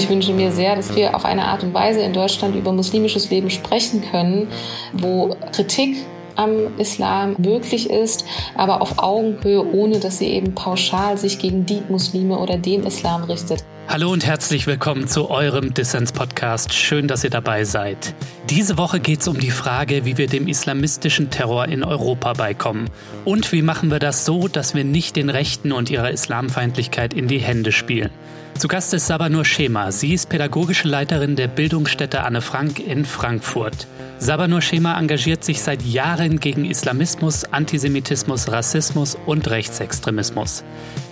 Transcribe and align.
Ich 0.00 0.08
wünsche 0.08 0.32
mir 0.32 0.50
sehr, 0.50 0.76
dass 0.76 0.96
wir 0.96 1.14
auf 1.14 1.26
eine 1.26 1.44
Art 1.44 1.62
und 1.62 1.74
Weise 1.74 2.00
in 2.00 2.14
Deutschland 2.14 2.56
über 2.56 2.72
muslimisches 2.72 3.28
Leben 3.28 3.50
sprechen 3.50 4.02
können, 4.10 4.48
wo 4.94 5.36
Kritik 5.52 5.98
am 6.36 6.78
Islam 6.78 7.36
möglich 7.36 7.90
ist, 7.90 8.24
aber 8.56 8.80
auf 8.80 8.98
Augenhöhe, 8.98 9.62
ohne 9.62 10.00
dass 10.00 10.16
sie 10.16 10.28
eben 10.28 10.54
pauschal 10.54 11.18
sich 11.18 11.38
gegen 11.38 11.66
die 11.66 11.82
Muslime 11.90 12.38
oder 12.38 12.56
den 12.56 12.84
Islam 12.84 13.24
richtet. 13.24 13.62
Hallo 13.88 14.10
und 14.10 14.24
herzlich 14.24 14.66
willkommen 14.66 15.06
zu 15.06 15.28
eurem 15.28 15.74
Dissens-Podcast. 15.74 16.72
Schön, 16.72 17.06
dass 17.06 17.22
ihr 17.22 17.30
dabei 17.30 17.64
seid. 17.64 18.14
Diese 18.50 18.76
Woche 18.78 18.98
geht 18.98 19.20
es 19.20 19.28
um 19.28 19.38
die 19.38 19.52
Frage, 19.52 20.04
wie 20.04 20.18
wir 20.18 20.26
dem 20.26 20.48
islamistischen 20.48 21.30
Terror 21.30 21.68
in 21.68 21.84
Europa 21.84 22.32
beikommen. 22.32 22.90
Und 23.24 23.52
wie 23.52 23.62
machen 23.62 23.92
wir 23.92 24.00
das 24.00 24.24
so, 24.24 24.48
dass 24.48 24.74
wir 24.74 24.82
nicht 24.82 25.14
den 25.14 25.30
Rechten 25.30 25.70
und 25.70 25.88
ihrer 25.88 26.10
Islamfeindlichkeit 26.10 27.14
in 27.14 27.28
die 27.28 27.38
Hände 27.38 27.70
spielen. 27.70 28.10
Zu 28.58 28.66
Gast 28.66 28.92
ist 28.92 29.06
Sabanur 29.06 29.44
Schema. 29.44 29.92
Sie 29.92 30.12
ist 30.12 30.28
pädagogische 30.28 30.88
Leiterin 30.88 31.36
der 31.36 31.48
Bildungsstätte 31.48 32.24
Anne 32.24 32.42
Frank 32.42 32.80
in 32.80 33.04
Frankfurt. 33.04 33.86
Sabanur 34.18 34.60
Schema 34.60 34.98
engagiert 34.98 35.44
sich 35.44 35.62
seit 35.62 35.80
Jahren 35.80 36.40
gegen 36.40 36.66
Islamismus, 36.66 37.44
Antisemitismus, 37.44 38.52
Rassismus 38.52 39.16
und 39.24 39.48
Rechtsextremismus. 39.48 40.62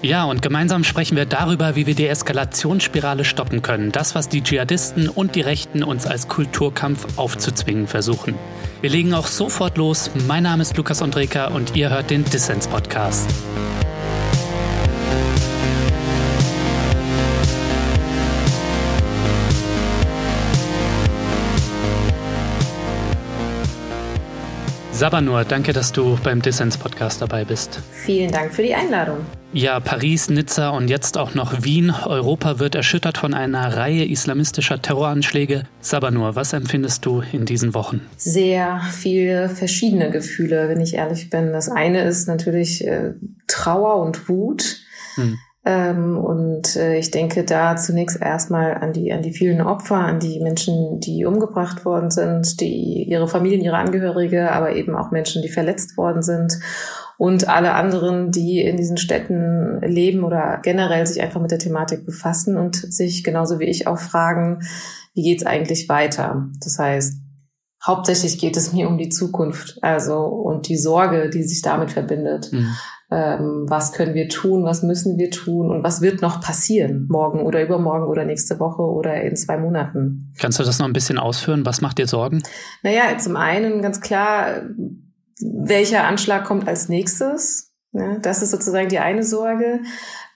Ja, 0.03 0.25
und 0.25 0.43
gemeinsam 0.43 0.85
sprechen 0.85 1.17
wir 1.17 1.25
darüber, 1.25 1.75
wie 1.75 1.87
wir 1.87 1.95
die 1.95 2.07
Eskalationsspirale 2.07 3.25
stoppen 3.25 3.63
können. 3.63 3.93
Das, 3.93 4.15
was 4.15 4.29
die 4.29 4.43
Dschihadisten 4.43 5.09
und 5.09 5.35
die 5.35 5.41
Rechten 5.41 5.83
uns 5.83 6.07
als 6.07 6.29
Kulturkampf 6.29 7.07
aufzuzwingen 7.29 7.87
versuchen. 7.87 8.37
Wir 8.81 8.89
legen 8.89 9.13
auch 9.13 9.27
sofort 9.27 9.77
los. 9.77 10.11
Mein 10.27 10.45
Name 10.45 10.63
ist 10.63 10.77
Lukas 10.79 11.03
Andreka 11.03 11.49
und 11.49 11.77
ihr 11.77 11.91
hört 11.91 12.09
den 12.09 12.25
Dissens 12.25 12.67
Podcast. 12.67 13.29
Sabanur, 24.99 25.45
danke, 25.45 25.73
dass 25.73 25.93
du 25.93 26.19
beim 26.25 26.43
Dissens-Podcast 26.43 27.23
dabei 27.23 27.45
bist. 27.45 27.79
Vielen 27.93 28.33
Dank 28.33 28.53
für 28.53 28.65
die 28.65 28.75
Einladung. 28.75 29.19
Ja, 29.53 29.79
Paris, 29.79 30.29
Nizza 30.29 30.71
und 30.71 30.89
jetzt 30.89 31.17
auch 31.17 31.37
noch 31.37 31.63
Wien. 31.63 31.95
Europa 32.05 32.59
wird 32.59 32.75
erschüttert 32.75 33.17
von 33.17 33.33
einer 33.33 33.77
Reihe 33.77 34.05
islamistischer 34.05 34.83
Terroranschläge. 34.83 35.63
Sabanur, 35.81 36.35
was 36.35 36.53
empfindest 36.53 37.07
du 37.07 37.23
in 37.33 37.47
diesen 37.47 37.75
Wochen? 37.75 38.01
Sehr 38.17 38.81
viele 38.91 39.49
verschiedene 39.49 40.11
Gefühle, 40.11 40.69
wenn 40.69 40.81
ich 40.81 40.95
ehrlich 40.95 41.31
bin. 41.31 41.53
Das 41.53 41.69
eine 41.69 42.03
ist 42.03 42.27
natürlich 42.27 42.85
äh, 42.85 43.13
Trauer 43.47 44.03
und 44.03 44.29
Wut. 44.29 44.81
Hm. 45.15 45.39
Ähm, 45.65 46.17
und 46.17 46.77
äh, 46.77 46.99
ich 46.99 47.11
denke 47.11 47.45
da 47.45 47.77
zunächst 47.77 48.21
erstmal 48.21 48.75
an 48.75 48.93
die, 48.93 49.13
an 49.13 49.23
die 49.23 49.33
vielen 49.33 49.61
Opfer, 49.61 49.97
an 49.97 50.21
die 50.21 50.41
Menschen, 50.41 51.01
die 51.01 51.25
umgebracht 51.25 51.85
worden 51.85 52.11
sind, 52.11 52.61
die 52.61 53.05
ihre 53.09 53.27
Familien, 53.27 53.61
ihre 53.61 53.77
Angehörige, 53.77 54.53
aber 54.53 54.77
eben 54.77 54.95
auch 54.97 55.11
Menschen, 55.11 55.43
die 55.43 55.49
verletzt 55.49 55.97
worden 55.97 56.23
sind 56.23 56.59
und 57.19 57.49
alle 57.49 57.75
anderen, 57.75 58.31
die 58.31 58.61
in 58.61 58.77
diesen 58.77 58.97
Städten 58.97 59.81
leben 59.81 60.23
oder 60.23 60.61
generell 60.63 61.05
sich 61.05 61.21
einfach 61.21 61.41
mit 61.41 61.51
der 61.51 61.59
Thematik 61.59 62.07
befassen 62.07 62.57
und 62.57 62.77
sich 62.77 63.25
genauso 63.25 63.59
wie 63.59 63.67
ich 63.67 63.89
auch 63.89 63.99
fragen, 63.99 64.61
wie 65.15 65.23
geht's 65.23 65.45
eigentlich 65.45 65.89
weiter? 65.89 66.49
Das 66.63 66.79
heißt, 66.79 67.15
hauptsächlich 67.85 68.39
geht 68.39 68.57
es 68.57 68.73
mir 68.73 68.89
um 68.89 68.99
die 68.99 69.09
Zukunft, 69.09 69.79
also 69.83 70.21
und 70.25 70.69
die 70.69 70.77
Sorge, 70.77 71.29
die 71.29 71.43
sich 71.43 71.63
damit 71.63 71.91
verbindet. 71.91 72.53
Mhm 72.53 72.77
ähm, 73.11 73.65
was 73.69 73.93
können 73.93 74.15
wir 74.15 74.29
tun, 74.29 74.65
was 74.65 74.83
müssen 74.83 75.19
wir 75.19 75.31
tun 75.31 75.71
und 75.71 75.83
was 75.83 76.03
wird 76.03 76.21
noch 76.21 76.41
passieren, 76.41 77.07
morgen 77.09 77.41
oder 77.41 77.63
übermorgen 77.63 78.07
oder 78.07 78.25
nächste 78.25 78.61
Woche 78.61 78.83
oder 78.83 79.23
in 79.23 79.37
zwei 79.37 79.57
Monaten. 79.57 80.33
Kannst 80.39 80.59
du 80.59 80.63
das 80.63 80.79
noch 80.79 80.87
ein 80.87 80.93
bisschen 80.93 81.19
ausführen? 81.19 81.65
Was 81.65 81.81
macht 81.81 81.99
dir 81.99 82.07
Sorgen? 82.07 82.43
Naja, 82.83 83.17
zum 83.19 83.37
einen 83.37 83.81
ganz 83.81 84.01
klar, 84.01 84.63
welcher 85.41 86.05
Anschlag 86.05 86.45
kommt 86.45 86.69
als 86.69 86.89
nächstes? 86.89 87.68
Das 88.23 88.43
ist 88.43 88.51
sozusagen 88.51 88.89
die 88.89 88.99
eine 88.99 89.25
Sorge 89.25 89.81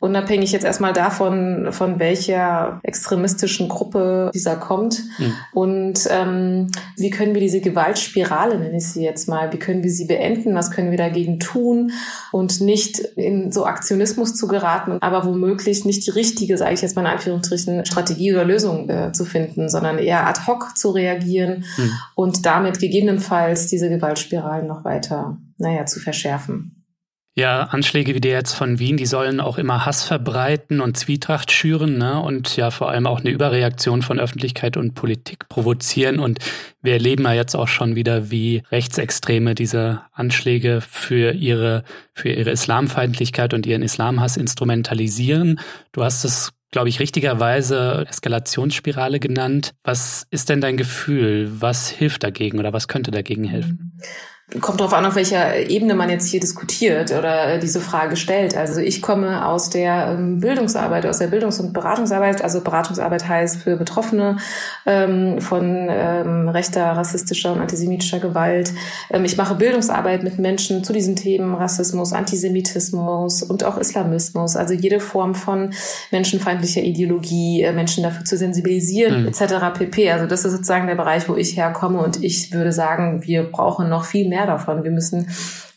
unabhängig 0.03 0.51
jetzt 0.51 0.65
erstmal 0.65 0.93
davon, 0.93 1.69
von 1.71 2.01
welcher 2.01 2.81
extremistischen 2.83 3.69
Gruppe 3.69 4.33
dieser 4.35 4.57
kommt. 4.57 5.01
Mhm. 5.19 5.35
Und 5.53 6.09
ähm, 6.11 6.73
wie 6.97 7.11
können 7.11 7.35
wir 7.35 7.41
diese 7.41 7.61
Gewaltspirale, 7.61 8.59
nenne 8.59 8.79
ich 8.79 8.89
sie 8.89 9.05
jetzt 9.05 9.29
mal, 9.29 9.53
wie 9.53 9.61
können 9.61 9.85
wir 9.85 9.93
sie 9.93 10.07
beenden, 10.07 10.57
was 10.57 10.73
können 10.73 10.91
wir 10.91 10.99
dagegen 10.99 11.39
tun 11.39 11.93
und 12.33 12.61
nicht 12.61 12.99
in 12.99 13.53
so 13.53 13.65
Aktionismus 13.65 14.35
zu 14.35 14.49
geraten, 14.49 14.99
aber 15.01 15.25
womöglich 15.25 15.85
nicht 15.85 16.05
die 16.05 16.11
richtige, 16.11 16.59
sage 16.59 16.75
ich 16.75 16.83
jetzt 16.83 16.97
mal 16.97 17.03
in 17.03 17.13
Anführungsstrichen, 17.13 17.87
Strategie 17.87 18.33
oder 18.33 18.45
Lösung 18.45 18.91
äh, 18.91 19.13
zu 19.13 19.25
finden, 19.25 19.69
sondern 19.69 19.99
eher 19.99 20.27
ad 20.27 20.49
hoc 20.49 20.77
zu 20.77 20.91
reagieren 20.91 21.65
mhm. 21.77 21.93
und 22.17 22.45
damit 22.45 22.81
gegebenenfalls 22.81 23.69
diese 23.69 23.89
Gewaltspiralen 23.89 24.67
noch 24.67 24.85
weiter, 24.85 25.37
naja, 25.59 25.87
zu 25.87 26.01
verschärfen. 26.01 26.82
Ja, 27.35 27.63
Anschläge 27.63 28.15
wie 28.15 28.21
der 28.21 28.33
jetzt 28.33 28.53
von 28.53 28.79
Wien, 28.79 28.99
die 28.99 29.07
sollen 29.07 29.41
auch 29.41 29.57
immer 29.57 29.87
Hass 29.87 30.05
verbreiten 30.05 30.83
und 30.83 30.99
Zwietracht 30.99 31.51
schüren, 31.51 31.97
ne? 31.97 32.21
Und 32.21 32.57
ja, 32.57 32.71
vor 32.71 32.91
allem 32.91 33.07
auch 33.07 33.21
eine 33.21 33.31
Überreaktion 33.31 34.03
von 34.03 34.21
Öffentlichkeit 34.21 34.77
und 34.77 34.95
Politik 34.95 35.49
provozieren. 35.49 36.19
Und 36.21 36.41
wir 36.83 36.93
erleben 36.93 37.25
ja 37.25 37.33
jetzt 37.33 37.55
auch 37.55 37.69
schon 37.69 37.97
wieder, 37.97 38.31
wie 38.31 38.63
Rechtsextreme 38.71 39.55
diese 39.55 40.03
Anschläge 40.13 40.83
für 40.83 41.33
ihre, 41.33 41.85
für 42.13 42.29
ihre 42.29 42.51
Islamfeindlichkeit 42.51 43.55
und 43.55 43.65
ihren 43.65 43.83
Islamhass 43.83 44.37
instrumentalisieren. 44.37 45.59
Du 45.93 46.05
hast 46.05 46.25
es 46.25 46.53
glaube 46.71 46.89
ich, 46.89 47.01
richtigerweise 47.01 48.07
Eskalationsspirale 48.09 49.21
genannt. 49.21 49.75
Was 49.85 50.27
ist 50.31 50.49
denn 50.49 50.63
dein 50.63 50.79
Gefühl? 50.79 51.51
Was 51.61 51.91
hilft 51.91 52.25
dagegen 52.25 52.59
oder 52.59 52.73
was 52.73 52.89
könnte 52.89 53.11
dagegen 53.11 53.45
helfen? 53.45 54.01
Kommt 54.61 54.81
darauf 54.81 54.93
an, 54.93 55.07
auf 55.07 55.15
welcher 55.15 55.69
Ebene 55.71 55.95
man 55.95 56.11
jetzt 56.11 56.29
hier 56.29 56.41
diskutiert 56.41 57.13
oder 57.13 57.59
diese 57.59 57.81
Frage 57.81 58.17
stellt. 58.17 58.57
Also 58.57 58.81
ich 58.81 59.01
komme 59.01 59.47
aus 59.47 59.71
der 59.71 60.09
ähm, 60.19 60.41
Bildungsarbeit, 60.41 61.07
aus 61.07 61.19
der 61.19 61.29
Bildungs- 61.29 61.59
und 61.61 61.73
Beratungsarbeit. 61.73 62.43
Also 62.43 62.61
Beratungsarbeit 62.61 63.29
heißt 63.29 63.63
für 63.63 63.77
Betroffene 63.77 64.37
ähm, 64.85 65.41
von 65.41 65.89
ähm, 65.91 66.49
rechter, 66.49 66.85
rassistischer 66.85 67.53
und 67.53 67.61
antisemitischer 67.61 68.21
Gewalt. 68.21 68.73
Ähm, 69.11 69.25
ich 69.25 69.37
mache 69.37 69.55
Bildungsarbeit 69.55 70.23
mit 70.23 70.39
Menschen 70.39 70.85
zu 70.85 70.93
diesen 70.93 71.17
Themen 71.17 71.55
Rassismus, 71.55 72.13
Antisemitismus 72.13 73.43
und 73.43 73.65
auch 73.65 73.79
Islamismus. 73.79 74.57
Also 74.57 74.75
jede 74.75 75.01
Form 75.01 75.35
von 75.35 75.71
menschenfeindlicher 76.11 76.83
Ideologie, 76.83 77.63
äh, 77.63 77.73
Menschen 77.73 78.05
dafür 78.05 78.25
zu 78.25 78.37
sensibilisieren 78.37 79.23
mhm. 79.23 79.29
etc. 79.29 79.79
pp. 79.79 80.11
Also 80.11 80.27
das 80.27 80.45
ist 80.45 80.53
sozusagen 80.53 80.87
der 80.87 80.97
Bereich, 80.97 81.29
wo 81.29 81.37
ich 81.37 81.57
herkomme 81.57 82.01
und 82.01 82.23
ich 82.23 82.53
würde 82.53 82.73
sagen, 82.73 83.23
wir 83.25 83.45
brauchen 83.45 83.89
noch 83.89 84.05
viel 84.05 84.29
mehr 84.29 84.42
davon. 84.47 84.85
Wir 84.85 84.91
müssen 84.91 85.29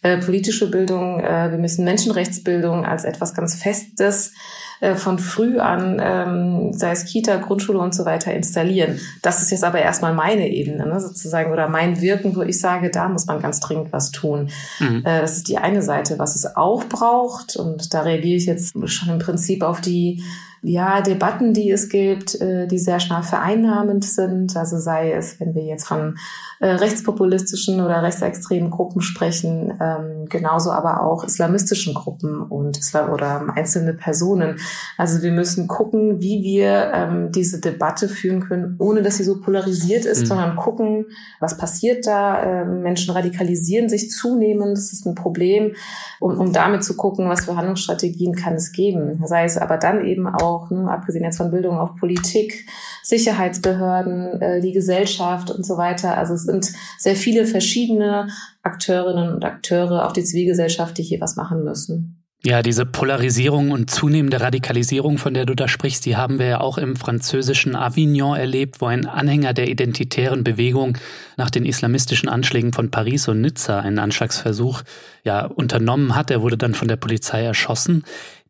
äh, 0.02 0.18
politische 0.18 0.70
Bildung, 0.70 1.20
äh, 1.20 1.52
wir 1.52 1.58
müssen 1.58 1.86
Menschenrechtsbildung 1.86 2.86
als 2.86 3.04
etwas 3.04 3.34
ganz 3.34 3.56
Festes 3.56 4.34
äh, 4.82 4.96
von 4.96 5.20
früh 5.20 5.60
an, 5.60 6.02
ähm, 6.04 6.74
sei 6.74 6.92
es 6.92 7.06
Kita, 7.06 7.38
Grundschule 7.38 7.80
und 7.80 7.96
so 7.96 8.06
weiter, 8.06 8.34
installieren. 8.34 9.00
Das 9.22 9.42
ist 9.42 9.52
jetzt 9.52 9.64
aber 9.64 9.80
erstmal 9.80 10.14
meine 10.14 10.50
Ebene, 10.50 10.86
ne, 10.86 11.00
sozusagen, 11.00 11.52
oder 11.52 11.70
mein 11.70 12.02
Wirken, 12.02 12.36
wo 12.36 12.42
ich 12.42 12.60
sage, 12.60 12.90
da 12.90 13.08
muss 13.08 13.26
man 13.26 13.42
ganz 13.42 13.60
dringend 13.62 13.94
was 13.94 14.12
tun. 14.12 14.50
Mhm. 14.80 15.04
Äh, 15.06 15.22
das 15.22 15.38
ist 15.38 15.48
die 15.48 15.58
eine 15.58 15.82
Seite, 15.82 16.20
was 16.20 16.36
es 16.36 16.56
auch 16.56 16.84
braucht. 16.86 17.56
Und 17.56 17.94
da 17.94 18.02
reagiere 18.02 18.38
ich 18.38 18.46
jetzt 18.46 18.76
schon 18.90 19.14
im 19.14 19.20
Prinzip 19.20 19.64
auf 19.64 19.82
die 19.82 20.22
ja, 20.62 21.02
Debatten, 21.02 21.54
die 21.54 21.70
es 21.70 21.90
gibt, 21.90 22.42
äh, 22.42 22.68
die 22.68 22.80
sehr 22.80 23.00
schnell 23.00 23.22
vereinnahmend 23.22 24.04
sind. 24.04 24.58
Also 24.58 24.80
sei 24.80 25.12
es, 25.12 25.40
wenn 25.40 25.54
wir 25.54 25.64
jetzt 25.64 25.88
von 25.88 26.18
äh, 26.60 26.68
rechtspopulistischen 26.68 27.82
oder 27.82 28.02
rechtsextremen 28.02 28.72
Gruppen 28.72 29.02
sprechen, 29.02 29.78
ähm, 29.82 30.28
genauso 30.30 30.72
aber 30.72 31.04
auch 31.04 31.24
islamistischen 31.24 31.94
Gruppen 31.94 32.42
und 32.42 32.78
Islam 32.78 33.12
oder 33.12 33.46
einzelne 33.54 33.94
Personen. 33.94 34.60
Also 34.98 35.22
wir 35.22 35.32
müssen 35.32 35.68
gucken, 35.68 36.22
wie 36.22 36.44
wir 36.44 36.92
ähm, 36.94 37.32
diese 37.32 37.60
Debatte 37.60 38.08
führen 38.08 38.42
können, 38.42 38.76
ohne 38.80 39.02
dass 39.02 39.18
sie 39.18 39.24
so 39.24 39.42
polarisiert 39.42 40.06
ist, 40.06 40.22
mhm. 40.22 40.26
sondern 40.28 40.56
gucken, 40.56 41.08
was 41.40 41.58
passiert 41.58 42.08
da. 42.08 42.62
Äh, 42.62 42.66
Menschen 42.66 43.14
radikalisieren 43.14 43.90
sich 43.90 44.10
zunehmend, 44.12 44.78
das 44.78 44.94
ist 44.94 45.06
ein 45.06 45.16
Problem, 45.16 45.74
um, 46.20 46.40
um 46.40 46.54
damit 46.54 46.84
zu 46.84 46.96
gucken, 46.96 47.28
was 47.28 47.46
für 47.46 47.56
Handlungsstrategien 47.58 48.34
kann 48.34 48.54
es 48.54 48.72
geben. 48.72 49.22
Sei 49.26 49.44
es 49.44 49.58
aber 49.58 49.78
dann 49.78 50.06
eben 50.06 50.28
auch 50.28 50.70
ne, 50.70 50.90
abgesehen 50.90 51.24
jetzt 51.26 51.38
von 51.38 51.52
Bildung 51.52 51.78
auf 51.78 51.96
Politik, 51.98 52.66
Sicherheitsbehörden, 53.04 54.42
äh, 54.42 54.62
die 54.62 54.72
Gesellschaft 54.72 55.52
und 55.52 55.66
so 55.66 55.78
weiter. 55.78 56.18
Also 56.18 56.45
sind 56.46 56.72
sehr 56.98 57.16
viele 57.16 57.46
verschiedene 57.46 58.30
Akteurinnen 58.64 59.34
und 59.34 59.46
Akteure, 59.46 60.06
auch 60.06 60.14
die 60.14 60.24
Zivilgesellschaft, 60.24 60.98
die 60.98 61.04
hier 61.04 61.22
was 61.22 61.36
machen 61.36 61.64
müssen. 61.64 62.22
Ja, 62.46 62.62
diese 62.62 62.86
Polarisierung 62.86 63.72
und 63.72 63.90
zunehmende 63.90 64.40
Radikalisierung, 64.40 65.18
von 65.18 65.34
der 65.34 65.48
du 65.48 65.56
da 65.56 65.68
sprichst, 65.68 66.06
die 66.06 66.16
haben 66.16 66.38
wir 66.38 66.46
ja 66.46 66.62
auch 66.62 66.78
im 66.78 66.96
französischen 66.96 67.76
Avignon 67.76 68.38
erlebt, 68.38 68.82
wo 68.82 68.86
ein 68.86 69.08
Anhänger 69.08 69.54
der 69.54 69.68
identitären 69.68 70.44
Bewegung 70.44 70.96
nach 71.38 71.50
den 71.50 71.66
islamistischen 71.66 72.30
Anschlägen 72.30 72.72
von 72.72 72.92
Paris 72.92 73.28
und 73.28 73.42
Nizza 73.42 73.80
einen 73.80 73.98
Anschlagsversuch 73.98 74.84
ja 75.24 75.44
unternommen 75.48 76.16
hat. 76.16 76.30
Er 76.30 76.44
wurde 76.44 76.56
dann 76.56 76.76
von 76.76 76.88
der 76.88 76.98
Polizei 76.98 77.44
erschossen. 77.44 78.04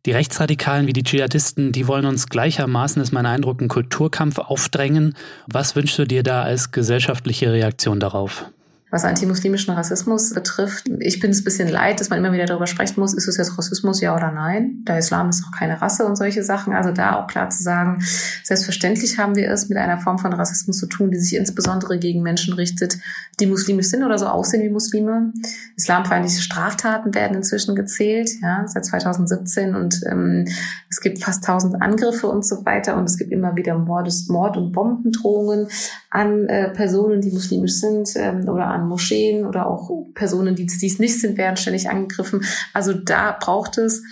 Die 0.06 0.12
Rechtsradikalen 0.12 0.86
wie 0.86 0.92
die 0.92 1.02
Dschihadisten, 1.02 1.72
die 1.72 1.88
wollen 1.88 2.06
uns 2.06 2.28
gleichermaßen, 2.28 3.02
ist 3.02 3.12
mein 3.12 3.26
Eindruck, 3.26 3.58
einen 3.58 3.68
Kulturkampf 3.68 4.38
aufdrängen. 4.38 5.16
Was 5.48 5.74
wünschst 5.74 5.98
du 5.98 6.06
dir 6.06 6.22
da 6.22 6.42
als 6.42 6.70
gesellschaftliche 6.70 7.52
Reaktion 7.52 7.98
darauf? 7.98 8.46
Was 8.88 9.04
antimuslimischen 9.04 9.74
Rassismus 9.74 10.32
betrifft, 10.32 10.88
ich 11.00 11.18
bin 11.18 11.32
es 11.32 11.40
ein 11.40 11.44
bisschen 11.44 11.68
leid, 11.68 11.98
dass 11.98 12.08
man 12.08 12.20
immer 12.20 12.32
wieder 12.32 12.46
darüber 12.46 12.68
sprechen 12.68 13.00
muss, 13.00 13.14
ist 13.14 13.26
es 13.26 13.36
jetzt 13.36 13.58
Rassismus, 13.58 14.00
ja 14.00 14.14
oder 14.14 14.30
nein? 14.30 14.84
Der 14.86 14.98
Islam 14.98 15.28
ist 15.28 15.44
auch 15.44 15.50
keine 15.50 15.82
Rasse 15.82 16.06
und 16.06 16.14
solche 16.14 16.44
Sachen. 16.44 16.72
Also 16.72 16.92
da 16.92 17.16
auch 17.16 17.26
klar 17.26 17.50
zu 17.50 17.64
sagen, 17.64 17.98
selbstverständlich 18.44 19.18
haben 19.18 19.34
wir 19.34 19.50
es 19.50 19.68
mit 19.68 19.76
einer 19.76 19.98
Form 19.98 20.18
von 20.18 20.32
Rassismus 20.32 20.78
zu 20.78 20.86
tun, 20.86 21.10
die 21.10 21.18
sich 21.18 21.36
insbesondere 21.36 21.98
gegen 21.98 22.22
Menschen 22.22 22.54
richtet, 22.54 22.98
die 23.40 23.46
muslimisch 23.46 23.88
sind 23.88 24.04
oder 24.04 24.18
so 24.18 24.26
aussehen 24.26 24.62
wie 24.62 24.70
Muslime. 24.70 25.32
Islamfeindliche 25.76 26.40
Straftaten 26.40 27.12
werden 27.12 27.36
inzwischen 27.36 27.74
gezählt, 27.74 28.30
ja, 28.40 28.68
seit 28.68 28.84
2017 28.84 29.74
und 29.74 30.00
ähm, 30.08 30.46
es 30.88 31.00
gibt 31.00 31.22
fast 31.22 31.42
tausend 31.42 31.82
Angriffe 31.82 32.28
und 32.28 32.46
so 32.46 32.64
weiter 32.64 32.96
und 32.96 33.04
es 33.04 33.18
gibt 33.18 33.32
immer 33.32 33.56
wieder 33.56 33.76
Mordes, 33.76 34.28
Mord- 34.28 34.56
und 34.56 34.70
Bombendrohungen 34.70 35.66
an 36.10 36.46
äh, 36.46 36.70
Personen, 36.70 37.20
die 37.20 37.32
muslimisch 37.32 37.74
sind 37.74 38.10
ähm, 38.14 38.48
oder 38.48 38.75
an 38.76 38.88
Moscheen 38.88 39.44
oder 39.46 39.66
auch 39.66 39.90
Personen, 40.14 40.54
die 40.54 40.66
dies 40.66 40.98
nicht 40.98 41.20
sind, 41.20 41.36
werden 41.36 41.56
ständig 41.56 41.90
angegriffen. 41.90 42.44
Also 42.72 42.92
da 42.92 43.36
braucht 43.38 43.78
es 43.78 44.02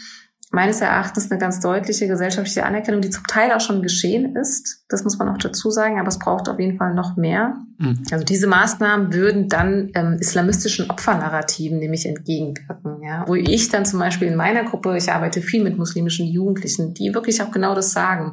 meines 0.55 0.81
Erachtens 0.81 1.31
eine 1.31 1.41
ganz 1.41 1.61
deutliche 1.61 2.07
gesellschaftliche 2.07 2.65
Anerkennung, 2.65 3.01
die 3.01 3.11
zum 3.11 3.25
Teil 3.27 3.53
auch 3.53 3.61
schon 3.61 3.83
geschehen 3.83 4.37
ist. 4.37 4.85
Das 4.89 5.03
muss 5.03 5.19
man 5.19 5.29
auch 5.29 5.39
dazu 5.39 5.71
sagen, 5.71 5.99
aber 5.99 6.09
es 6.09 6.19
braucht 6.19 6.49
auf 6.49 6.59
jeden 6.61 6.79
Fall 6.79 6.95
noch 6.95 7.17
mehr. 7.17 7.57
Mhm. 7.79 8.05
Also 8.11 8.25
diese 8.25 8.47
Maßnahmen 8.47 9.13
würden 9.13 9.49
dann 9.49 9.91
ähm, 9.95 10.17
islamistischen 10.21 10.91
Opfernarrativen 10.91 11.79
nämlich 11.79 12.07
entgegenwirken. 12.07 13.03
Ja? 13.03 13.25
Wo 13.27 13.35
ich 13.35 13.69
dann 13.69 13.85
zum 13.85 13.99
Beispiel 13.99 14.29
in 14.29 14.37
meiner 14.37 14.65
Gruppe, 14.65 14.97
ich 14.97 15.11
arbeite 15.11 15.43
viel 15.43 15.63
mit 15.63 15.77
muslimischen 15.77 16.27
Jugendlichen, 16.27 16.95
die 16.95 17.13
wirklich 17.13 17.43
auch 17.43 17.51
genau 17.51 17.75
das 17.75 17.91
sagen. 17.91 18.33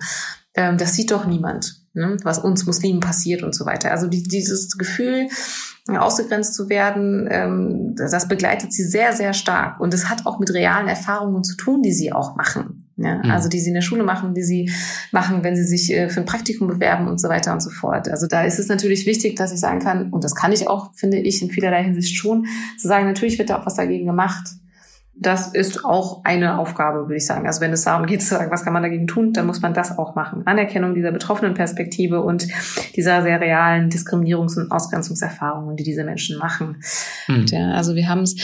Ähm, 0.53 0.77
das 0.77 0.95
sieht 0.95 1.11
doch 1.11 1.25
niemand, 1.25 1.80
ne? 1.93 2.17
was 2.23 2.39
uns 2.39 2.65
Muslimen 2.65 2.99
passiert 2.99 3.43
und 3.43 3.55
so 3.55 3.65
weiter. 3.65 3.91
Also 3.91 4.07
die, 4.07 4.23
dieses 4.23 4.77
Gefühl, 4.77 5.27
ausgegrenzt 5.87 6.53
zu 6.53 6.69
werden, 6.69 7.27
ähm, 7.29 7.95
das 7.95 8.27
begleitet 8.27 8.71
sie 8.71 8.83
sehr, 8.83 9.13
sehr 9.13 9.33
stark. 9.33 9.79
Und 9.79 9.93
es 9.93 10.09
hat 10.09 10.25
auch 10.25 10.39
mit 10.39 10.53
realen 10.53 10.87
Erfahrungen 10.87 11.43
zu 11.43 11.55
tun, 11.55 11.81
die 11.81 11.91
sie 11.91 12.13
auch 12.13 12.35
machen. 12.35 12.91
Ja? 12.97 13.17
Mhm. 13.17 13.31
Also 13.31 13.49
die 13.49 13.59
sie 13.59 13.69
in 13.69 13.73
der 13.73 13.81
Schule 13.81 14.03
machen, 14.03 14.33
die 14.33 14.43
sie 14.43 14.71
machen, 15.11 15.43
wenn 15.43 15.55
sie 15.55 15.63
sich 15.63 15.91
äh, 15.91 16.09
für 16.09 16.21
ein 16.21 16.25
Praktikum 16.25 16.67
bewerben 16.67 17.07
und 17.07 17.19
so 17.19 17.29
weiter 17.29 17.51
und 17.51 17.61
so 17.61 17.71
fort. 17.71 18.09
Also 18.09 18.27
da 18.27 18.43
ist 18.43 18.59
es 18.59 18.67
natürlich 18.67 19.05
wichtig, 19.05 19.35
dass 19.35 19.51
ich 19.51 19.59
sagen 19.59 19.79
kann, 19.79 20.11
und 20.11 20.23
das 20.23 20.35
kann 20.35 20.51
ich 20.51 20.67
auch, 20.67 20.93
finde 20.93 21.17
ich, 21.17 21.41
in 21.41 21.49
vielerlei 21.49 21.83
Hinsicht 21.83 22.15
schon, 22.15 22.45
zu 22.79 22.87
sagen, 22.87 23.05
natürlich 23.07 23.39
wird 23.39 23.49
da 23.49 23.59
auch 23.59 23.65
was 23.65 23.75
dagegen 23.75 24.05
gemacht 24.05 24.60
das 25.21 25.53
ist 25.53 25.85
auch 25.85 26.23
eine 26.23 26.57
Aufgabe, 26.57 27.01
würde 27.01 27.17
ich 27.17 27.27
sagen. 27.27 27.45
Also 27.45 27.61
wenn 27.61 27.71
es 27.71 27.83
darum 27.83 28.07
geht, 28.07 28.23
zu 28.23 28.29
sagen, 28.29 28.49
was 28.51 28.63
kann 28.63 28.73
man 28.73 28.81
dagegen 28.81 29.05
tun, 29.05 29.33
dann 29.33 29.45
muss 29.45 29.61
man 29.61 29.75
das 29.75 29.97
auch 29.99 30.15
machen. 30.15 30.41
Anerkennung 30.45 30.95
dieser 30.95 31.11
betroffenen 31.11 31.53
Perspektive 31.53 32.21
und 32.21 32.47
dieser 32.95 33.21
sehr 33.21 33.39
realen 33.39 33.89
Diskriminierungs- 33.89 34.57
und 34.57 34.71
Ausgrenzungserfahrungen, 34.71 35.77
die 35.77 35.83
diese 35.83 36.03
Menschen 36.03 36.39
machen. 36.39 36.81
Mhm. 37.27 37.45
Ja, 37.49 37.71
also 37.73 37.93
wir 37.93 38.09
haben 38.09 38.21
es, 38.21 38.35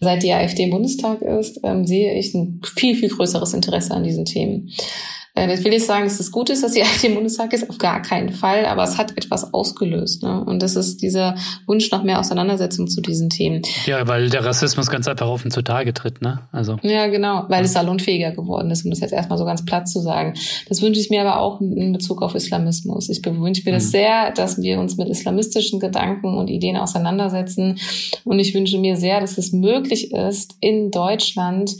seit 0.00 0.24
die 0.24 0.32
AfD 0.32 0.64
im 0.64 0.70
Bundestag 0.70 1.22
ist, 1.22 1.60
ähm, 1.62 1.86
sehe 1.86 2.18
ich 2.18 2.34
ein 2.34 2.60
viel, 2.74 2.96
viel 2.96 3.10
größeres 3.10 3.54
Interesse 3.54 3.94
an 3.94 4.02
diesen 4.02 4.24
Themen. 4.24 4.70
Äh, 5.34 5.48
das 5.48 5.64
will 5.64 5.72
ich 5.72 5.84
sagen, 5.84 6.04
dass 6.04 6.20
es 6.20 6.30
gut 6.30 6.50
ist, 6.50 6.62
dass 6.62 6.72
sie 6.72 6.82
AfD 6.84 7.08
im 7.08 7.14
Bundestag 7.14 7.52
ist, 7.52 7.68
auf 7.68 7.78
gar 7.78 8.00
keinen 8.02 8.30
Fall, 8.30 8.66
aber 8.66 8.84
es 8.84 8.98
hat 8.98 9.16
etwas 9.16 9.52
ausgelöst. 9.52 10.22
Ne? 10.22 10.44
Und 10.44 10.62
das 10.62 10.76
ist 10.76 11.02
dieser 11.02 11.34
Wunsch 11.66 11.90
nach 11.90 12.02
mehr 12.02 12.20
Auseinandersetzung 12.20 12.86
zu 12.88 13.00
diesen 13.00 13.30
Themen. 13.30 13.62
Ja, 13.86 14.06
weil 14.06 14.30
der 14.30 14.44
Rassismus 14.44 14.88
ganz 14.88 15.08
einfach 15.08 15.28
offen 15.28 15.50
zutage 15.50 15.92
tritt, 15.92 16.22
ne? 16.22 16.42
Also. 16.52 16.78
Ja, 16.82 17.08
genau, 17.08 17.44
weil 17.48 17.64
es 17.64 17.72
salonfähiger 17.72 18.32
geworden 18.32 18.70
ist, 18.70 18.84
um 18.84 18.90
das 18.90 19.00
jetzt 19.00 19.12
erstmal 19.12 19.38
so 19.38 19.44
ganz 19.44 19.64
platt 19.64 19.88
zu 19.88 20.00
sagen. 20.00 20.34
Das 20.68 20.82
wünsche 20.82 21.00
ich 21.00 21.10
mir 21.10 21.22
aber 21.22 21.40
auch 21.40 21.60
in 21.60 21.92
Bezug 21.92 22.22
auf 22.22 22.34
Islamismus. 22.34 23.08
Ich 23.08 23.24
wünsche 23.24 23.62
mir 23.64 23.72
das 23.72 23.86
mhm. 23.86 23.90
sehr, 23.90 24.30
dass 24.32 24.60
wir 24.60 24.78
uns 24.78 24.96
mit 24.96 25.08
islamistischen 25.08 25.80
Gedanken 25.80 26.36
und 26.36 26.48
Ideen 26.48 26.76
auseinandersetzen. 26.76 27.78
Und 28.24 28.38
ich 28.38 28.54
wünsche 28.54 28.78
mir 28.78 28.96
sehr, 28.96 29.20
dass 29.20 29.38
es 29.38 29.52
möglich 29.52 30.12
ist, 30.12 30.56
in 30.60 30.90
Deutschland 30.90 31.74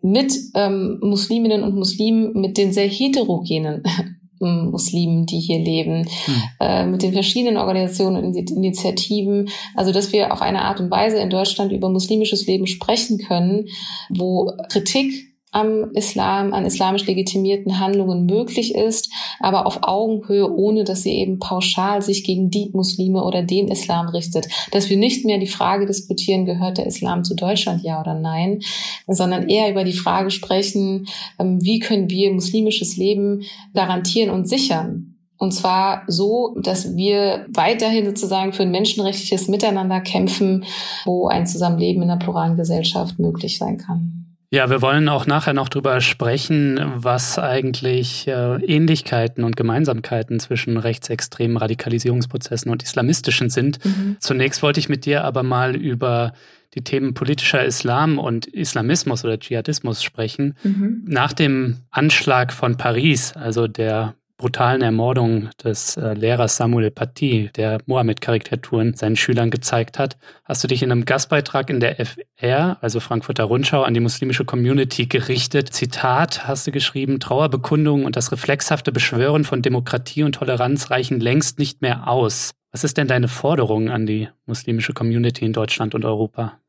mit 0.00 0.32
ähm, 0.54 0.98
Musliminnen 1.00 1.62
und 1.62 1.74
Muslimen, 1.74 2.32
mit 2.40 2.56
den 2.56 2.72
sehr 2.72 2.88
heterogenen 2.88 3.82
Muslimen, 4.40 5.26
die 5.26 5.40
hier 5.40 5.58
leben, 5.58 6.06
hm. 6.06 6.34
äh, 6.60 6.86
mit 6.86 7.02
den 7.02 7.12
verschiedenen 7.12 7.56
Organisationen 7.56 8.24
und 8.24 8.36
Initiativen. 8.36 9.48
Also, 9.74 9.92
dass 9.92 10.12
wir 10.12 10.32
auf 10.32 10.42
eine 10.42 10.62
Art 10.62 10.80
und 10.80 10.90
Weise 10.90 11.18
in 11.18 11.30
Deutschland 11.30 11.72
über 11.72 11.88
muslimisches 11.88 12.46
Leben 12.46 12.66
sprechen 12.66 13.18
können, 13.18 13.66
wo 14.10 14.52
Kritik 14.68 15.27
am 15.50 15.92
Islam, 15.92 16.52
an 16.52 16.66
islamisch 16.66 17.06
legitimierten 17.06 17.80
Handlungen 17.80 18.26
möglich 18.26 18.74
ist, 18.74 19.10
aber 19.40 19.66
auf 19.66 19.78
Augenhöhe, 19.82 20.50
ohne 20.50 20.84
dass 20.84 21.02
sie 21.02 21.12
eben 21.12 21.38
pauschal 21.38 22.02
sich 22.02 22.24
gegen 22.24 22.50
die 22.50 22.70
Muslime 22.72 23.24
oder 23.24 23.42
den 23.42 23.68
Islam 23.68 24.08
richtet. 24.08 24.48
Dass 24.72 24.90
wir 24.90 24.96
nicht 24.96 25.24
mehr 25.24 25.38
die 25.38 25.46
Frage 25.46 25.86
diskutieren, 25.86 26.44
gehört 26.44 26.78
der 26.78 26.86
Islam 26.86 27.24
zu 27.24 27.34
Deutschland, 27.34 27.82
ja 27.82 28.00
oder 28.00 28.14
nein, 28.14 28.60
sondern 29.06 29.48
eher 29.48 29.70
über 29.70 29.84
die 29.84 29.92
Frage 29.92 30.30
sprechen, 30.30 31.06
ähm, 31.38 31.58
wie 31.62 31.78
können 31.78 32.10
wir 32.10 32.32
muslimisches 32.32 32.96
Leben 32.96 33.42
garantieren 33.74 34.30
und 34.30 34.48
sichern. 34.48 35.14
Und 35.38 35.52
zwar 35.52 36.02
so, 36.08 36.56
dass 36.60 36.96
wir 36.96 37.46
weiterhin 37.48 38.04
sozusagen 38.04 38.52
für 38.52 38.64
ein 38.64 38.72
menschenrechtliches 38.72 39.46
Miteinander 39.46 40.00
kämpfen, 40.00 40.64
wo 41.04 41.28
ein 41.28 41.46
Zusammenleben 41.46 42.02
in 42.02 42.10
einer 42.10 42.18
pluralen 42.18 42.56
Gesellschaft 42.56 43.20
möglich 43.20 43.56
sein 43.56 43.78
kann. 43.78 44.27
Ja, 44.50 44.70
wir 44.70 44.80
wollen 44.80 45.10
auch 45.10 45.26
nachher 45.26 45.52
noch 45.52 45.68
drüber 45.68 46.00
sprechen, 46.00 46.80
was 46.94 47.38
eigentlich 47.38 48.26
äh, 48.28 48.56
Ähnlichkeiten 48.64 49.44
und 49.44 49.56
Gemeinsamkeiten 49.56 50.40
zwischen 50.40 50.78
rechtsextremen 50.78 51.58
Radikalisierungsprozessen 51.58 52.70
und 52.70 52.82
islamistischen 52.82 53.50
sind. 53.50 53.84
Mhm. 53.84 54.16
Zunächst 54.20 54.62
wollte 54.62 54.80
ich 54.80 54.88
mit 54.88 55.04
dir 55.04 55.24
aber 55.24 55.42
mal 55.42 55.76
über 55.76 56.32
die 56.74 56.82
Themen 56.82 57.12
politischer 57.12 57.62
Islam 57.62 58.18
und 58.18 58.46
Islamismus 58.46 59.22
oder 59.22 59.38
Dschihadismus 59.38 60.02
sprechen. 60.02 60.56
Mhm. 60.62 61.02
Nach 61.06 61.34
dem 61.34 61.80
Anschlag 61.90 62.52
von 62.52 62.78
Paris, 62.78 63.34
also 63.34 63.68
der 63.68 64.14
brutalen 64.38 64.82
Ermordung 64.82 65.50
des 65.62 65.96
äh, 65.96 66.14
Lehrers 66.14 66.56
Samuel 66.56 66.92
Paty, 66.92 67.50
der 67.56 67.80
Mohammed-Karikaturen 67.86 68.94
seinen 68.94 69.16
Schülern 69.16 69.50
gezeigt 69.50 69.98
hat, 69.98 70.16
hast 70.44 70.62
du 70.62 70.68
dich 70.68 70.82
in 70.82 70.92
einem 70.92 71.04
Gastbeitrag 71.04 71.68
in 71.68 71.80
der 71.80 71.96
FR, 71.96 72.78
also 72.80 73.00
Frankfurter 73.00 73.44
Rundschau, 73.44 73.82
an 73.82 73.94
die 73.94 74.00
muslimische 74.00 74.44
Community 74.44 75.06
gerichtet. 75.06 75.74
Zitat 75.74 76.46
hast 76.46 76.68
du 76.68 76.70
geschrieben, 76.70 77.18
Trauerbekundungen 77.18 78.06
und 78.06 78.16
das 78.16 78.30
reflexhafte 78.30 78.92
Beschwören 78.92 79.44
von 79.44 79.60
Demokratie 79.60 80.22
und 80.22 80.36
Toleranz 80.36 80.90
reichen 80.90 81.18
längst 81.18 81.58
nicht 81.58 81.82
mehr 81.82 82.06
aus. 82.08 82.52
Was 82.70 82.84
ist 82.84 82.96
denn 82.96 83.08
deine 83.08 83.28
Forderung 83.28 83.90
an 83.90 84.06
die 84.06 84.28
muslimische 84.46 84.92
Community 84.92 85.44
in 85.44 85.52
Deutschland 85.52 85.96
und 85.96 86.04
Europa? 86.04 86.60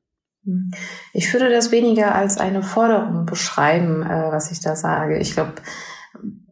Ich 1.14 1.32
würde 1.34 1.52
das 1.52 1.72
weniger 1.72 2.16
als 2.16 2.40
eine 2.40 2.64
Forderung 2.64 3.28
beschreiben, 3.28 4.02
äh, 4.02 4.32
was 4.32 4.52
ich 4.52 4.60
da 4.60 4.76
sage. 4.76 5.20
Ich 5.20 5.34
glaube, 5.34 5.54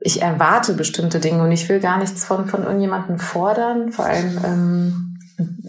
ich 0.07 0.21
erwarte 0.21 0.73
bestimmte 0.73 1.19
Dinge 1.19 1.43
und 1.43 1.51
ich 1.51 1.67
will 1.67 1.81
gar 1.81 1.97
nichts 1.97 2.23
von, 2.23 2.47
von 2.47 2.63
irgendjemandem 2.63 3.19
fordern. 3.19 3.91
Vor 3.91 4.05
allem 4.05 4.39
ähm, 4.45 5.06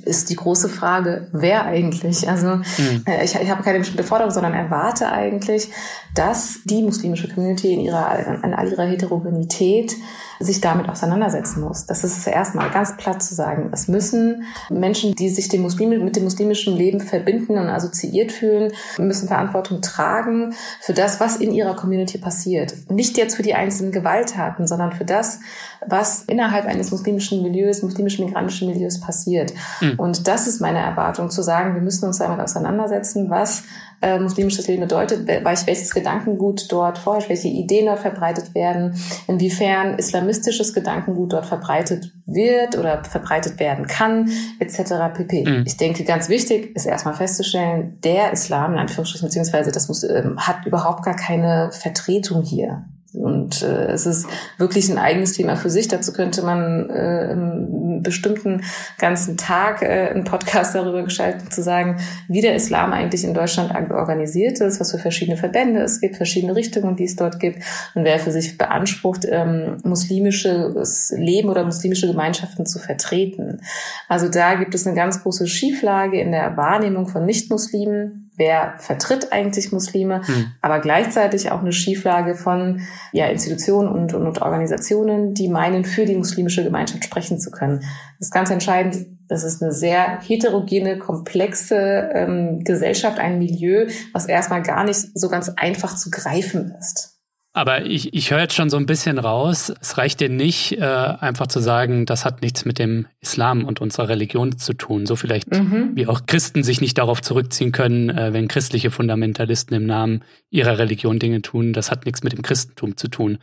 ist 0.05 0.31
die 0.31 0.37
große 0.37 0.69
Frage, 0.69 1.29
wer 1.33 1.67
eigentlich? 1.67 2.29
Also 2.29 2.57
mhm. 2.57 3.05
äh, 3.07 3.25
ich, 3.25 3.35
ich 3.35 3.51
habe 3.51 3.63
keine 3.63 3.79
bestimmte 3.79 4.05
Forderung, 4.05 4.33
sondern 4.33 4.55
erwarte 4.55 5.13
eigentlich, 5.13 5.69
dass 6.15 6.61
die 6.65 6.83
muslimische 6.83 7.29
Community 7.29 7.75
in 7.75 7.81
ihrer 7.81 8.43
in 8.43 8.55
all 8.55 8.71
ihrer 8.71 8.87
Heterogenität 8.87 9.95
sich 10.41 10.61
damit 10.61 10.89
auseinandersetzen 10.89 11.61
muss. 11.61 11.87
Das 11.87 12.05
ist 12.05 12.23
zuerst 12.23 12.55
mal 12.55 12.71
ganz 12.71 12.97
platt 12.97 13.23
zu 13.23 13.35
sagen. 13.35 13.71
Es 13.73 13.89
müssen 13.89 14.45
Menschen, 14.71 15.15
die 15.15 15.29
sich 15.29 15.49
dem 15.49 15.63
Muslim, 15.63 15.91
mit 16.05 16.17
dem 16.17 16.25
muslimischen 16.25 16.77
Leben 16.77 17.01
verbinden 17.01 17.59
und 17.59 17.69
assoziiert 17.69 18.33
fühlen, 18.33 18.73
müssen 18.99 19.29
Verantwortung 19.29 19.81
tragen 19.81 20.55
für 20.81 20.93
das, 20.93 21.21
was 21.21 21.37
in 21.37 21.53
ihrer 21.53 21.75
Community 21.75 22.19
passiert. 22.19 22.75
Nicht 22.89 23.17
jetzt 23.17 23.35
für 23.35 23.43
die 23.43 23.55
einzelnen 23.55 23.93
Gewalttaten, 23.93 24.67
sondern 24.67 24.93
für 24.93 25.05
das, 25.05 25.41
was 25.87 26.23
innerhalb 26.23 26.67
eines 26.67 26.91
muslimischen 26.91 27.43
Milieus, 27.43 27.83
muslimisch 27.83 28.19
migrantischen 28.19 28.69
Milieus 28.69 29.01
passiert. 29.01 29.53
Mhm. 29.81 29.95
Und 29.99 30.29
das 30.29 30.47
ist 30.47 30.61
meine 30.61 30.79
Erwartung, 30.79 31.31
zu 31.31 31.43
sagen, 31.43 31.75
wir 31.75 31.83
müssen 31.83 32.07
uns 32.07 32.19
damit 32.19 32.41
auseinandersetzen, 32.41 33.31
was 33.31 33.65
äh, 34.01 34.19
muslimisches 34.19 34.69
Leben 34.69 34.83
bedeutet, 34.83 35.27
welches 35.27 35.93
Gedankengut 35.93 36.71
dort 36.71 36.99
vorherrscht, 36.99 37.29
welche 37.29 37.49
Ideen 37.49 37.87
dort 37.87 37.99
verbreitet 37.99 38.55
werden, 38.55 38.95
inwiefern 39.27 39.99
islamistisches 39.99 40.73
Gedankengut 40.73 41.33
dort 41.33 41.47
verbreitet 41.47 42.13
wird 42.25 42.79
oder 42.79 43.03
verbreitet 43.05 43.59
werden 43.59 43.87
kann, 43.87 44.31
etc. 44.61 45.15
pp. 45.15 45.45
Mhm. 45.45 45.65
Ich 45.67 45.77
denke, 45.77 46.05
ganz 46.05 46.29
wichtig 46.29 46.77
ist 46.77 46.87
erstmal 46.87 47.15
festzustellen, 47.15 47.99
der 48.05 48.33
Islam, 48.33 48.75
in 48.75 48.79
Anführungsstrichen, 48.79 49.29
beziehungsweise 49.29 49.73
das 49.73 49.89
muss, 49.89 50.05
äh, 50.05 50.23
hat 50.37 50.65
überhaupt 50.67 51.05
gar 51.05 51.17
keine 51.17 51.71
Vertretung 51.73 52.43
hier. 52.43 52.85
Und 53.15 53.63
äh, 53.63 53.87
es 53.87 54.05
ist 54.05 54.27
wirklich 54.59 54.91
ein 54.91 54.99
eigenes 54.99 55.33
Thema 55.33 55.57
für 55.57 55.71
sich. 55.71 55.89
Dazu 55.89 56.13
könnte 56.13 56.43
man 56.43 56.91
äh, 56.91 57.29
einen 57.31 58.03
bestimmten 58.03 58.63
ganzen 58.99 59.39
Tag 59.39 59.81
äh, 59.83 60.11
einen 60.11 60.25
Podcast 60.25 60.75
darüber 60.75 61.03
geschaltet, 61.03 61.53
zu 61.53 61.63
sagen, 61.63 61.97
wie 62.29 62.43
der 62.43 62.55
Islam 62.55 62.93
eigentlich 62.93 63.25
in 63.25 63.33
Deutschland 63.33 63.73
organisiert 63.91 64.61
ist, 64.61 64.79
was 64.79 64.91
für 64.91 64.99
verschiedene 64.99 65.39
Verbände 65.39 65.81
es 65.81 66.01
gibt, 66.01 66.17
verschiedene 66.17 66.55
Richtungen, 66.55 66.97
die 66.97 67.05
es 67.05 67.17
dort 67.17 67.41
gibt 67.41 67.63
und 67.95 68.05
wer 68.05 68.19
für 68.19 68.31
sich 68.31 68.59
beansprucht, 68.59 69.27
ähm, 69.29 69.79
muslimisches 69.85 71.13
Leben 71.17 71.49
oder 71.49 71.65
muslimische 71.65 72.09
Gemeinschaften 72.09 72.67
zu 72.67 72.79
vertreten. 72.79 73.63
Also 74.09 74.29
da 74.29 74.55
gibt 74.55 74.75
es 74.75 74.87
eine 74.87 74.95
ganz 74.95 75.23
große 75.23 75.47
Schieflage 75.47 76.21
in 76.21 76.31
der 76.31 76.57
Wahrnehmung 76.59 77.09
von 77.09 77.25
Nichtmuslimen 77.25 78.28
wer 78.39 78.75
vertritt 78.79 79.33
eigentlich 79.33 79.73
Muslime, 79.73 80.27
hm. 80.27 80.53
aber 80.63 80.79
gleichzeitig 80.81 81.51
auch 81.51 81.61
eine 81.61 81.73
Schieflage 81.73 82.35
von 82.35 82.81
ja, 83.13 83.27
Institutionen 83.27 83.89
und, 83.89 84.15
und, 84.15 84.27
und 84.27 84.41
Organisationen, 84.41 85.35
die 85.35 85.49
meinen, 85.49 85.85
für 85.85 86.07
die 86.07 86.17
muslimische 86.17 86.65
Gemeinschaft 86.65 87.05
sprechen 87.05 87.39
zu 87.39 87.51
können. 87.51 87.81
Das 88.19 88.29
ist 88.29 88.33
ganz 88.33 88.51
entscheidend. 88.51 89.07
Das 89.29 89.45
ist 89.45 89.63
eine 89.63 89.73
sehr 89.73 90.21
heterogene, 90.21 90.99
komplexe 90.99 92.09
ähm, 92.15 92.65
Gesellschaft, 92.65 93.19
ein 93.19 93.39
Milieu, 93.39 93.87
was 94.15 94.25
erstmal 94.25 94.63
gar 94.63 94.85
nicht 94.85 95.01
so 95.15 95.29
ganz 95.29 95.51
einfach 95.51 95.95
zu 95.97 96.11
greifen 96.11 96.75
ist. 96.79 97.18
Aber 97.59 97.87
ich, 97.87 98.15
ich 98.15 98.31
höre 98.31 98.39
jetzt 98.39 98.55
schon 98.55 98.71
so 98.71 98.77
ein 98.77 98.87
bisschen 98.87 99.19
raus, 99.19 99.73
es 99.81 99.99
reicht 99.99 100.21
dir 100.21 100.29
nicht, 100.29 100.79
äh, 100.79 100.85
einfach 100.85 101.49
zu 101.49 101.59
sagen, 101.59 102.07
das 102.07 102.25
hat 102.25 102.41
nichts 102.41 102.65
mit 102.65 102.79
dem 102.79 103.07
Islam 103.19 103.65
und 103.65 103.81
unserer 103.81 104.09
Religion 104.09 104.59
zu 104.59 104.75
tun. 104.75 105.07
So 105.07 105.17
vielleicht, 105.17 105.51
mhm. 105.51 105.91
wie 105.95 106.07
auch 106.07 106.21
Christen 106.27 106.63
sich 106.63 106.81
nicht 106.81 106.99
darauf 106.99 107.21
zurückziehen 107.21 107.73
können, 107.73 108.11
äh, 108.11 108.33
wenn 108.33 108.47
christliche 108.47 108.93
Fundamentalisten 108.93 109.77
im 109.77 109.87
Namen 109.87 110.23
ihrer 110.51 110.79
Religion 110.79 111.19
Dinge 111.19 111.43
tun. 111.43 111.73
Das 111.73 111.91
hat 111.91 112.07
nichts 112.07 112.23
mit 112.23 112.33
dem 112.33 112.43
Christentum 112.43 112.97
zu 112.97 113.09
tun, 113.09 113.39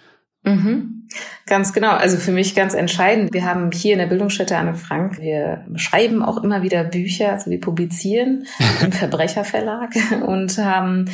Mhm. 0.46 0.96
Ganz 1.48 1.74
genau. 1.74 1.92
Also 1.92 2.18
für 2.18 2.32
mich 2.32 2.56
ganz 2.56 2.74
entscheidend. 2.74 3.32
Wir 3.32 3.46
haben 3.46 3.70
hier 3.72 3.94
in 3.94 4.00
der 4.00 4.08
Bildungsstätte 4.08 4.58
Anne 4.58 4.74
Frank, 4.74 5.20
wir 5.20 5.64
schreiben 5.76 6.24
auch 6.24 6.44
immer 6.44 6.64
wieder 6.64 6.84
Bücher, 6.84 7.34
also 7.34 7.52
wir 7.52 7.62
publizieren 7.62 8.48
im 8.82 8.92
Verbrecherverlag 8.92 9.92
und 10.26 10.58
haben, 10.58 11.06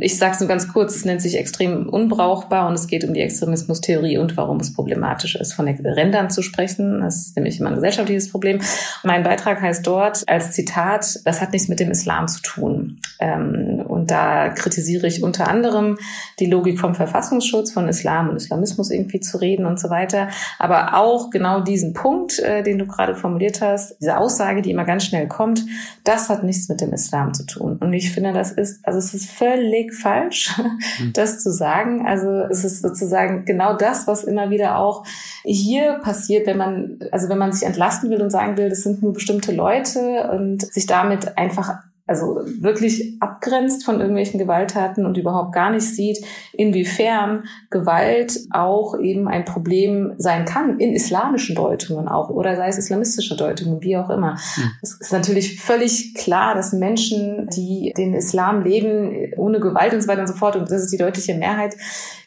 ich 0.00 0.16
sage 0.16 0.32
es 0.32 0.40
nur 0.40 0.48
ganz 0.48 0.72
kurz, 0.72 0.96
es 0.96 1.04
nennt 1.04 1.20
sich 1.20 1.36
extrem 1.36 1.86
unbrauchbar 1.88 2.66
und 2.66 2.74
es 2.74 2.86
geht 2.86 3.04
um 3.04 3.12
die 3.12 3.20
Extremismustheorie 3.20 4.16
und 4.16 4.38
warum 4.38 4.58
es 4.58 4.72
problematisch 4.72 5.36
ist, 5.36 5.52
von 5.52 5.66
den 5.66 5.84
Rändern 5.84 6.30
zu 6.30 6.40
sprechen. 6.40 7.00
Das 7.00 7.26
ist 7.26 7.36
nämlich 7.36 7.60
immer 7.60 7.68
ein 7.68 7.74
gesellschaftliches 7.74 8.30
Problem. 8.30 8.60
Mein 9.02 9.22
Beitrag 9.22 9.60
heißt 9.60 9.86
dort 9.86 10.22
als 10.26 10.52
Zitat, 10.52 11.20
das 11.26 11.42
hat 11.42 11.52
nichts 11.52 11.68
mit 11.68 11.78
dem 11.78 11.90
Islam 11.90 12.26
zu 12.26 12.40
tun. 12.40 13.00
Ähm, 13.20 13.84
und 13.86 14.10
da 14.10 14.48
kritisiere 14.48 15.06
ich 15.06 15.22
unter 15.22 15.48
anderem 15.48 15.98
die 16.40 16.46
Logik 16.46 16.80
vom 16.80 16.94
Verfassungsschutz 16.94 17.70
von 17.70 17.86
Islam 17.86 18.30
und 18.30 18.36
Islamismus 18.36 18.73
Feminismus 18.74 18.90
irgendwie 18.90 19.20
zu 19.20 19.38
reden 19.38 19.66
und 19.66 19.78
so 19.78 19.90
weiter. 19.90 20.28
Aber 20.58 20.94
auch 20.94 21.30
genau 21.30 21.60
diesen 21.60 21.92
Punkt, 21.92 22.38
äh, 22.38 22.62
den 22.62 22.78
du 22.78 22.86
gerade 22.86 23.14
formuliert 23.14 23.60
hast, 23.60 23.96
diese 24.00 24.18
Aussage, 24.18 24.62
die 24.62 24.70
immer 24.70 24.84
ganz 24.84 25.04
schnell 25.04 25.28
kommt, 25.28 25.64
das 26.04 26.28
hat 26.28 26.42
nichts 26.42 26.68
mit 26.68 26.80
dem 26.80 26.92
Islam 26.92 27.34
zu 27.34 27.46
tun. 27.46 27.78
Und 27.78 27.92
ich 27.92 28.12
finde, 28.12 28.32
das 28.32 28.52
ist, 28.52 28.84
also 28.84 28.98
es 28.98 29.14
ist 29.14 29.30
völlig 29.30 29.94
falsch, 29.94 30.56
mhm. 30.98 31.12
das 31.12 31.42
zu 31.42 31.52
sagen. 31.52 32.06
Also 32.06 32.28
es 32.50 32.64
ist 32.64 32.82
sozusagen 32.82 33.44
genau 33.44 33.76
das, 33.76 34.06
was 34.06 34.24
immer 34.24 34.50
wieder 34.50 34.78
auch 34.78 35.04
hier 35.44 36.00
passiert, 36.02 36.46
wenn 36.46 36.58
man, 36.58 36.98
also 37.10 37.28
wenn 37.28 37.38
man 37.38 37.52
sich 37.52 37.66
entlasten 37.66 38.10
will 38.10 38.22
und 38.22 38.30
sagen 38.30 38.56
will, 38.56 38.68
das 38.68 38.82
sind 38.82 39.02
nur 39.02 39.12
bestimmte 39.12 39.52
Leute 39.52 40.30
und 40.32 40.62
sich 40.72 40.86
damit 40.86 41.38
einfach 41.38 41.78
also 42.06 42.40
wirklich 42.60 43.16
abgrenzt 43.20 43.84
von 43.84 43.98
irgendwelchen 43.98 44.38
Gewalttaten 44.38 45.06
und 45.06 45.16
überhaupt 45.16 45.54
gar 45.54 45.70
nicht 45.70 45.86
sieht, 45.86 46.18
inwiefern 46.52 47.44
Gewalt 47.70 48.40
auch 48.50 48.98
eben 48.98 49.26
ein 49.26 49.46
Problem 49.46 50.12
sein 50.18 50.44
kann, 50.44 50.78
in 50.78 50.92
islamischen 50.92 51.56
Deutungen 51.56 52.06
auch 52.08 52.28
oder 52.28 52.56
sei 52.56 52.68
es 52.68 52.76
islamistische 52.76 53.36
Deutungen, 53.36 53.82
wie 53.82 53.96
auch 53.96 54.10
immer. 54.10 54.36
Hm. 54.54 54.70
Es 54.82 54.98
ist 55.00 55.12
natürlich 55.12 55.60
völlig 55.60 56.14
klar, 56.14 56.54
dass 56.54 56.74
Menschen, 56.74 57.48
die 57.48 57.94
den 57.96 58.12
Islam 58.12 58.62
leben, 58.62 59.32
ohne 59.36 59.58
Gewalt 59.58 59.94
und 59.94 60.02
so 60.02 60.08
weiter 60.08 60.22
und 60.22 60.28
so 60.28 60.34
fort, 60.34 60.56
und 60.56 60.70
das 60.70 60.82
ist 60.82 60.92
die 60.92 60.98
deutliche 60.98 61.34
Mehrheit, 61.34 61.74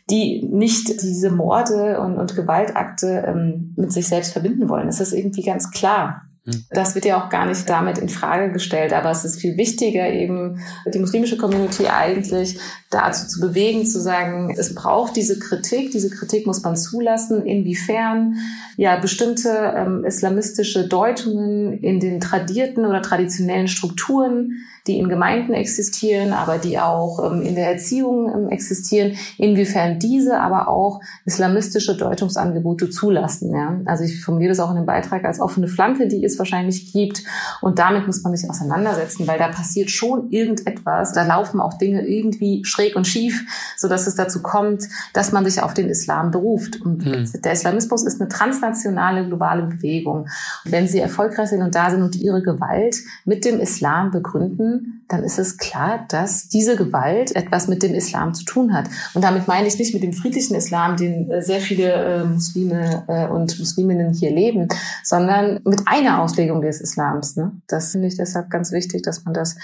die 0.10 0.44
nicht 0.50 1.02
diese 1.04 1.30
Morde 1.30 2.00
und, 2.00 2.18
und 2.18 2.36
Gewaltakte 2.36 3.26
ähm, 3.28 3.74
mit 3.76 3.92
sich 3.92 4.08
selbst 4.08 4.32
verbinden 4.32 4.70
wollen. 4.70 4.88
Das 4.88 5.02
ist 5.02 5.14
irgendwie 5.14 5.44
ganz 5.44 5.70
klar. 5.72 6.27
Das 6.72 6.96
wird 6.96 7.06
ja 7.06 7.22
auch 7.22 7.30
gar 7.30 7.46
nicht 7.46 7.70
damit 7.70 7.98
in 7.98 8.10
Frage 8.10 8.52
gestellt, 8.52 8.94
aber 8.94 9.12
es 9.12 9.26
ist 9.26 9.42
viel 9.42 9.58
wichtiger, 9.58 10.10
eben 10.10 10.60
die 10.94 11.00
muslimische 11.00 11.38
Community 11.38 11.88
eigentlich 11.88 12.60
dazu 12.90 13.28
zu 13.28 13.42
bewegen, 13.42 13.86
zu 13.86 14.00
sagen, 14.00 14.56
es 14.58 14.74
braucht 14.74 15.16
diese 15.16 15.40
Kritik, 15.40 15.92
diese 15.92 16.10
Kritik 16.10 16.48
muss 16.48 16.64
man 16.64 16.78
zulassen, 16.78 17.46
inwiefern 17.46 18.36
ja 18.78 18.98
bestimmte 18.98 19.74
ähm, 19.76 20.06
islamistische 20.06 20.88
Deutungen 20.88 21.80
in 21.82 22.00
den 22.00 22.22
tradierten 22.22 22.86
oder 22.86 23.02
traditionellen 23.02 23.68
Strukturen 23.68 24.64
die 24.88 24.98
in 24.98 25.10
Gemeinden 25.10 25.54
existieren, 25.54 26.34
aber 26.34 26.58
die 26.58 26.80
auch 26.80 27.32
ähm, 27.32 27.42
in 27.42 27.56
der 27.56 27.72
Erziehung 27.72 28.32
ähm, 28.34 28.50
existieren, 28.50 29.14
inwiefern 29.38 30.00
diese 30.00 30.40
aber 30.40 30.68
auch 30.68 31.02
islamistische 31.26 31.96
Deutungsangebote 31.98 32.90
zulassen. 32.90 33.54
Ja? 33.54 33.80
Also 33.86 34.04
ich 34.04 34.24
formuliere 34.24 34.50
das 34.50 34.60
auch 34.60 34.70
in 34.72 34.78
dem 34.78 34.86
Beitrag 34.86 35.26
als 35.26 35.40
offene 35.40 35.68
Flanke, 35.68 36.08
die 36.08 36.24
es 36.24 36.40
wahrscheinlich 36.40 36.92
gibt. 36.94 37.24
Und 37.62 37.80
damit 37.80 38.08
muss 38.08 38.24
man 38.24 38.36
sich 38.36 38.50
auseinandersetzen, 38.50 39.28
weil 39.28 39.38
da 39.38 39.50
passiert 39.50 39.92
schon 39.92 40.30
irgendetwas. 40.30 41.14
Da 41.14 41.26
laufen 41.26 41.60
auch 41.60 41.78
Dinge 41.78 42.08
irgendwie 42.08 42.64
schräg 42.64 42.96
und 42.96 43.08
schief, 43.08 43.44
so 43.76 43.88
dass 43.88 44.08
es 44.08 44.16
dazu 44.16 44.42
kommt, 44.42 44.84
dass 45.14 45.32
man 45.32 45.46
sich 45.46 45.62
auf 45.62 45.74
den 45.74 45.90
Islam 45.90 46.32
beruft. 46.32 46.82
Und 46.82 47.06
hm. 47.06 47.30
der 47.42 47.52
Islamismus 47.52 48.04
ist 48.04 48.22
eine 48.22 48.30
transnationale, 48.30 49.28
globale 49.28 49.64
Bewegung. 49.64 50.28
Und 50.66 50.72
wenn 50.72 50.88
sie 50.88 51.00
erfolgreich 51.00 51.50
sind 51.50 51.62
und 51.62 51.76
da 51.76 51.90
sind 51.90 52.02
und 52.02 52.16
ihre 52.16 52.42
Gewalt 52.42 52.98
mit 53.26 53.46
dem 53.46 53.60
Islam 53.60 54.12
begründen, 54.12 54.77
dann 55.08 55.24
ist 55.24 55.40
es 55.40 55.58
klar, 55.58 56.06
dass 56.10 56.50
diese 56.50 56.76
Gewalt 56.76 57.36
etwas 57.36 57.68
mit 57.68 57.84
dem 57.84 57.94
Islam 57.94 58.34
zu 58.34 58.44
tun 58.44 58.74
hat. 58.74 58.90
Und 59.14 59.24
damit 59.24 59.48
meine 59.48 59.68
ich 59.68 59.78
nicht 59.80 59.94
mit 59.94 60.04
dem 60.04 60.14
friedlichen 60.14 60.56
Islam, 60.56 60.98
den 60.98 61.30
äh, 61.32 61.42
sehr 61.42 61.62
viele 61.62 61.94
äh, 61.94 62.24
Muslime 62.26 63.04
äh, 63.08 63.28
und 63.28 63.58
Musliminnen 63.60 64.14
hier 64.14 64.32
leben, 64.32 64.68
sondern 65.04 65.60
mit 65.64 65.82
einer 65.86 66.22
Auslegung 66.22 66.62
des 66.62 66.82
Islams. 66.82 67.36
Ne? 67.36 67.54
Das 67.68 67.92
finde 67.92 68.08
ich 68.08 68.18
deshalb 68.18 68.50
ganz 68.50 68.72
wichtig, 68.72 69.04
dass 69.04 69.24
man 69.24 69.34
das 69.34 69.56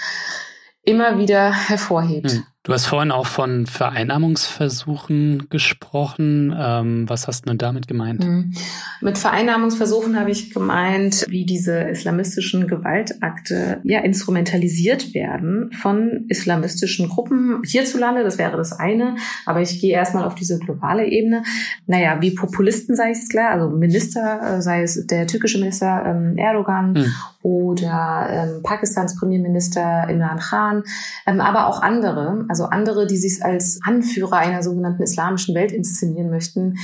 immer 0.82 1.18
wieder 1.18 1.52
hervorhebt. 1.52 2.32
Hm. 2.32 2.44
Du 2.66 2.72
hast 2.72 2.86
vorhin 2.86 3.12
auch 3.12 3.26
von 3.26 3.66
Vereinnahmungsversuchen 3.66 5.48
gesprochen. 5.50 6.56
Ähm, 6.58 7.06
was 7.06 7.28
hast 7.28 7.44
du 7.44 7.50
denn 7.50 7.58
damit 7.58 7.86
gemeint? 7.86 8.24
Mhm. 8.24 8.54
Mit 9.02 9.18
Vereinnahmungsversuchen 9.18 10.18
habe 10.18 10.30
ich 10.30 10.50
gemeint, 10.50 11.26
wie 11.28 11.44
diese 11.44 11.74
islamistischen 11.80 12.66
Gewaltakte 12.66 13.82
ja 13.84 14.00
instrumentalisiert 14.00 15.12
werden 15.12 15.72
von 15.72 16.24
islamistischen 16.28 17.10
Gruppen 17.10 17.60
hierzulande. 17.66 18.24
Das 18.24 18.38
wäre 18.38 18.56
das 18.56 18.72
eine. 18.72 19.16
Aber 19.44 19.60
ich 19.60 19.78
gehe 19.82 19.92
erstmal 19.92 20.24
auf 20.24 20.34
diese 20.34 20.58
globale 20.58 21.04
Ebene. 21.04 21.42
Naja, 21.86 22.16
wie 22.22 22.30
Populisten 22.30 22.96
sei 22.96 23.10
es 23.10 23.28
klar, 23.28 23.50
also 23.50 23.68
Minister, 23.68 24.40
äh, 24.56 24.62
sei 24.62 24.84
es 24.84 25.06
der 25.06 25.26
türkische 25.26 25.58
Minister 25.58 26.02
ähm, 26.06 26.38
Erdogan 26.38 26.94
mhm. 26.94 27.14
oder 27.42 28.26
ähm, 28.30 28.62
Pakistans 28.62 29.16
Premierminister 29.16 30.08
Imran 30.08 30.38
Khan, 30.38 30.82
ähm, 31.26 31.42
aber 31.42 31.66
auch 31.66 31.82
andere 31.82 32.46
also 32.54 32.66
andere, 32.66 33.08
die 33.08 33.16
sich 33.16 33.44
als 33.44 33.80
Anführer 33.84 34.36
einer 34.36 34.62
sogenannten 34.62 35.02
islamischen 35.02 35.56
Welt 35.56 35.72
inszenieren 35.72 36.30
möchten, 36.30 36.78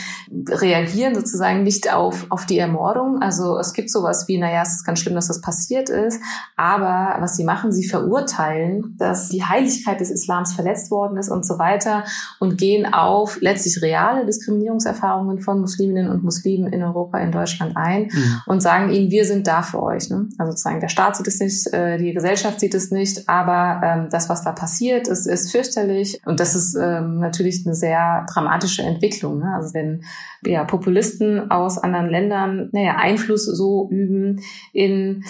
reagieren 0.49 1.15
sozusagen 1.15 1.63
nicht 1.63 1.95
auf, 1.95 2.27
auf 2.29 2.45
die 2.45 2.59
Ermordung. 2.59 3.23
Also 3.23 3.57
es 3.57 3.73
gibt 3.73 3.89
sowas 3.89 4.27
wie, 4.27 4.37
naja, 4.37 4.63
es 4.63 4.73
ist 4.73 4.85
ganz 4.85 4.99
schlimm, 4.99 5.15
dass 5.15 5.29
das 5.29 5.41
passiert 5.41 5.89
ist, 5.89 6.21
aber 6.57 7.21
was 7.21 7.37
sie 7.37 7.45
machen, 7.45 7.71
sie 7.71 7.87
verurteilen, 7.87 8.97
dass 8.99 9.29
die 9.29 9.45
Heiligkeit 9.45 10.01
des 10.01 10.11
Islams 10.11 10.55
verletzt 10.55 10.91
worden 10.91 11.17
ist 11.19 11.29
und 11.29 11.47
so 11.47 11.61
weiter 11.61 12.03
und 12.41 12.59
gehen 12.59 12.93
auf 12.93 13.41
letztlich 13.41 13.81
reale 13.81 14.27
Diskriminierungserfahrungen 14.27 15.39
von 15.39 15.61
Musliminnen 15.61 16.11
und 16.11 16.25
Muslimen 16.25 16.73
in 16.73 16.83
Europa, 16.83 17.19
in 17.19 17.31
Deutschland 17.31 17.77
ein 17.77 18.09
mhm. 18.13 18.41
und 18.47 18.61
sagen 18.61 18.91
ihnen, 18.91 19.13
wir 19.13 19.25
sind 19.25 19.47
da 19.47 19.63
für 19.63 19.81
euch. 19.81 20.11
Ne? 20.11 20.29
Also 20.37 20.51
sozusagen 20.51 20.81
der 20.81 20.89
Staat 20.89 21.15
sieht 21.15 21.29
es 21.29 21.39
nicht, 21.39 21.73
äh, 21.73 21.97
die 21.97 22.13
Gesellschaft 22.13 22.59
sieht 22.59 22.75
es 22.75 22.91
nicht, 22.91 23.29
aber 23.29 23.81
ähm, 23.85 24.09
das, 24.11 24.29
was 24.29 24.43
da 24.43 24.51
passiert, 24.51 25.07
ist, 25.07 25.29
ist 25.29 25.53
für 25.53 25.60
fürchterlich. 25.61 26.21
Und 26.25 26.41
das 26.41 26.55
ist 26.55 26.75
ähm, 26.75 27.19
natürlich 27.19 27.65
eine 27.67 27.75
sehr 27.75 28.27
dramatische 28.33 28.83
Entwicklung. 28.83 29.39
Ne? 29.39 29.55
Also 29.55 29.75
wenn 29.75 30.05
ja, 30.45 30.65
Populisten 30.65 31.51
aus 31.51 31.79
anderen 31.79 32.09
Ländern 32.09 32.69
naja, 32.73 32.97
Einfluss 32.97 33.45
so 33.45 33.89
üben 33.91 34.41
in 34.73 35.25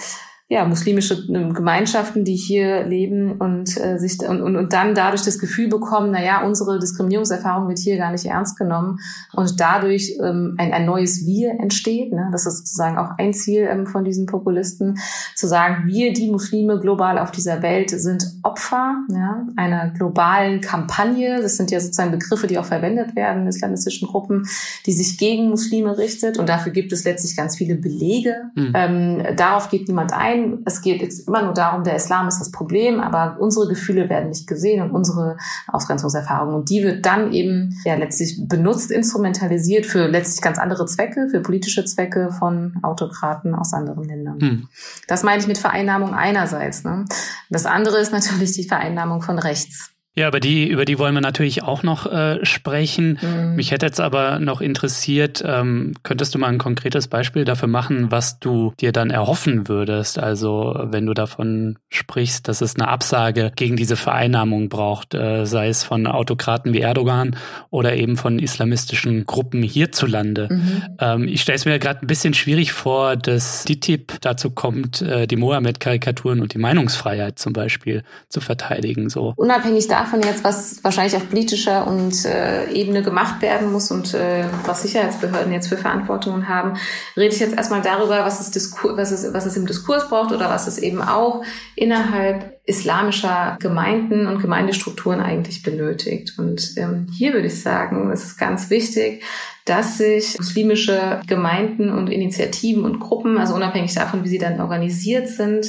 ja, 0.51 0.65
muslimische 0.65 1.13
ähm, 1.29 1.53
Gemeinschaften, 1.53 2.25
die 2.25 2.35
hier 2.35 2.83
leben 2.83 3.37
und 3.37 3.77
äh, 3.77 3.97
sich 3.97 4.19
und, 4.19 4.41
und, 4.41 4.57
und 4.57 4.73
dann 4.73 4.93
dadurch 4.93 5.23
das 5.23 5.39
Gefühl 5.39 5.69
bekommen, 5.69 6.09
na 6.11 6.21
ja, 6.21 6.43
unsere 6.43 6.77
Diskriminierungserfahrung 6.77 7.69
wird 7.69 7.79
hier 7.79 7.95
gar 7.95 8.11
nicht 8.11 8.25
ernst 8.25 8.57
genommen 8.57 8.99
und 9.31 9.61
dadurch 9.61 10.17
ähm, 10.21 10.55
ein, 10.57 10.73
ein 10.73 10.85
neues 10.85 11.25
Wir 11.25 11.51
entsteht. 11.51 12.11
Ne? 12.11 12.27
Das 12.33 12.45
ist 12.45 12.57
sozusagen 12.57 12.97
auch 12.97 13.17
ein 13.17 13.33
Ziel 13.33 13.61
ähm, 13.61 13.87
von 13.87 14.03
diesen 14.03 14.25
Populisten, 14.25 14.99
zu 15.37 15.47
sagen, 15.47 15.87
wir, 15.87 16.11
die 16.11 16.29
Muslime 16.29 16.81
global 16.81 17.17
auf 17.17 17.31
dieser 17.31 17.61
Welt, 17.61 17.89
sind 17.91 18.25
Opfer 18.43 18.97
ja, 19.07 19.47
einer 19.55 19.91
globalen 19.91 20.59
Kampagne. 20.59 21.41
Das 21.41 21.55
sind 21.55 21.71
ja 21.71 21.79
sozusagen 21.79 22.11
Begriffe, 22.11 22.47
die 22.47 22.59
auch 22.59 22.65
verwendet 22.65 23.15
werden 23.15 23.43
in 23.43 23.47
islamistischen 23.47 24.09
Gruppen, 24.09 24.45
die 24.85 24.91
sich 24.91 25.17
gegen 25.17 25.49
Muslime 25.49 25.97
richtet. 25.97 26.37
Und 26.37 26.49
dafür 26.49 26.73
gibt 26.73 26.91
es 26.91 27.05
letztlich 27.05 27.37
ganz 27.37 27.55
viele 27.55 27.75
Belege. 27.75 28.35
Mhm. 28.55 28.73
Ähm, 28.75 29.23
darauf 29.37 29.69
geht 29.69 29.87
niemand 29.87 30.11
ein 30.11 30.40
nein, 30.41 30.59
es 30.65 30.81
geht 30.81 31.01
jetzt 31.01 31.27
immer 31.27 31.43
nur 31.43 31.53
darum, 31.53 31.83
der 31.83 31.95
Islam 31.95 32.27
ist 32.27 32.39
das 32.39 32.51
Problem, 32.51 32.99
aber 32.99 33.37
unsere 33.39 33.67
Gefühle 33.67 34.09
werden 34.09 34.29
nicht 34.29 34.47
gesehen 34.47 34.81
und 34.81 34.91
unsere 34.91 35.37
Ausgrenzungserfahrung. 35.67 36.53
Und 36.53 36.69
die 36.69 36.83
wird 36.83 37.05
dann 37.05 37.31
eben 37.31 37.75
ja 37.85 37.95
letztlich 37.95 38.47
benutzt, 38.47 38.91
instrumentalisiert 38.91 39.85
für 39.85 40.07
letztlich 40.07 40.41
ganz 40.41 40.59
andere 40.59 40.85
Zwecke, 40.85 41.27
für 41.29 41.41
politische 41.41 41.85
Zwecke 41.85 42.31
von 42.31 42.77
Autokraten 42.83 43.55
aus 43.55 43.73
anderen 43.73 44.03
Ländern. 44.03 44.39
Hm. 44.39 44.67
Das 45.07 45.23
meine 45.23 45.41
ich 45.41 45.47
mit 45.47 45.57
Vereinnahmung 45.57 46.13
einerseits. 46.13 46.83
Ne? 46.83 47.05
Das 47.49 47.65
andere 47.65 47.99
ist 47.99 48.11
natürlich 48.11 48.53
die 48.53 48.67
Vereinnahmung 48.67 49.21
von 49.21 49.39
rechts. 49.39 49.91
Ja, 50.13 50.27
aber 50.27 50.41
die, 50.41 50.67
über 50.67 50.83
die 50.83 50.99
wollen 50.99 51.13
wir 51.13 51.21
natürlich 51.21 51.63
auch 51.63 51.83
noch 51.83 52.05
äh, 52.05 52.45
sprechen. 52.45 53.17
Mhm. 53.21 53.55
Mich 53.55 53.71
hätte 53.71 53.85
jetzt 53.85 54.01
aber 54.01 54.39
noch 54.39 54.59
interessiert, 54.59 55.41
ähm, 55.45 55.93
könntest 56.03 56.35
du 56.35 56.39
mal 56.39 56.47
ein 56.47 56.57
konkretes 56.57 57.07
Beispiel 57.07 57.45
dafür 57.45 57.69
machen, 57.69 58.11
was 58.11 58.37
du 58.39 58.73
dir 58.81 58.91
dann 58.91 59.09
erhoffen 59.09 59.69
würdest? 59.69 60.19
Also 60.19 60.75
wenn 60.83 61.05
du 61.05 61.13
davon 61.13 61.79
sprichst, 61.87 62.49
dass 62.49 62.59
es 62.59 62.75
eine 62.75 62.89
Absage 62.89 63.53
gegen 63.55 63.77
diese 63.77 63.95
Vereinnahmung 63.95 64.67
braucht, 64.67 65.13
äh, 65.13 65.45
sei 65.45 65.69
es 65.69 65.85
von 65.85 66.05
Autokraten 66.07 66.73
wie 66.73 66.81
Erdogan 66.81 67.37
oder 67.69 67.95
eben 67.95 68.17
von 68.17 68.37
islamistischen 68.37 69.25
Gruppen 69.25 69.63
hierzulande. 69.63 70.49
Mhm. 70.51 70.83
Ähm, 70.99 71.27
ich 71.29 71.41
stelle 71.41 71.55
es 71.55 71.63
mir 71.63 71.79
gerade 71.79 72.01
ein 72.01 72.07
bisschen 72.07 72.33
schwierig 72.33 72.73
vor, 72.73 73.15
dass 73.15 73.63
DITIB 73.63 74.19
dazu 74.19 74.49
kommt, 74.49 75.01
äh, 75.01 75.25
die 75.25 75.37
Mohammed-Karikaturen 75.37 76.41
und 76.41 76.53
die 76.53 76.57
Meinungsfreiheit 76.57 77.39
zum 77.39 77.53
Beispiel 77.53 78.03
zu 78.27 78.41
verteidigen. 78.41 79.09
So. 79.09 79.33
Unabhängig 79.37 79.87
davon 80.01 80.21
jetzt, 80.23 80.43
was 80.43 80.83
wahrscheinlich 80.83 81.15
auf 81.15 81.29
politischer 81.29 81.85
und 81.85 82.25
äh, 82.25 82.71
Ebene 82.71 83.03
gemacht 83.03 83.41
werden 83.41 83.71
muss 83.71 83.91
und 83.91 84.13
äh, 84.13 84.45
was 84.65 84.81
Sicherheitsbehörden 84.81 85.53
jetzt 85.53 85.67
für 85.67 85.77
Verantwortungen 85.77 86.47
haben, 86.47 86.73
rede 87.15 87.33
ich 87.33 87.39
jetzt 87.39 87.55
erstmal 87.55 87.81
darüber, 87.81 88.25
was 88.25 88.39
es, 88.39 88.73
was, 88.83 89.11
es, 89.11 89.33
was 89.33 89.45
es 89.45 89.55
im 89.55 89.67
Diskurs 89.67 90.09
braucht 90.09 90.31
oder 90.31 90.49
was 90.49 90.67
es 90.67 90.79
eben 90.79 91.01
auch 91.01 91.43
innerhalb 91.75 92.59
islamischer 92.65 93.57
Gemeinden 93.59 94.27
und 94.27 94.41
Gemeindestrukturen 94.41 95.19
eigentlich 95.19 95.61
benötigt. 95.61 96.37
Und 96.37 96.73
ähm, 96.77 97.07
hier 97.15 97.33
würde 97.33 97.47
ich 97.47 97.61
sagen, 97.61 98.11
es 98.11 98.23
ist 98.23 98.37
ganz 98.37 98.69
wichtig, 98.69 99.23
dass 99.65 99.97
sich 99.97 100.37
muslimische 100.37 101.21
Gemeinden 101.27 101.91
und 101.91 102.07
Initiativen 102.07 102.85
und 102.85 102.99
Gruppen, 102.99 103.37
also 103.37 103.53
unabhängig 103.53 103.93
davon, 103.93 104.23
wie 104.23 104.29
sie 104.29 104.39
dann 104.39 104.59
organisiert 104.59 105.27
sind, 105.27 105.67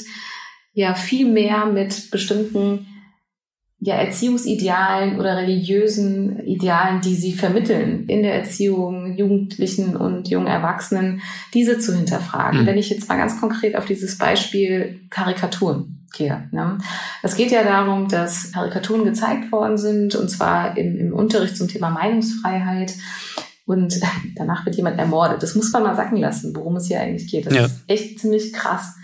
ja 0.75 0.95
viel 0.95 1.29
mehr 1.29 1.67
mit 1.67 2.11
bestimmten 2.11 2.87
ja, 3.85 3.97
Erziehungsidealen 3.97 5.19
oder 5.19 5.37
religiösen 5.37 6.39
Idealen, 6.47 7.01
die 7.01 7.17
sie 7.17 7.33
vermitteln 7.33 8.05
in 8.07 8.23
der 8.23 8.37
Erziehung 8.37 9.17
Jugendlichen 9.17 9.97
und 9.97 10.29
jungen 10.29 10.47
Erwachsenen, 10.47 11.21
diese 11.53 11.81
zu 11.81 11.93
hinterfragen. 11.93 12.63
Mhm. 12.63 12.67
Wenn 12.67 12.79
ich 12.79 12.91
jetzt 12.91 13.09
mal 13.09 13.19
ganz 13.19 13.41
konkret 13.41 13.75
auf 13.75 13.85
dieses 13.85 14.19
Beispiel 14.19 15.01
Karikaturen 15.11 16.07
gehe. 16.13 16.49
Ne? 16.53 16.79
Es 17.25 17.35
geht 17.35 17.51
ja 17.51 17.65
darum, 17.65 18.07
dass 18.07 18.53
Karikaturen 18.53 19.05
gezeigt 19.05 19.51
worden 19.51 19.77
sind, 19.77 20.15
und 20.15 20.29
zwar 20.29 20.79
im, 20.79 20.97
im 20.97 21.13
Unterricht 21.13 21.57
zum 21.57 21.67
Thema 21.67 21.91
Meinungsfreiheit. 21.91 22.95
Und 23.67 24.01
danach 24.37 24.65
wird 24.65 24.77
jemand 24.77 25.01
ermordet. 25.01 25.43
Das 25.43 25.57
muss 25.57 25.73
man 25.73 25.83
mal 25.83 25.97
sacken 25.97 26.19
lassen, 26.19 26.55
worum 26.55 26.77
es 26.77 26.87
hier 26.87 27.01
eigentlich 27.01 27.29
geht. 27.29 27.47
Das 27.47 27.55
ja. 27.55 27.65
ist 27.65 27.83
echt 27.89 28.21
ziemlich 28.21 28.53
krass. 28.53 28.95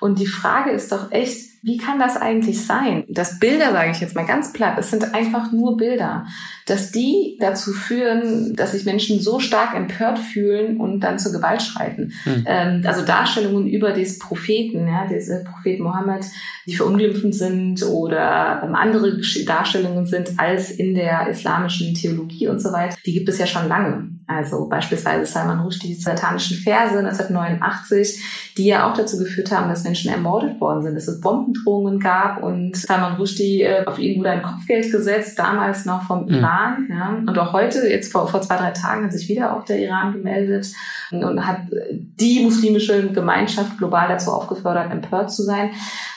Und 0.00 0.18
die 0.18 0.26
Frage 0.26 0.72
ist 0.72 0.92
doch 0.92 1.10
echt, 1.10 1.55
wie 1.62 1.78
kann 1.78 1.98
das 1.98 2.16
eigentlich 2.16 2.64
sein? 2.64 3.04
dass 3.08 3.38
Bilder, 3.38 3.72
sage 3.72 3.90
ich 3.90 4.00
jetzt 4.00 4.14
mal 4.14 4.26
ganz 4.26 4.52
platt, 4.52 4.76
es 4.78 4.90
sind 4.90 5.14
einfach 5.14 5.52
nur 5.52 5.76
Bilder, 5.76 6.26
dass 6.66 6.92
die 6.92 7.36
dazu 7.40 7.72
führen, 7.72 8.54
dass 8.54 8.72
sich 8.72 8.84
Menschen 8.84 9.20
so 9.20 9.40
stark 9.40 9.74
empört 9.74 10.18
fühlen 10.18 10.78
und 10.78 11.00
dann 11.00 11.18
zur 11.18 11.32
Gewalt 11.32 11.62
schreiten. 11.62 12.12
Mhm. 12.24 12.44
Ähm, 12.46 12.82
also 12.84 13.02
Darstellungen 13.02 13.66
über 13.66 13.92
des 13.92 14.18
Propheten, 14.18 14.86
ja, 14.86 15.06
diese 15.08 15.44
Prophet 15.44 15.80
Mohammed, 15.80 16.26
die 16.66 16.74
verunglimpfend 16.74 17.34
sind 17.34 17.82
oder 17.84 18.62
ähm, 18.64 18.74
andere 18.74 19.20
Darstellungen 19.46 20.06
sind 20.06 20.38
als 20.38 20.70
in 20.70 20.94
der 20.94 21.28
islamischen 21.28 21.94
Theologie 21.94 22.48
und 22.48 22.60
so 22.60 22.72
weiter, 22.72 22.96
die 23.06 23.12
gibt 23.12 23.28
es 23.28 23.38
ja 23.38 23.46
schon 23.46 23.68
lange. 23.68 24.10
Also 24.28 24.66
beispielsweise 24.68 25.24
Salman 25.24 25.60
Rushdies 25.60 26.02
satanischen 26.02 26.56
Verse 26.56 26.98
1989, 26.98 28.52
die 28.56 28.66
ja 28.66 28.90
auch 28.90 28.94
dazu 28.94 29.18
geführt 29.18 29.52
haben, 29.52 29.68
dass 29.68 29.84
Menschen 29.84 30.10
ermordet 30.10 30.60
worden 30.60 30.82
sind, 30.82 30.96
dass 30.96 31.06
es 31.06 31.20
Bombendrohungen 31.20 32.00
gab 32.00 32.42
und 32.42 32.76
Salman 32.76 33.16
Rushdie, 33.16 33.62
äh, 33.62 33.84
auf 33.86 34.00
ihn 34.00 34.18
wurde 34.18 34.30
ein 34.30 34.42
Kopfgeld 34.42 34.90
gesetzt, 34.90 35.38
damals 35.38 35.84
noch 35.84 36.02
vom 36.02 36.24
mhm. 36.24 36.34
Iran. 36.34 36.88
Ja. 36.90 37.18
Und 37.24 37.38
auch 37.38 37.52
heute, 37.52 37.86
jetzt 37.88 38.10
vor, 38.10 38.26
vor 38.26 38.42
zwei, 38.42 38.56
drei 38.56 38.72
Tagen, 38.72 39.04
hat 39.04 39.12
sich 39.12 39.28
wieder 39.28 39.56
auch 39.56 39.64
der 39.64 39.78
Iran 39.78 40.12
gemeldet 40.12 40.72
und 41.12 41.46
hat 41.46 41.60
die 41.70 42.40
muslimische 42.42 43.08
Gemeinschaft 43.12 43.78
global 43.78 44.08
dazu 44.08 44.32
aufgefordert, 44.32 44.90
empört 44.90 45.30
zu 45.30 45.44
sein. 45.44 45.70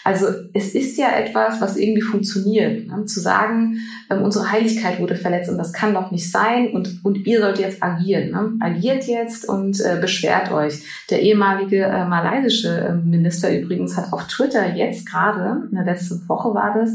Also 0.03 0.25
es 0.53 0.73
ist 0.73 0.97
ja 0.97 1.11
etwas, 1.11 1.61
was 1.61 1.77
irgendwie 1.77 2.01
funktioniert. 2.01 2.87
Ne? 2.87 3.05
Zu 3.05 3.19
sagen, 3.19 3.77
ähm, 4.09 4.23
unsere 4.23 4.51
Heiligkeit 4.51 4.99
wurde 4.99 5.15
verletzt 5.15 5.51
und 5.51 5.59
das 5.59 5.73
kann 5.73 5.93
doch 5.93 6.09
nicht 6.09 6.31
sein 6.31 6.71
und, 6.71 7.03
und 7.03 7.27
ihr 7.27 7.41
sollt 7.41 7.59
jetzt 7.59 7.83
agieren. 7.83 7.98
Ne? 8.31 8.53
Agiert 8.59 9.05
jetzt 9.05 9.47
und 9.47 9.79
äh, 9.79 9.97
beschwert 9.99 10.51
euch. 10.51 10.83
Der 11.09 11.21
ehemalige 11.21 11.83
äh, 11.83 12.05
malaysische 12.05 12.69
äh, 12.69 12.93
Minister 12.93 13.55
übrigens 13.57 13.97
hat 13.97 14.11
auf 14.13 14.27
Twitter 14.27 14.75
jetzt 14.75 15.09
gerade, 15.09 15.67
letzte 15.71 16.27
Woche 16.27 16.53
war 16.53 16.73
das, 16.73 16.91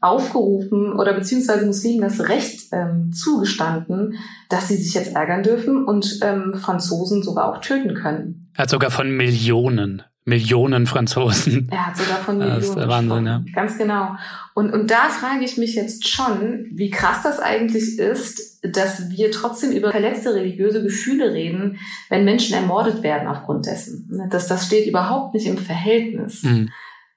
aufgerufen 0.00 0.92
oder 0.92 1.14
beziehungsweise 1.14 1.64
Muslimen 1.64 2.02
das 2.02 2.28
Recht 2.28 2.66
ähm, 2.72 3.12
zugestanden, 3.12 4.18
dass 4.48 4.68
sie 4.68 4.76
sich 4.76 4.94
jetzt 4.94 5.14
ärgern 5.14 5.44
dürfen 5.44 5.84
und 5.84 6.18
ähm, 6.22 6.54
Franzosen 6.54 7.22
sogar 7.22 7.48
auch 7.48 7.60
töten 7.60 7.94
können. 7.94 8.50
Er 8.54 8.64
hat 8.64 8.70
sogar 8.70 8.90
von 8.90 9.16
Millionen 9.16 10.02
Millionen 10.24 10.86
Franzosen. 10.86 11.68
Er 11.70 11.86
hat 11.86 11.96
sogar 11.96 12.18
von 12.18 12.38
Millionen. 12.38 12.60
Das 12.60 12.68
ist 12.68 12.76
der 12.76 12.88
Wahnsinn, 12.88 13.26
ja. 13.26 13.42
Ganz 13.54 13.76
genau. 13.76 14.10
Und, 14.54 14.72
und 14.72 14.90
da 14.90 15.08
frage 15.08 15.44
ich 15.44 15.58
mich 15.58 15.74
jetzt 15.74 16.08
schon, 16.08 16.66
wie 16.72 16.90
krass 16.90 17.22
das 17.22 17.40
eigentlich 17.40 17.98
ist, 17.98 18.60
dass 18.62 19.10
wir 19.10 19.32
trotzdem 19.32 19.72
über 19.72 19.90
verletzte 19.90 20.34
religiöse 20.34 20.82
Gefühle 20.82 21.32
reden, 21.32 21.78
wenn 22.08 22.24
Menschen 22.24 22.54
ermordet 22.54 23.02
werden 23.02 23.26
aufgrund 23.26 23.66
dessen. 23.66 24.08
Das, 24.30 24.46
das 24.46 24.66
steht 24.66 24.86
überhaupt 24.86 25.34
nicht 25.34 25.46
im 25.46 25.58
Verhältnis. 25.58 26.44
Mhm. 26.44 26.70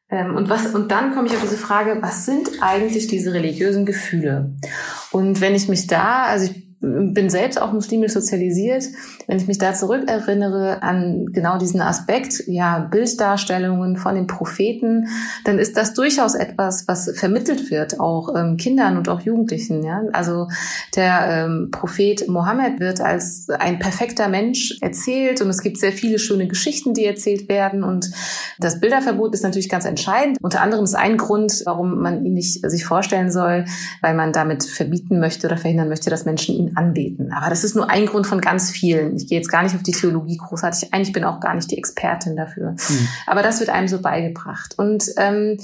Ähm, 0.09 0.35
und 0.35 0.49
was, 0.49 0.67
und 0.67 0.91
dann 0.91 1.13
komme 1.13 1.27
ich 1.27 1.33
auf 1.33 1.41
diese 1.41 1.57
Frage, 1.57 1.97
was 2.01 2.25
sind 2.25 2.49
eigentlich 2.61 3.07
diese 3.07 3.33
religiösen 3.33 3.85
Gefühle? 3.85 4.55
Und 5.11 5.41
wenn 5.41 5.53
ich 5.53 5.67
mich 5.67 5.85
da, 5.87 6.23
also 6.23 6.51
ich 6.51 6.64
bin 6.81 7.29
selbst 7.29 7.61
auch 7.61 7.71
muslimisch 7.71 8.13
sozialisiert. 8.13 8.83
Wenn 9.27 9.37
ich 9.37 9.47
mich 9.47 9.57
da 9.57 9.73
zurückerinnere 9.73 10.83
an 10.83 11.27
genau 11.31 11.57
diesen 11.57 11.81
Aspekt, 11.81 12.43
ja, 12.47 12.79
Bilddarstellungen 12.79 13.97
von 13.97 14.15
den 14.15 14.27
Propheten, 14.27 15.07
dann 15.45 15.57
ist 15.57 15.77
das 15.77 15.93
durchaus 15.93 16.35
etwas, 16.35 16.87
was 16.87 17.11
vermittelt 17.17 17.71
wird, 17.71 17.99
auch 17.99 18.35
ähm, 18.35 18.57
Kindern 18.57 18.97
und 18.97 19.09
auch 19.09 19.21
Jugendlichen. 19.21 19.83
Ja? 19.83 20.03
Also 20.13 20.47
der 20.95 21.45
ähm, 21.45 21.69
Prophet 21.71 22.27
Mohammed 22.27 22.79
wird 22.79 23.01
als 23.01 23.49
ein 23.49 23.79
perfekter 23.79 24.27
Mensch 24.27 24.77
erzählt 24.81 25.41
und 25.41 25.49
es 25.49 25.61
gibt 25.61 25.77
sehr 25.77 25.91
viele 25.91 26.19
schöne 26.19 26.47
Geschichten, 26.47 26.93
die 26.93 27.05
erzählt 27.05 27.49
werden 27.49 27.83
und 27.83 28.11
das 28.59 28.79
Bilderverbot 28.79 29.33
ist 29.33 29.43
natürlich 29.43 29.69
ganz 29.69 29.85
entscheidend. 29.85 30.37
Unter 30.41 30.61
anderem 30.61 30.83
ist 30.83 30.95
ein 30.95 31.17
Grund, 31.17 31.61
warum 31.65 32.01
man 32.01 32.25
ihn 32.25 32.33
nicht 32.33 32.69
sich 32.69 32.85
vorstellen 32.85 33.31
soll, 33.31 33.65
weil 34.01 34.13
man 34.13 34.33
damit 34.33 34.63
verbieten 34.63 35.19
möchte 35.19 35.47
oder 35.47 35.57
verhindern 35.57 35.89
möchte, 35.89 36.09
dass 36.09 36.25
Menschen 36.25 36.55
ihn 36.55 36.64
anbeten. 36.75 37.31
Aber 37.31 37.49
das 37.49 37.63
ist 37.63 37.75
nur 37.75 37.89
ein 37.89 38.05
Grund 38.05 38.27
von 38.27 38.41
ganz 38.41 38.71
vielen. 38.71 39.15
Ich 39.15 39.27
gehe 39.27 39.37
jetzt 39.37 39.49
gar 39.49 39.63
nicht 39.63 39.75
auf 39.75 39.83
die 39.83 39.91
Theologie 39.91 40.37
großartig 40.37 40.93
ein. 40.93 41.01
Ich 41.01 41.11
bin 41.11 41.23
auch 41.23 41.39
gar 41.39 41.53
nicht 41.53 41.71
die 41.71 41.77
Expertin 41.77 42.35
dafür. 42.35 42.71
Mhm. 42.71 43.07
Aber 43.27 43.43
das 43.43 43.59
wird 43.59 43.69
einem 43.69 43.87
so 43.87 44.01
beigebracht. 44.01 44.77
Und 44.77 45.05
ähm, 45.17 45.57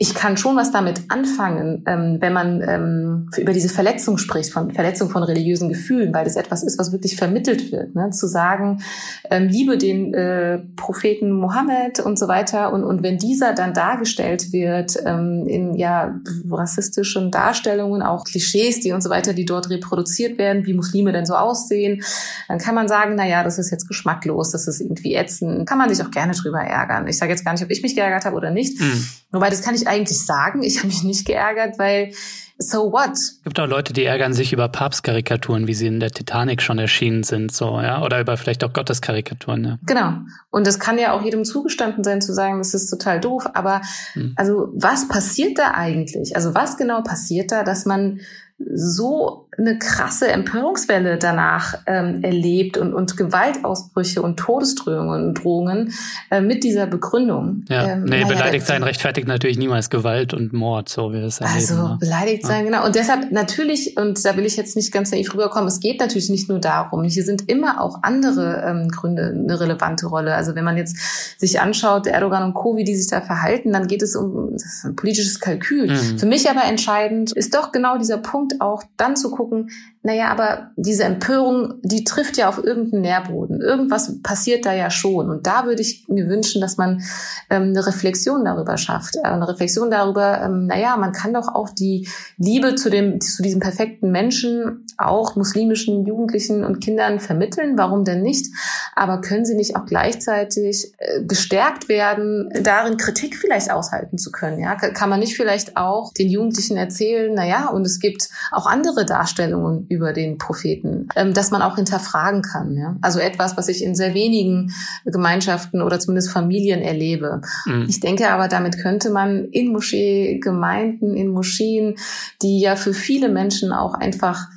ich 0.00 0.14
kann 0.14 0.36
schon 0.36 0.54
was 0.54 0.70
damit 0.70 1.02
anfangen, 1.08 1.82
ähm, 1.88 2.18
wenn 2.20 2.32
man 2.32 2.62
ähm, 2.62 3.30
über 3.36 3.52
diese 3.52 3.68
Verletzung 3.68 4.16
spricht, 4.16 4.52
von 4.52 4.70
Verletzung 4.70 5.10
von 5.10 5.24
religiösen 5.24 5.68
Gefühlen, 5.68 6.14
weil 6.14 6.22
das 6.22 6.36
etwas 6.36 6.62
ist, 6.62 6.78
was 6.78 6.92
wirklich 6.92 7.16
vermittelt 7.16 7.72
wird. 7.72 7.96
Ne? 7.96 8.10
Zu 8.10 8.28
sagen, 8.28 8.80
ähm, 9.28 9.48
liebe 9.48 9.76
den 9.76 10.14
äh, 10.14 10.60
Propheten 10.76 11.32
Mohammed 11.32 11.98
und 11.98 12.16
so 12.16 12.28
weiter. 12.28 12.72
Und, 12.72 12.84
und 12.84 13.02
wenn 13.02 13.18
dieser 13.18 13.54
dann 13.54 13.74
dargestellt 13.74 14.52
wird 14.52 14.96
ähm, 15.04 15.44
in 15.48 15.74
ja 15.74 16.14
rassistischen 16.48 17.32
Darstellungen, 17.32 18.00
auch 18.00 18.22
Klischees, 18.22 18.78
die 18.78 18.92
und 18.92 19.02
so 19.02 19.10
weiter, 19.10 19.32
die 19.32 19.46
dort 19.46 19.68
reproduziert 19.68 20.38
werden, 20.38 20.64
wie 20.64 20.74
Muslime 20.74 21.10
denn 21.10 21.26
so 21.26 21.34
aussehen, 21.34 22.04
dann 22.46 22.58
kann 22.58 22.76
man 22.76 22.86
sagen, 22.86 23.14
na 23.16 23.26
ja, 23.26 23.42
das 23.42 23.58
ist 23.58 23.72
jetzt 23.72 23.88
geschmacklos, 23.88 24.52
das 24.52 24.68
ist 24.68 24.80
irgendwie 24.80 25.16
ätzend. 25.16 25.68
Kann 25.68 25.78
man 25.78 25.92
sich 25.92 26.06
auch 26.06 26.12
gerne 26.12 26.34
drüber 26.34 26.60
ärgern. 26.60 27.08
Ich 27.08 27.18
sage 27.18 27.32
jetzt 27.32 27.44
gar 27.44 27.52
nicht, 27.52 27.64
ob 27.64 27.70
ich 27.72 27.82
mich 27.82 27.96
geärgert 27.96 28.24
habe 28.26 28.36
oder 28.36 28.52
nicht. 28.52 28.80
Mhm. 28.80 29.04
Wobei, 29.30 29.50
das 29.50 29.62
kann 29.62 29.74
ich 29.74 29.86
eigentlich 29.86 30.24
sagen. 30.24 30.62
Ich 30.62 30.78
habe 30.78 30.88
mich 30.88 31.02
nicht 31.02 31.26
geärgert, 31.26 31.78
weil 31.78 32.12
so 32.58 32.92
what? 32.92 33.12
Es 33.12 33.40
gibt 33.44 33.60
auch 33.60 33.68
Leute, 33.68 33.92
die 33.92 34.04
ärgern 34.04 34.32
sich 34.32 34.52
über 34.52 34.68
Papstkarikaturen, 34.68 35.68
wie 35.68 35.74
sie 35.74 35.86
in 35.86 36.00
der 36.00 36.10
Titanic 36.10 36.60
schon 36.60 36.78
erschienen 36.78 37.22
sind, 37.22 37.52
so, 37.52 37.80
ja, 37.80 38.02
oder 38.02 38.20
über 38.20 38.36
vielleicht 38.36 38.64
auch 38.64 38.72
Gotteskarikaturen, 38.72 39.64
ja. 39.64 39.78
Genau. 39.86 40.14
Und 40.50 40.66
das 40.66 40.80
kann 40.80 40.98
ja 40.98 41.12
auch 41.12 41.22
jedem 41.22 41.44
zugestanden 41.44 42.02
sein, 42.02 42.20
zu 42.20 42.34
sagen, 42.34 42.58
das 42.58 42.74
ist 42.74 42.90
total 42.90 43.20
doof. 43.20 43.46
Aber, 43.54 43.80
hm. 44.14 44.32
also, 44.36 44.72
was 44.74 45.06
passiert 45.08 45.58
da 45.58 45.72
eigentlich? 45.72 46.34
Also, 46.34 46.54
was 46.54 46.76
genau 46.76 47.02
passiert 47.02 47.52
da, 47.52 47.62
dass 47.62 47.86
man 47.86 48.20
so 48.58 49.48
eine 49.56 49.78
krasse 49.78 50.28
Empörungswelle 50.28 51.16
danach 51.18 51.74
ähm, 51.86 52.22
erlebt 52.22 52.76
und, 52.76 52.94
und 52.94 53.16
Gewaltausbrüche 53.16 54.22
und 54.22 54.36
Todesdrohungen 54.36 55.28
und 55.28 55.34
Drohungen 55.34 55.92
äh, 56.30 56.40
mit 56.40 56.62
dieser 56.62 56.86
Begründung. 56.86 57.64
Ja, 57.68 57.88
ähm, 57.88 58.04
nee, 58.04 58.22
naja, 58.22 58.26
beleidigt 58.26 58.66
sein 58.66 58.82
rechtfertigt 58.82 59.26
natürlich 59.26 59.58
niemals 59.58 59.90
Gewalt 59.90 60.32
und 60.32 60.52
Mord, 60.52 60.88
so 60.88 61.12
wie 61.12 61.16
wir 61.16 61.24
es 61.24 61.40
erleben. 61.40 61.56
Also 61.56 61.74
ne? 61.74 61.96
beleidigt 61.98 62.46
sein, 62.46 62.64
ja. 62.64 62.70
genau. 62.70 62.86
Und 62.86 62.94
deshalb 62.94 63.32
natürlich, 63.32 63.96
und 63.96 64.24
da 64.24 64.36
will 64.36 64.46
ich 64.46 64.56
jetzt 64.56 64.76
nicht 64.76 64.92
ganz 64.92 65.10
naiv 65.10 65.32
rüberkommen, 65.34 65.68
es 65.68 65.80
geht 65.80 66.00
natürlich 66.00 66.30
nicht 66.30 66.48
nur 66.48 66.60
darum. 66.60 67.02
Hier 67.04 67.24
sind 67.24 67.48
immer 67.48 67.80
auch 67.80 68.02
andere 68.02 68.64
ähm, 68.64 68.88
Gründe 68.88 69.34
eine 69.36 69.58
relevante 69.58 70.06
Rolle. 70.06 70.34
Also 70.34 70.54
wenn 70.54 70.64
man 70.64 70.76
jetzt 70.76 70.96
sich 71.38 71.60
anschaut, 71.60 72.06
Erdogan 72.06 72.44
und 72.44 72.54
Co., 72.54 72.76
wie 72.76 72.84
die 72.84 72.96
sich 72.96 73.08
da 73.08 73.20
verhalten, 73.20 73.72
dann 73.72 73.88
geht 73.88 74.02
es 74.02 74.14
um 74.14 74.56
politisches 74.94 75.40
Kalkül. 75.40 75.90
Mhm. 75.90 76.18
Für 76.18 76.26
mich 76.26 76.48
aber 76.48 76.64
entscheidend 76.64 77.32
ist 77.32 77.54
doch 77.54 77.72
genau 77.72 77.98
dieser 77.98 78.18
Punkt, 78.18 78.47
Punkt 78.48 78.60
auch 78.60 78.82
dann 78.96 79.16
zu 79.16 79.30
gucken, 79.30 79.70
naja, 80.08 80.30
aber 80.30 80.70
diese 80.76 81.04
Empörung, 81.04 81.74
die 81.82 82.02
trifft 82.02 82.38
ja 82.38 82.48
auf 82.48 82.64
irgendeinen 82.64 83.02
Nährboden. 83.02 83.60
Irgendwas 83.60 84.22
passiert 84.22 84.64
da 84.64 84.72
ja 84.72 84.88
schon. 84.88 85.28
Und 85.28 85.46
da 85.46 85.66
würde 85.66 85.82
ich 85.82 86.06
mir 86.08 86.30
wünschen, 86.30 86.62
dass 86.62 86.78
man 86.78 87.02
ähm, 87.50 87.64
eine 87.64 87.86
Reflexion 87.86 88.42
darüber 88.42 88.78
schafft. 88.78 89.16
Äh, 89.16 89.28
eine 89.28 89.46
Reflexion 89.46 89.90
darüber, 89.90 90.40
ähm, 90.40 90.64
naja, 90.64 90.96
man 90.96 91.12
kann 91.12 91.34
doch 91.34 91.54
auch 91.54 91.68
die 91.68 92.08
Liebe 92.38 92.74
zu 92.74 92.88
dem, 92.88 93.20
zu 93.20 93.42
diesem 93.42 93.60
perfekten 93.60 94.10
Menschen, 94.10 94.86
auch 94.96 95.36
muslimischen 95.36 96.06
Jugendlichen 96.06 96.64
und 96.64 96.80
Kindern 96.80 97.20
vermitteln. 97.20 97.76
Warum 97.76 98.04
denn 98.04 98.22
nicht? 98.22 98.46
Aber 98.94 99.20
können 99.20 99.44
sie 99.44 99.56
nicht 99.56 99.76
auch 99.76 99.84
gleichzeitig 99.84 100.94
äh, 100.96 101.22
gestärkt 101.22 101.90
werden, 101.90 102.48
darin 102.62 102.96
Kritik 102.96 103.36
vielleicht 103.36 103.70
aushalten 103.70 104.16
zu 104.16 104.32
können? 104.32 104.58
Ja, 104.58 104.74
kann 104.74 105.10
man 105.10 105.20
nicht 105.20 105.36
vielleicht 105.36 105.76
auch 105.76 106.14
den 106.14 106.30
Jugendlichen 106.30 106.78
erzählen, 106.78 107.34
naja, 107.34 107.68
und 107.68 107.86
es 107.86 108.00
gibt 108.00 108.30
auch 108.50 108.64
andere 108.64 109.04
Darstellungen 109.04 109.86
über 109.88 109.97
den 110.12 110.38
Propheten, 110.38 111.08
ähm, 111.16 111.34
dass 111.34 111.50
man 111.50 111.62
auch 111.62 111.76
hinterfragen 111.76 112.42
kann. 112.42 112.76
Ja? 112.76 112.96
Also 113.00 113.18
etwas, 113.20 113.56
was 113.56 113.68
ich 113.68 113.82
in 113.82 113.94
sehr 113.94 114.14
wenigen 114.14 114.72
Gemeinschaften 115.04 115.82
oder 115.82 116.00
zumindest 116.00 116.30
Familien 116.30 116.80
erlebe. 116.80 117.42
Mhm. 117.66 117.86
Ich 117.88 118.00
denke 118.00 118.30
aber, 118.30 118.48
damit 118.48 118.78
könnte 118.78 119.10
man 119.10 119.46
in 119.46 119.72
Moscheegemeinden, 119.72 121.16
in 121.16 121.28
Moscheen, 121.28 121.96
die 122.42 122.60
ja 122.60 122.76
für 122.76 122.94
viele 122.94 123.28
Menschen 123.28 123.72
auch 123.72 123.94
einfach 123.94 124.48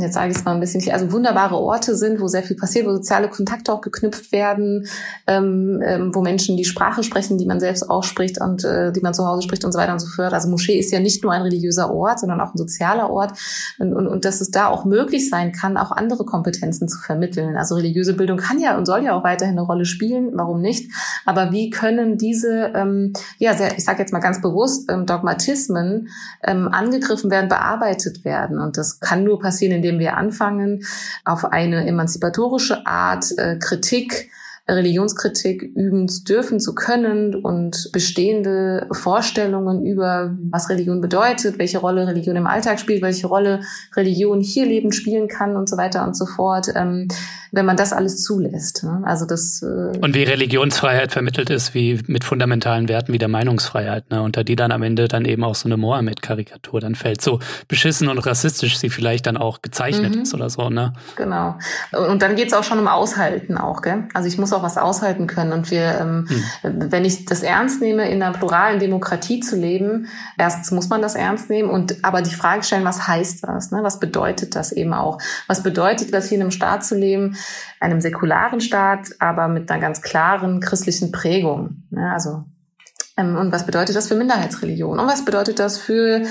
jetzt 0.00 0.14
sage 0.14 0.30
ich 0.30 0.36
es 0.36 0.44
mal 0.44 0.54
ein 0.54 0.60
bisschen, 0.60 0.82
also 0.92 1.12
wunderbare 1.12 1.56
Orte 1.56 1.94
sind, 1.94 2.20
wo 2.20 2.28
sehr 2.28 2.42
viel 2.42 2.56
passiert, 2.56 2.86
wo 2.86 2.92
soziale 2.92 3.28
Kontakte 3.28 3.72
auch 3.72 3.80
geknüpft 3.80 4.32
werden, 4.32 4.86
ähm, 5.26 5.82
ähm, 5.84 6.14
wo 6.14 6.20
Menschen 6.20 6.56
die 6.56 6.64
Sprache 6.64 7.02
sprechen, 7.02 7.38
die 7.38 7.46
man 7.46 7.60
selbst 7.60 7.88
auch 7.88 8.04
spricht 8.04 8.40
und 8.40 8.64
äh, 8.64 8.92
die 8.92 9.00
man 9.00 9.14
zu 9.14 9.26
Hause 9.26 9.42
spricht 9.42 9.64
und 9.64 9.72
so 9.72 9.78
weiter 9.78 9.92
und 9.92 10.00
so 10.00 10.06
fort. 10.06 10.32
Also 10.32 10.48
Moschee 10.48 10.78
ist 10.78 10.92
ja 10.92 11.00
nicht 11.00 11.22
nur 11.22 11.32
ein 11.32 11.42
religiöser 11.42 11.92
Ort, 11.92 12.20
sondern 12.20 12.40
auch 12.40 12.54
ein 12.54 12.58
sozialer 12.58 13.10
Ort 13.10 13.32
und, 13.78 13.94
und, 13.94 14.06
und 14.06 14.24
dass 14.24 14.40
es 14.40 14.50
da 14.50 14.66
auch 14.66 14.84
möglich 14.84 15.28
sein 15.30 15.52
kann, 15.52 15.76
auch 15.76 15.90
andere 15.90 16.24
Kompetenzen 16.24 16.88
zu 16.88 16.98
vermitteln. 16.98 17.56
Also 17.56 17.74
religiöse 17.76 18.14
Bildung 18.14 18.38
kann 18.38 18.58
ja 18.58 18.76
und 18.76 18.86
soll 18.86 19.04
ja 19.04 19.14
auch 19.14 19.24
weiterhin 19.24 19.58
eine 19.58 19.66
Rolle 19.66 19.84
spielen, 19.84 20.30
warum 20.34 20.60
nicht? 20.60 20.90
Aber 21.24 21.52
wie 21.52 21.70
können 21.70 22.18
diese, 22.18 22.72
ähm, 22.74 23.12
ja, 23.38 23.54
sehr, 23.54 23.76
ich 23.76 23.84
sage 23.84 24.00
jetzt 24.00 24.12
mal 24.12 24.20
ganz 24.20 24.40
bewusst, 24.40 24.90
ähm, 24.90 25.06
Dogmatismen 25.06 26.08
ähm, 26.42 26.68
angegriffen 26.68 27.30
werden, 27.30 27.48
bearbeitet 27.48 28.24
werden? 28.24 28.58
Und 28.58 28.76
das 28.76 29.00
kann 29.00 29.24
nur 29.24 29.40
passieren, 29.40 29.82
indem 29.84 29.98
wir 29.98 30.16
anfangen, 30.16 30.84
auf 31.24 31.44
eine 31.44 31.86
emanzipatorische 31.86 32.86
Art 32.86 33.26
äh, 33.36 33.58
Kritik 33.58 34.30
Religionskritik 34.66 35.62
üben 35.62 36.08
zu 36.08 36.24
dürfen, 36.24 36.58
zu 36.58 36.74
können 36.74 37.34
und 37.34 37.90
bestehende 37.92 38.86
Vorstellungen 38.92 39.84
über, 39.84 40.34
was 40.50 40.70
Religion 40.70 41.02
bedeutet, 41.02 41.58
welche 41.58 41.78
Rolle 41.78 42.06
Religion 42.06 42.36
im 42.36 42.46
Alltag 42.46 42.80
spielt, 42.80 43.02
welche 43.02 43.26
Rolle 43.26 43.60
Religion 43.94 44.40
hier 44.40 44.64
leben 44.64 44.92
spielen 44.92 45.28
kann 45.28 45.56
und 45.56 45.68
so 45.68 45.76
weiter 45.76 46.06
und 46.06 46.16
so 46.16 46.24
fort, 46.24 46.68
ähm, 46.74 47.08
wenn 47.52 47.66
man 47.66 47.76
das 47.76 47.92
alles 47.92 48.22
zulässt. 48.22 48.84
Ne? 48.84 49.02
Also 49.04 49.26
das 49.26 49.62
äh 49.62 49.98
und 49.98 50.14
wie 50.14 50.22
Religionsfreiheit 50.22 51.12
vermittelt 51.12 51.50
ist, 51.50 51.74
wie 51.74 52.00
mit 52.06 52.24
fundamentalen 52.24 52.88
Werten 52.88 53.12
wie 53.12 53.18
der 53.18 53.28
Meinungsfreiheit, 53.28 54.10
ne? 54.10 54.22
unter 54.22 54.44
die 54.44 54.56
dann 54.56 54.72
am 54.72 54.82
Ende 54.82 55.08
dann 55.08 55.26
eben 55.26 55.44
auch 55.44 55.54
so 55.54 55.68
eine 55.68 55.76
Mohammed-Karikatur 55.76 56.80
dann 56.80 56.94
fällt, 56.94 57.20
so 57.20 57.38
beschissen 57.68 58.08
und 58.08 58.18
rassistisch 58.18 58.78
sie 58.78 58.88
vielleicht 58.88 59.26
dann 59.26 59.36
auch 59.36 59.60
gezeichnet 59.60 60.16
mhm. 60.16 60.22
ist 60.22 60.32
oder 60.32 60.48
so. 60.48 60.70
Ne? 60.70 60.94
Genau. 61.16 61.58
Und 61.92 62.22
dann 62.22 62.34
geht's 62.34 62.54
auch 62.54 62.64
schon 62.64 62.78
um 62.78 62.88
Aushalten 62.88 63.58
auch, 63.58 63.82
gell? 63.82 64.04
Also 64.14 64.26
ich 64.26 64.38
muss 64.38 64.53
auch 64.54 64.62
was 64.62 64.78
aushalten 64.78 65.26
können. 65.26 65.52
Und 65.52 65.70
wir, 65.70 65.98
ähm, 66.00 66.28
hm. 66.62 66.90
wenn 66.90 67.04
ich 67.04 67.24
das 67.24 67.42
ernst 67.42 67.80
nehme, 67.80 68.08
in 68.08 68.22
einer 68.22 68.36
pluralen 68.36 68.78
Demokratie 68.78 69.40
zu 69.40 69.56
leben, 69.56 70.08
erstens 70.38 70.70
muss 70.70 70.88
man 70.88 71.02
das 71.02 71.14
ernst 71.14 71.50
nehmen 71.50 71.70
und 71.70 72.04
aber 72.04 72.22
die 72.22 72.34
Frage 72.34 72.62
stellen, 72.62 72.84
was 72.84 73.06
heißt 73.06 73.44
das? 73.44 73.70
Ne? 73.70 73.80
Was 73.82 74.00
bedeutet 74.00 74.56
das 74.56 74.72
eben 74.72 74.94
auch? 74.94 75.18
Was 75.46 75.62
bedeutet 75.62 76.14
das, 76.14 76.28
hier 76.28 76.36
in 76.36 76.42
einem 76.42 76.50
Staat 76.50 76.84
zu 76.84 76.94
leben, 76.94 77.36
einem 77.80 78.00
säkularen 78.00 78.60
Staat, 78.60 79.08
aber 79.18 79.48
mit 79.48 79.70
einer 79.70 79.80
ganz 79.80 80.02
klaren 80.02 80.60
christlichen 80.60 81.12
Prägung? 81.12 81.82
Ne? 81.90 82.12
Also 82.12 82.44
und 83.16 83.52
was 83.52 83.64
bedeutet 83.64 83.94
das 83.94 84.08
für 84.08 84.16
Minderheitsreligion? 84.16 84.98
Und 84.98 85.06
was 85.06 85.24
bedeutet 85.24 85.60
das 85.60 85.78
für 85.78 86.22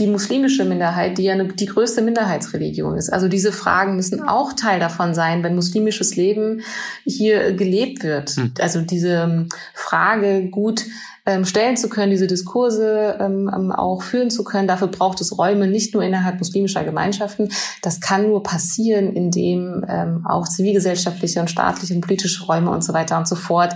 die 0.00 0.08
muslimische 0.08 0.64
Minderheit, 0.64 1.16
die 1.16 1.22
ja 1.22 1.40
die 1.40 1.66
größte 1.66 2.02
Minderheitsreligion 2.02 2.96
ist? 2.96 3.12
Also 3.12 3.28
diese 3.28 3.52
Fragen 3.52 3.94
müssen 3.94 4.22
auch 4.22 4.52
Teil 4.52 4.80
davon 4.80 5.14
sein, 5.14 5.44
wenn 5.44 5.54
muslimisches 5.54 6.16
Leben 6.16 6.62
hier 7.04 7.52
gelebt 7.52 8.02
wird. 8.02 8.30
Hm. 8.30 8.54
Also 8.58 8.80
diese 8.80 9.22
ähm, 9.22 9.48
Frage 9.72 10.48
gut 10.50 10.84
ähm, 11.24 11.44
stellen 11.44 11.76
zu 11.76 11.88
können, 11.88 12.10
diese 12.10 12.26
Diskurse 12.26 13.16
ähm, 13.20 13.50
ähm, 13.54 13.70
auch 13.70 14.02
führen 14.02 14.30
zu 14.30 14.42
können. 14.42 14.66
Dafür 14.66 14.88
braucht 14.88 15.20
es 15.20 15.38
Räume 15.38 15.68
nicht 15.68 15.94
nur 15.94 16.02
innerhalb 16.02 16.38
muslimischer 16.38 16.82
Gemeinschaften. 16.82 17.50
Das 17.80 18.00
kann 18.00 18.26
nur 18.26 18.42
passieren, 18.42 19.12
indem 19.12 19.84
ähm, 19.88 20.26
auch 20.28 20.48
zivilgesellschaftliche 20.48 21.40
und 21.40 21.48
staatliche 21.48 21.94
und 21.94 22.00
politische 22.00 22.44
Räume 22.44 22.70
und 22.70 22.82
so 22.82 22.92
weiter 22.92 23.18
und 23.18 23.28
so 23.28 23.36
fort, 23.36 23.74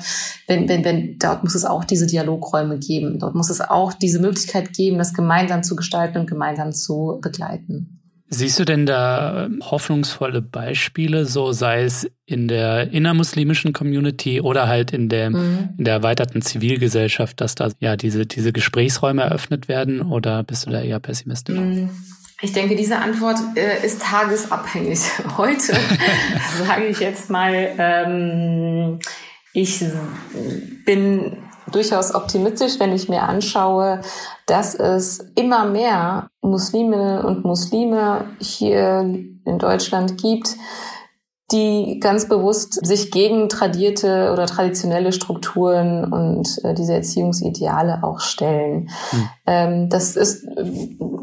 wenn, 0.49 0.69
wenn, 0.69 0.85
wenn, 0.85 1.19
dort 1.19 1.45
muss 1.45 1.55
es 1.55 1.65
auch 1.65 1.85
diese 1.85 2.07
Dialogräume 2.07 2.79
geben. 2.79 3.19
Dort 3.21 3.35
muss 3.37 3.51
es 3.51 3.61
auch 3.61 3.93
diese 3.93 4.19
Möglichkeit 4.19 4.73
geben, 4.73 4.99
das 4.99 5.15
gemeinsam 5.15 5.63
zu 5.63 5.77
gestalten 5.77 6.19
und 6.19 6.29
gemeinsam 6.29 6.73
zu 6.73 7.19
begleiten. 7.23 7.96
Siehst 8.29 8.59
du 8.59 8.65
denn 8.65 8.87
da 8.87 9.49
hoffnungsvolle 9.63 10.43
Beispiele, 10.43 11.27
so 11.27 11.53
sei 11.53 11.85
es 11.85 12.11
in 12.25 12.49
der 12.49 12.91
innermuslimischen 12.93 13.73
Community 13.73 14.41
oder 14.41 14.67
halt 14.67 14.93
in 14.93 15.09
der, 15.09 15.31
mhm. 15.31 15.69
in 15.79 15.85
der 15.85 15.95
erweiterten 15.95 16.43
Zivilgesellschaft, 16.43 17.41
dass 17.41 17.55
da 17.55 17.71
ja 17.79 17.97
diese, 17.97 18.27
diese 18.27 18.53
Gesprächsräume 18.53 19.23
eröffnet 19.23 19.69
werden 19.69 20.03
oder 20.03 20.43
bist 20.43 20.67
du 20.67 20.71
da 20.71 20.81
eher 20.81 20.99
pessimistisch? 20.99 21.57
Mhm. 21.57 21.91
Ich 22.43 22.53
denke, 22.53 22.75
diese 22.77 22.99
Antwort 22.99 23.39
äh, 23.55 23.87
ist 23.87 24.03
tagesabhängig. 24.03 25.01
Heute 25.37 25.75
sage 26.59 26.87
ich 26.87 26.99
jetzt 26.99 27.31
mal, 27.31 27.75
ähm, 27.79 28.99
ich 29.53 29.83
bin 30.85 31.39
durchaus 31.71 32.15
optimistisch, 32.15 32.79
wenn 32.79 32.93
ich 32.93 33.09
mir 33.09 33.23
anschaue, 33.23 34.01
dass 34.47 34.75
es 34.75 35.21
immer 35.35 35.65
mehr 35.65 36.29
Musliminnen 36.41 37.25
und 37.25 37.45
Muslime 37.45 38.27
hier 38.41 39.01
in 39.01 39.59
Deutschland 39.59 40.21
gibt, 40.21 40.57
die 41.53 42.01
ganz 42.01 42.29
bewusst 42.29 42.85
sich 42.85 43.13
gegen 43.13 43.49
tradierte 43.49 44.33
oder 44.33 44.47
traditionelle 44.47 45.13
Strukturen 45.13 46.13
und 46.13 46.59
äh, 46.65 46.75
diese 46.75 46.95
Erziehungsideale 46.95 48.03
auch 48.03 48.19
stellen. 48.19 48.91
Hm. 49.11 49.29
Ähm, 49.47 49.89
das 49.89 50.17
ist 50.17 50.43
äh, 50.45 50.65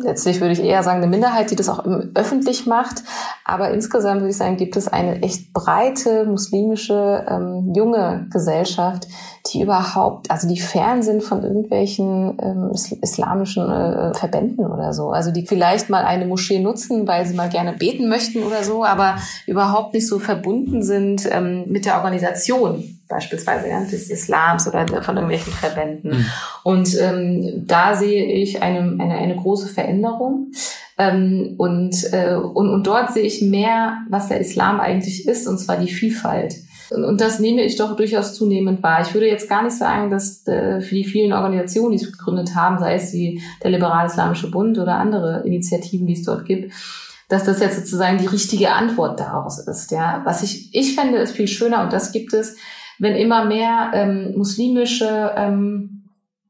letztlich 0.04 0.40
würde 0.40 0.54
ich 0.54 0.62
eher 0.62 0.84
sagen 0.84 0.98
eine 0.98 1.08
Minderheit, 1.08 1.52
die 1.52 1.56
das 1.56 1.70
auch 1.70 1.84
öffentlich 2.16 2.66
macht. 2.66 3.04
Aber 3.46 3.72
insgesamt 3.72 4.22
würde 4.22 4.32
ich 4.32 4.38
sagen, 4.38 4.58
gibt 4.58 4.76
es 4.76 4.88
eine 4.88 5.22
echt 5.22 5.54
breite 5.54 6.26
muslimische 6.26 7.26
ähm, 7.28 7.74
junge 7.76 8.28
Gesellschaft, 8.32 9.08
die 9.48 9.62
überhaupt, 9.62 10.32
also 10.32 10.48
die 10.48 10.60
fern 10.60 11.04
sind 11.04 11.22
von 11.22 11.44
irgendwelchen 11.44 12.38
ähm, 12.42 12.72
islamischen 13.02 13.70
äh, 13.70 14.14
Verbänden 14.14 14.66
oder 14.66 14.94
so. 14.94 15.10
Also 15.10 15.32
die 15.32 15.46
vielleicht 15.46 15.90
mal 15.90 16.06
eine 16.06 16.26
Moschee 16.26 16.60
nutzen, 16.60 17.08
weil 17.08 17.26
sie 17.26 17.34
mal 17.34 17.50
gerne 17.50 17.74
beten 17.74 18.08
möchten 18.08 18.44
oder 18.44 18.64
so, 18.64 18.86
aber 18.86 19.18
überhaupt 19.46 19.94
nicht 19.94 20.08
so 20.08 20.20
verbunden 20.20 20.82
sind 20.82 21.28
ähm, 21.30 21.66
mit 21.68 21.86
der 21.86 21.98
Organisation 21.98 23.00
beispielsweise 23.10 23.70
ja, 23.70 23.84
des 23.84 24.10
Islams 24.10 24.68
oder 24.68 24.88
von 25.04 25.16
irgendwelchen 25.16 25.54
Verbänden. 25.54 26.12
Mhm. 26.12 26.26
Und 26.64 26.98
ähm, 27.00 27.64
da 27.68 27.96
sehe 27.96 28.26
ich 28.26 28.64
eine, 28.64 28.80
eine, 29.02 29.16
eine 29.16 29.36
große 29.36 29.68
Veränderung. 29.68 30.52
Ähm, 30.98 31.56
und, 31.58 31.96
äh, 32.12 32.36
und, 32.36 32.70
und 32.70 32.88
dort 32.88 33.14
sehe 33.14 33.24
ich 33.24 33.42
mehr, 33.42 33.98
was 34.10 34.30
der 34.30 34.40
Islam 34.40 34.80
eigentlich 34.80 35.28
ist, 35.28 35.48
und 35.48 35.60
zwar 35.60 35.78
die 35.78 35.92
Vielfalt. 35.92 36.56
Und 36.90 37.22
das 37.22 37.40
nehme 37.40 37.64
ich 37.64 37.76
doch 37.78 37.96
durchaus 37.96 38.34
zunehmend 38.34 38.84
wahr. 38.84 39.02
Ich 39.02 39.14
würde 39.14 39.28
jetzt 39.28 39.50
gar 39.50 39.64
nicht 39.64 39.76
sagen, 39.76 40.10
dass 40.12 40.46
äh, 40.48 40.82
für 40.82 40.96
die 40.96 41.06
vielen 41.06 41.34
Organisationen, 41.34 41.92
die 41.92 42.04
es 42.04 42.12
gegründet 42.12 42.56
haben, 42.56 42.80
sei 42.80 42.96
es 42.96 43.14
wie 43.14 43.42
der 43.64 43.72
Liberal-Islamische 43.72 44.52
Bund 44.52 44.78
oder 44.78 44.96
andere 44.96 45.44
Initiativen, 45.46 46.08
die 46.08 46.14
es 46.14 46.24
dort 46.24 46.46
gibt, 46.46 46.74
dass 47.30 47.46
das 47.46 47.60
jetzt 47.60 47.78
sozusagen 47.78 48.18
die 48.18 48.28
richtige 48.28 48.72
Antwort 48.72 49.20
daraus 49.20 49.60
ist. 49.60 49.92
Ja, 49.92 50.22
was 50.26 50.44
ich 50.44 50.74
ich 50.76 50.96
fände, 50.96 51.18
ist 51.18 51.36
viel 51.36 51.48
schöner 51.48 51.84
und 51.84 51.94
das 51.94 52.12
gibt 52.12 52.34
es, 52.34 52.58
wenn 53.00 53.16
immer 53.16 53.46
mehr 53.46 53.92
ähm, 53.94 54.34
muslimische 54.38 55.32
ähm, 55.36 55.94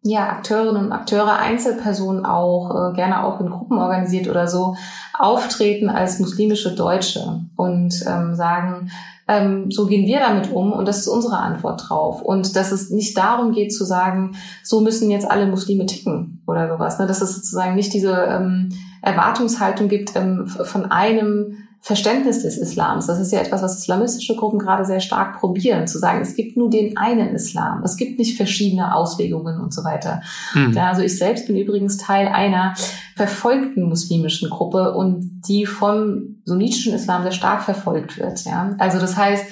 ja, 0.04 0.30
Akteurinnen 0.30 0.86
und 0.86 0.92
Akteure, 0.92 1.40
Einzelpersonen 1.40 2.26
auch, 2.26 2.92
äh, 2.92 2.96
gerne 2.96 3.24
auch 3.24 3.40
in 3.40 3.50
Gruppen 3.50 3.78
organisiert 3.78 4.28
oder 4.28 4.48
so, 4.48 4.76
auftreten 5.18 5.90
als 5.90 6.20
muslimische 6.20 6.76
Deutsche 6.76 7.42
und 7.56 8.04
ähm, 8.06 8.36
sagen, 8.36 8.92
ähm, 9.28 9.72
so 9.72 9.86
gehen 9.86 10.06
wir 10.06 10.20
damit 10.20 10.52
um 10.52 10.74
und 10.74 10.88
das 10.88 11.00
ist 11.00 11.08
unsere 11.08 11.38
Antwort 11.38 11.88
drauf. 11.88 12.22
Und 12.22 12.56
dass 12.56 12.72
es 12.72 12.90
nicht 12.90 13.18
darum 13.18 13.54
geht 13.54 13.74
zu 13.74 13.86
sagen, 13.86 14.36
so 14.64 14.82
müssen 14.82 15.10
jetzt 15.10 15.30
alle 15.30 15.48
Muslime 15.48 15.86
ticken 15.86 16.42
oder 16.46 16.70
sowas. 16.70 17.00
Ne? 17.00 17.08
Dass 17.08 17.22
es 17.22 17.36
sozusagen 17.36 17.76
nicht 17.76 17.94
diese 17.94 18.12
ähm, 18.12 18.70
Erwartungshaltung 19.02 19.88
gibt 19.88 20.16
ähm, 20.16 20.48
von 20.48 20.86
einem 20.92 21.58
Verständnis 21.86 22.44
des 22.44 22.58
Islams. 22.58 23.08
Das 23.08 23.20
ist 23.20 23.34
ja 23.34 23.42
etwas, 23.42 23.62
was 23.62 23.78
islamistische 23.78 24.38
Gruppen 24.38 24.58
gerade 24.58 24.86
sehr 24.86 25.02
stark 25.02 25.42
probieren, 25.42 25.86
zu 25.86 26.00
sagen, 26.00 26.22
es 26.22 26.34
gibt 26.34 26.56
nur 26.56 26.70
den 26.70 26.96
einen 26.96 27.36
Islam. 27.36 27.84
Es 27.84 27.98
gibt 27.98 28.18
nicht 28.18 28.38
verschiedene 28.38 28.96
Auslegungen 28.96 29.60
und 29.60 29.74
so 29.74 29.84
weiter. 29.84 30.22
Hm. 30.54 30.72
Ja, 30.72 30.88
also 30.88 31.02
ich 31.02 31.18
selbst 31.18 31.46
bin 31.46 31.58
übrigens 31.58 31.98
Teil 31.98 32.30
einer 32.30 32.74
verfolgten 33.18 33.84
muslimischen 33.84 34.50
Gruppe 34.50 34.94
und 34.94 35.42
die 35.50 35.66
vom 35.66 36.38
sunnitischen 36.46 36.94
Islam 36.94 37.24
sehr 37.24 37.34
stark 37.34 37.64
verfolgt 37.64 38.18
wird. 38.18 38.46
Ja, 38.46 38.74
also 38.80 38.98
das 38.98 39.18
heißt, 39.18 39.46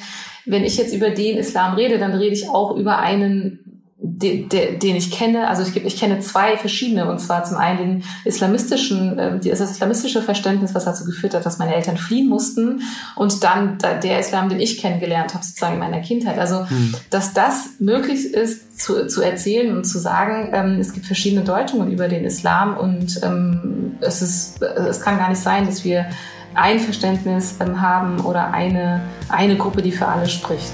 wenn 0.45 0.63
ich 0.63 0.77
jetzt 0.77 0.95
über 0.95 1.09
den 1.09 1.35
Islam 1.35 1.73
rede, 1.73 1.99
dann 1.99 2.13
rede 2.13 2.33
ich 2.33 2.49
auch 2.49 2.77
über 2.77 2.99
einen 2.99 3.70
den, 4.03 4.49
den 4.49 4.95
ich 4.95 5.11
kenne, 5.11 5.47
also 5.47 5.61
ich, 5.61 5.75
ich 5.75 5.99
kenne 5.99 6.19
zwei 6.21 6.57
verschiedene, 6.57 7.09
und 7.09 7.19
zwar 7.19 7.43
zum 7.43 7.57
einen 7.57 7.77
den 7.77 8.03
islamistischen, 8.25 9.19
äh, 9.19 9.39
das 9.39 9.59
islamistische 9.59 10.23
Verständnis, 10.23 10.73
was 10.73 10.85
dazu 10.85 11.05
geführt 11.05 11.35
hat, 11.35 11.45
dass 11.45 11.59
meine 11.59 11.75
Eltern 11.75 11.97
fliehen 11.97 12.27
mussten, 12.27 12.81
und 13.15 13.43
dann 13.43 13.77
der 14.03 14.19
Islam, 14.19 14.49
den 14.49 14.59
ich 14.59 14.79
kennengelernt 14.79 15.35
habe, 15.35 15.45
sozusagen 15.45 15.75
in 15.75 15.79
meiner 15.79 15.99
Kindheit. 15.99 16.39
Also, 16.39 16.67
hm. 16.67 16.95
dass 17.11 17.33
das 17.33 17.69
möglich 17.77 18.33
ist, 18.33 18.79
zu, 18.79 19.05
zu 19.05 19.21
erzählen 19.21 19.77
und 19.77 19.83
zu 19.83 19.99
sagen, 19.99 20.49
ähm, 20.53 20.79
es 20.79 20.93
gibt 20.93 21.05
verschiedene 21.05 21.43
Deutungen 21.43 21.91
über 21.91 22.07
den 22.07 22.25
Islam 22.25 22.77
und 22.77 23.19
ähm, 23.21 23.97
es, 24.01 24.23
ist, 24.23 24.63
es 24.63 25.01
kann 25.01 25.19
gar 25.19 25.29
nicht 25.29 25.41
sein, 25.41 25.67
dass 25.67 25.83
wir 25.83 26.07
ein 26.55 26.79
Verständnis 26.79 27.55
ähm, 27.59 27.81
haben 27.81 28.21
oder 28.21 28.51
eine, 28.51 29.01
eine 29.29 29.57
Gruppe, 29.57 29.83
die 29.83 29.91
für 29.91 30.07
alle 30.07 30.27
spricht. 30.27 30.71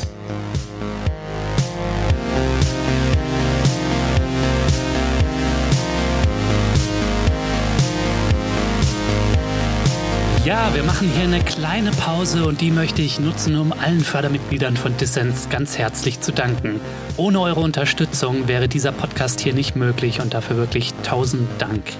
Ja, 10.47 10.73
wir 10.73 10.83
machen 10.83 11.11
hier 11.13 11.25
eine 11.25 11.41
kleine 11.41 11.91
Pause 11.91 12.45
und 12.45 12.61
die 12.61 12.71
möchte 12.71 13.01
ich 13.01 13.19
nutzen, 13.19 13.57
um 13.57 13.73
allen 13.73 13.99
Fördermitgliedern 13.99 14.77
von 14.77 14.95
Dissens 14.95 15.49
ganz 15.49 15.77
herzlich 15.77 16.21
zu 16.21 16.31
danken. 16.31 16.79
Ohne 17.17 17.41
eure 17.41 17.59
Unterstützung 17.59 18.47
wäre 18.47 18.69
dieser 18.69 18.93
Podcast 18.93 19.41
hier 19.41 19.53
nicht 19.53 19.75
möglich 19.75 20.21
und 20.21 20.33
dafür 20.33 20.55
wirklich 20.55 20.93
tausend 21.03 21.49
Dank. 21.57 21.91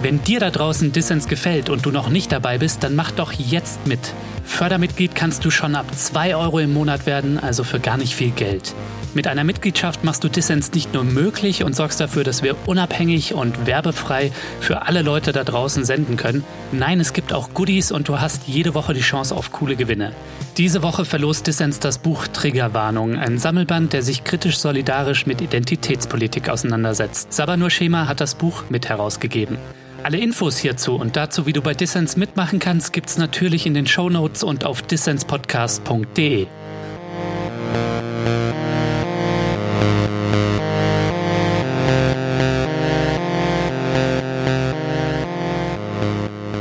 Wenn 0.00 0.24
dir 0.24 0.40
da 0.40 0.50
draußen 0.50 0.92
Dissens 0.92 1.28
gefällt 1.28 1.68
und 1.68 1.84
du 1.84 1.90
noch 1.90 2.08
nicht 2.08 2.32
dabei 2.32 2.56
bist, 2.56 2.82
dann 2.82 2.94
mach 2.94 3.10
doch 3.10 3.30
jetzt 3.30 3.86
mit. 3.86 4.14
Fördermitglied 4.44 5.14
kannst 5.14 5.44
du 5.44 5.50
schon 5.50 5.74
ab 5.74 5.86
2 5.94 6.36
Euro 6.36 6.58
im 6.58 6.72
Monat 6.72 7.06
werden, 7.06 7.38
also 7.38 7.64
für 7.64 7.80
gar 7.80 7.96
nicht 7.96 8.14
viel 8.14 8.30
Geld. 8.30 8.74
Mit 9.14 9.26
einer 9.26 9.44
Mitgliedschaft 9.44 10.04
machst 10.04 10.24
du 10.24 10.28
Dissens 10.28 10.72
nicht 10.72 10.94
nur 10.94 11.04
möglich 11.04 11.64
und 11.64 11.76
sorgst 11.76 12.00
dafür, 12.00 12.24
dass 12.24 12.42
wir 12.42 12.56
unabhängig 12.66 13.34
und 13.34 13.66
werbefrei 13.66 14.32
für 14.58 14.86
alle 14.86 15.02
Leute 15.02 15.32
da 15.32 15.44
draußen 15.44 15.84
senden 15.84 16.16
können. 16.16 16.44
Nein, 16.72 16.98
es 16.98 17.12
gibt 17.12 17.34
auch 17.34 17.52
Goodies 17.52 17.92
und 17.92 18.08
du 18.08 18.20
hast 18.20 18.46
jede 18.46 18.74
Woche 18.74 18.94
die 18.94 19.00
Chance 19.00 19.34
auf 19.34 19.52
coole 19.52 19.76
Gewinne. 19.76 20.12
Diese 20.56 20.82
Woche 20.82 21.04
verlost 21.04 21.46
Dissens 21.46 21.78
das 21.78 21.98
Buch 21.98 22.26
Triggerwarnung, 22.26 23.18
ein 23.18 23.38
Sammelband, 23.38 23.92
der 23.92 24.02
sich 24.02 24.24
kritisch 24.24 24.58
solidarisch 24.58 25.26
mit 25.26 25.42
Identitätspolitik 25.42 26.48
auseinandersetzt. 26.48 27.32
Sabanur 27.34 27.68
Schema 27.68 28.08
hat 28.08 28.20
das 28.20 28.34
Buch 28.34 28.64
mit 28.70 28.88
herausgegeben. 28.88 29.58
Alle 30.04 30.18
Infos 30.18 30.58
hierzu 30.58 30.96
und 30.96 31.16
dazu, 31.16 31.46
wie 31.46 31.52
du 31.52 31.62
bei 31.62 31.74
Dissens 31.74 32.16
mitmachen 32.16 32.58
kannst, 32.58 32.92
gibt's 32.92 33.18
natürlich 33.18 33.66
in 33.66 33.74
den 33.74 33.86
Show 33.86 34.10
Notes 34.10 34.42
und 34.42 34.64
auf 34.64 34.82
dissenspodcast.de. 34.82 36.48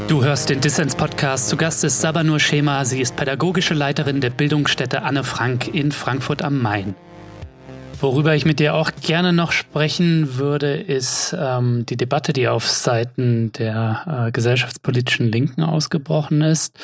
Du 0.08 0.24
hörst 0.24 0.50
den 0.52 0.62
Dissens-Podcast. 0.62 1.50
Zu 1.50 1.58
Gast 1.58 1.84
ist 1.84 2.00
Sabanur 2.00 2.40
Schema. 2.40 2.86
Sie 2.86 3.02
ist 3.02 3.16
pädagogische 3.16 3.74
Leiterin 3.74 4.22
der 4.22 4.30
Bildungsstätte 4.30 5.02
Anne 5.02 5.24
Frank 5.24 5.74
in 5.74 5.92
Frankfurt 5.92 6.44
am 6.44 6.62
Main. 6.62 6.94
Worüber 8.02 8.36
ich 8.36 8.46
mit 8.46 8.60
dir 8.60 8.74
auch 8.74 8.90
gerne 9.00 9.32
noch 9.32 9.52
sprechen 9.52 10.38
würde, 10.38 10.74
ist 10.74 11.36
ähm, 11.40 11.86
die 11.86 11.98
Debatte, 11.98 12.34
die 12.34 12.48
auf 12.48 12.68
Seiten 12.68 13.52
der 13.52 14.26
äh, 14.28 14.32
gesellschaftspolitischen 14.32 15.32
Linken 15.32 15.62
ausgebrochen 15.62 16.42
ist 16.42 16.80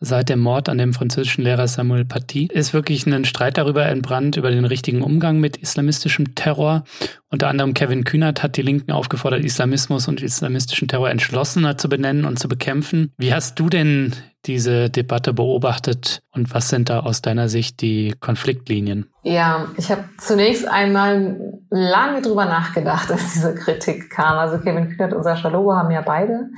seit 0.00 0.30
dem 0.30 0.40
Mord 0.40 0.68
an 0.68 0.78
dem 0.78 0.94
französischen 0.94 1.44
Lehrer 1.44 1.68
Samuel 1.68 2.06
Paty 2.06 2.46
ist 2.46 2.72
wirklich 2.72 3.06
ein 3.06 3.24
Streit 3.26 3.58
darüber 3.58 3.84
entbrannt, 3.86 4.36
über 4.36 4.50
den 4.50 4.64
richtigen 4.64 5.02
Umgang 5.02 5.38
mit 5.38 5.58
islamistischem 5.58 6.34
Terror. 6.34 6.84
Unter 7.28 7.48
anderem 7.48 7.74
Kevin 7.74 8.04
Kühnert 8.04 8.42
hat 8.42 8.56
die 8.56 8.62
Linken 8.62 8.92
aufgefordert, 8.92 9.44
Islamismus 9.44 10.08
und 10.08 10.22
islamistischen 10.22 10.88
Terror 10.88 11.10
entschlossener 11.10 11.76
zu 11.76 11.88
benennen 11.88 12.24
und 12.24 12.38
zu 12.38 12.48
bekämpfen. 12.48 13.12
Wie 13.18 13.34
hast 13.34 13.58
du 13.60 13.68
denn 13.68 14.14
diese 14.46 14.90
Debatte 14.90 15.34
beobachtet 15.34 16.22
und 16.34 16.54
was 16.54 16.68
sind 16.68 16.88
da 16.88 17.00
aus 17.00 17.20
deiner 17.22 17.48
Sicht 17.48 17.80
die 17.82 18.14
Konfliktlinien? 18.20 19.10
Ja, 19.22 19.66
ich 19.76 19.90
habe 19.90 20.04
zunächst 20.18 20.66
einmal 20.66 21.60
lange 21.70 22.22
drüber 22.22 22.46
nachgedacht, 22.46 23.10
als 23.12 23.34
diese 23.34 23.54
Kritik 23.54 24.10
kam. 24.10 24.38
Also 24.38 24.58
Kevin 24.58 24.88
Kühnert 24.88 25.12
und 25.12 25.22
Sascha 25.22 25.48
Lobo 25.48 25.74
haben 25.74 25.90
ja 25.90 26.00
beide 26.00 26.50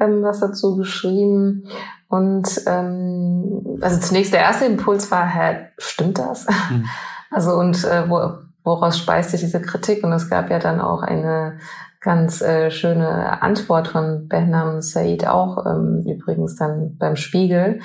ähm, 0.00 0.22
was 0.22 0.40
dazu 0.40 0.76
geschrieben. 0.76 1.68
Und 2.08 2.62
ähm, 2.66 3.78
also 3.80 4.00
zunächst 4.00 4.32
der 4.32 4.40
erste 4.40 4.64
Impuls 4.64 5.10
war, 5.10 5.26
hä, 5.26 5.68
stimmt 5.78 6.18
das? 6.18 6.46
Mhm. 6.70 6.86
Also 7.32 7.52
und 7.52 7.84
äh, 7.84 8.10
wo, 8.10 8.38
woraus 8.64 8.98
speist 8.98 9.30
sich 9.30 9.38
diese 9.38 9.62
Kritik? 9.62 10.02
Und 10.02 10.12
es 10.12 10.28
gab 10.28 10.50
ja 10.50 10.58
dann 10.58 10.80
auch 10.80 11.02
eine 11.02 11.60
ganz 12.00 12.40
äh, 12.40 12.70
schöne 12.70 13.42
Antwort 13.42 13.88
von 13.88 14.28
Behnam 14.28 14.80
Said 14.80 15.26
auch 15.26 15.66
ähm, 15.66 16.02
übrigens 16.06 16.56
dann 16.56 16.96
beim 16.96 17.16
Spiegel, 17.16 17.80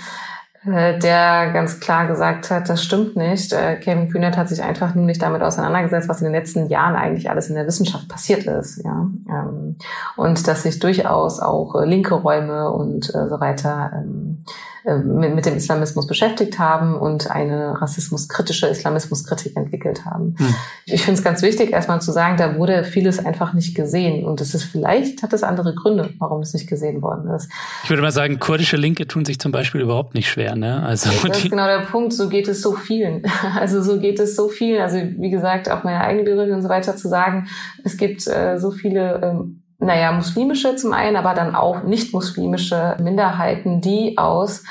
äh, 0.66 0.98
der 0.98 1.52
ganz 1.52 1.80
klar 1.80 2.08
gesagt 2.08 2.50
hat, 2.50 2.70
das 2.70 2.82
stimmt 2.82 3.16
nicht. 3.18 3.52
Äh, 3.52 3.76
Kevin 3.76 4.10
Kühnert 4.10 4.38
hat 4.38 4.50
sich 4.50 4.64
einfach 4.64 4.96
nur 4.96 5.06
nicht 5.06 5.22
damit 5.22 5.42
auseinandergesetzt, 5.42 6.08
was 6.08 6.22
in 6.22 6.26
den 6.26 6.34
letzten 6.34 6.68
Jahren 6.68 6.96
eigentlich 6.96 7.30
alles 7.30 7.50
in 7.50 7.56
der 7.56 7.68
Wissenschaft 7.68 8.08
passiert 8.08 8.46
ist. 8.46 8.84
Ja? 8.84 9.08
Ähm, 9.30 9.76
und 10.16 10.48
dass 10.48 10.64
sich 10.64 10.80
durchaus 10.80 11.40
auch 11.42 11.76
äh, 11.76 11.86
linke 11.86 12.16
Räume 12.16 12.72
und 12.72 13.06
so 13.06 13.40
weiter 13.40 13.92
ähm, 13.94 14.44
äh, 14.44 14.52
mit, 14.86 15.34
mit 15.34 15.46
dem 15.46 15.56
Islamismus 15.56 16.06
beschäftigt 16.06 16.60
haben 16.60 16.96
und 16.96 17.32
eine 17.32 17.82
rassismuskritische 17.82 18.68
Islamismuskritik 18.68 19.58
entwickelt 19.58 20.06
haben. 20.06 20.36
Hm. 20.38 20.56
Ich 20.86 21.04
finde 21.04 21.18
es 21.18 21.24
ganz 21.24 21.42
wichtig, 21.42 21.72
erstmal 21.72 22.02
zu 22.02 22.12
sagen, 22.12 22.38
da 22.38 22.58
wurde 22.58 22.84
vieles 22.84 23.24
einfach 23.24 23.54
nicht 23.54 23.76
gesehen. 23.76 24.26
Und 24.26 24.42
es 24.42 24.54
ist 24.54 24.64
vielleicht, 24.64 25.24
hat 25.24 25.34
es 25.34 25.44
andere 25.44 25.74
Gründe, 25.74 26.12
warum 26.20 26.42
es 26.42 26.54
nicht 26.54 26.68
gesehen 26.68 27.02
worden 27.02 27.30
ist. 27.32 27.50
Ich 27.84 27.90
würde 27.90 28.04
mal 28.04 28.12
sagen, 28.12 28.40
kurdische 28.40 28.78
Linke 28.78 29.08
tun 29.08 29.26
sich 29.26 29.40
zum 29.40 29.52
Beispiel 29.52 29.82
überhaupt 29.82 30.14
nicht 30.14 30.30
schwer. 30.30 30.56
Ne? 30.56 30.84
Also 30.84 31.10
das 31.10 31.38
ist 31.38 31.50
genau 31.50 31.66
der 31.66 31.86
Punkt, 31.86 32.14
so 32.14 32.30
geht 32.30 32.48
es 32.48 32.62
so 32.62 32.74
vielen. 32.74 33.24
Also 33.56 33.82
so 33.82 34.00
geht 34.00 34.20
es 34.20 34.36
so 34.36 34.50
vielen. 34.50 34.82
Also 34.82 34.98
wie 34.98 35.30
gesagt, 35.30 35.70
auch 35.70 35.84
meine 35.84 36.02
eigene 36.02 36.24
Biografie 36.24 36.52
und 36.52 36.62
so 36.62 36.70
weiter 36.70 36.96
zu 36.96 37.08
sagen, 37.08 37.48
es 37.84 37.96
gibt 37.96 38.28
äh, 38.28 38.58
so 38.58 38.72
viele 38.72 39.22
ähm, 39.24 39.62
naja, 39.86 40.12
muslimische 40.12 40.76
zum 40.76 40.94
einen, 40.94 41.16
aber 41.16 41.34
dann 41.34 41.56
auch 41.56 41.84
nicht 41.84 42.14
muslimische 42.14 42.98
Minderheiten, 43.02 43.82
die 43.82 44.18
aus 44.18 44.64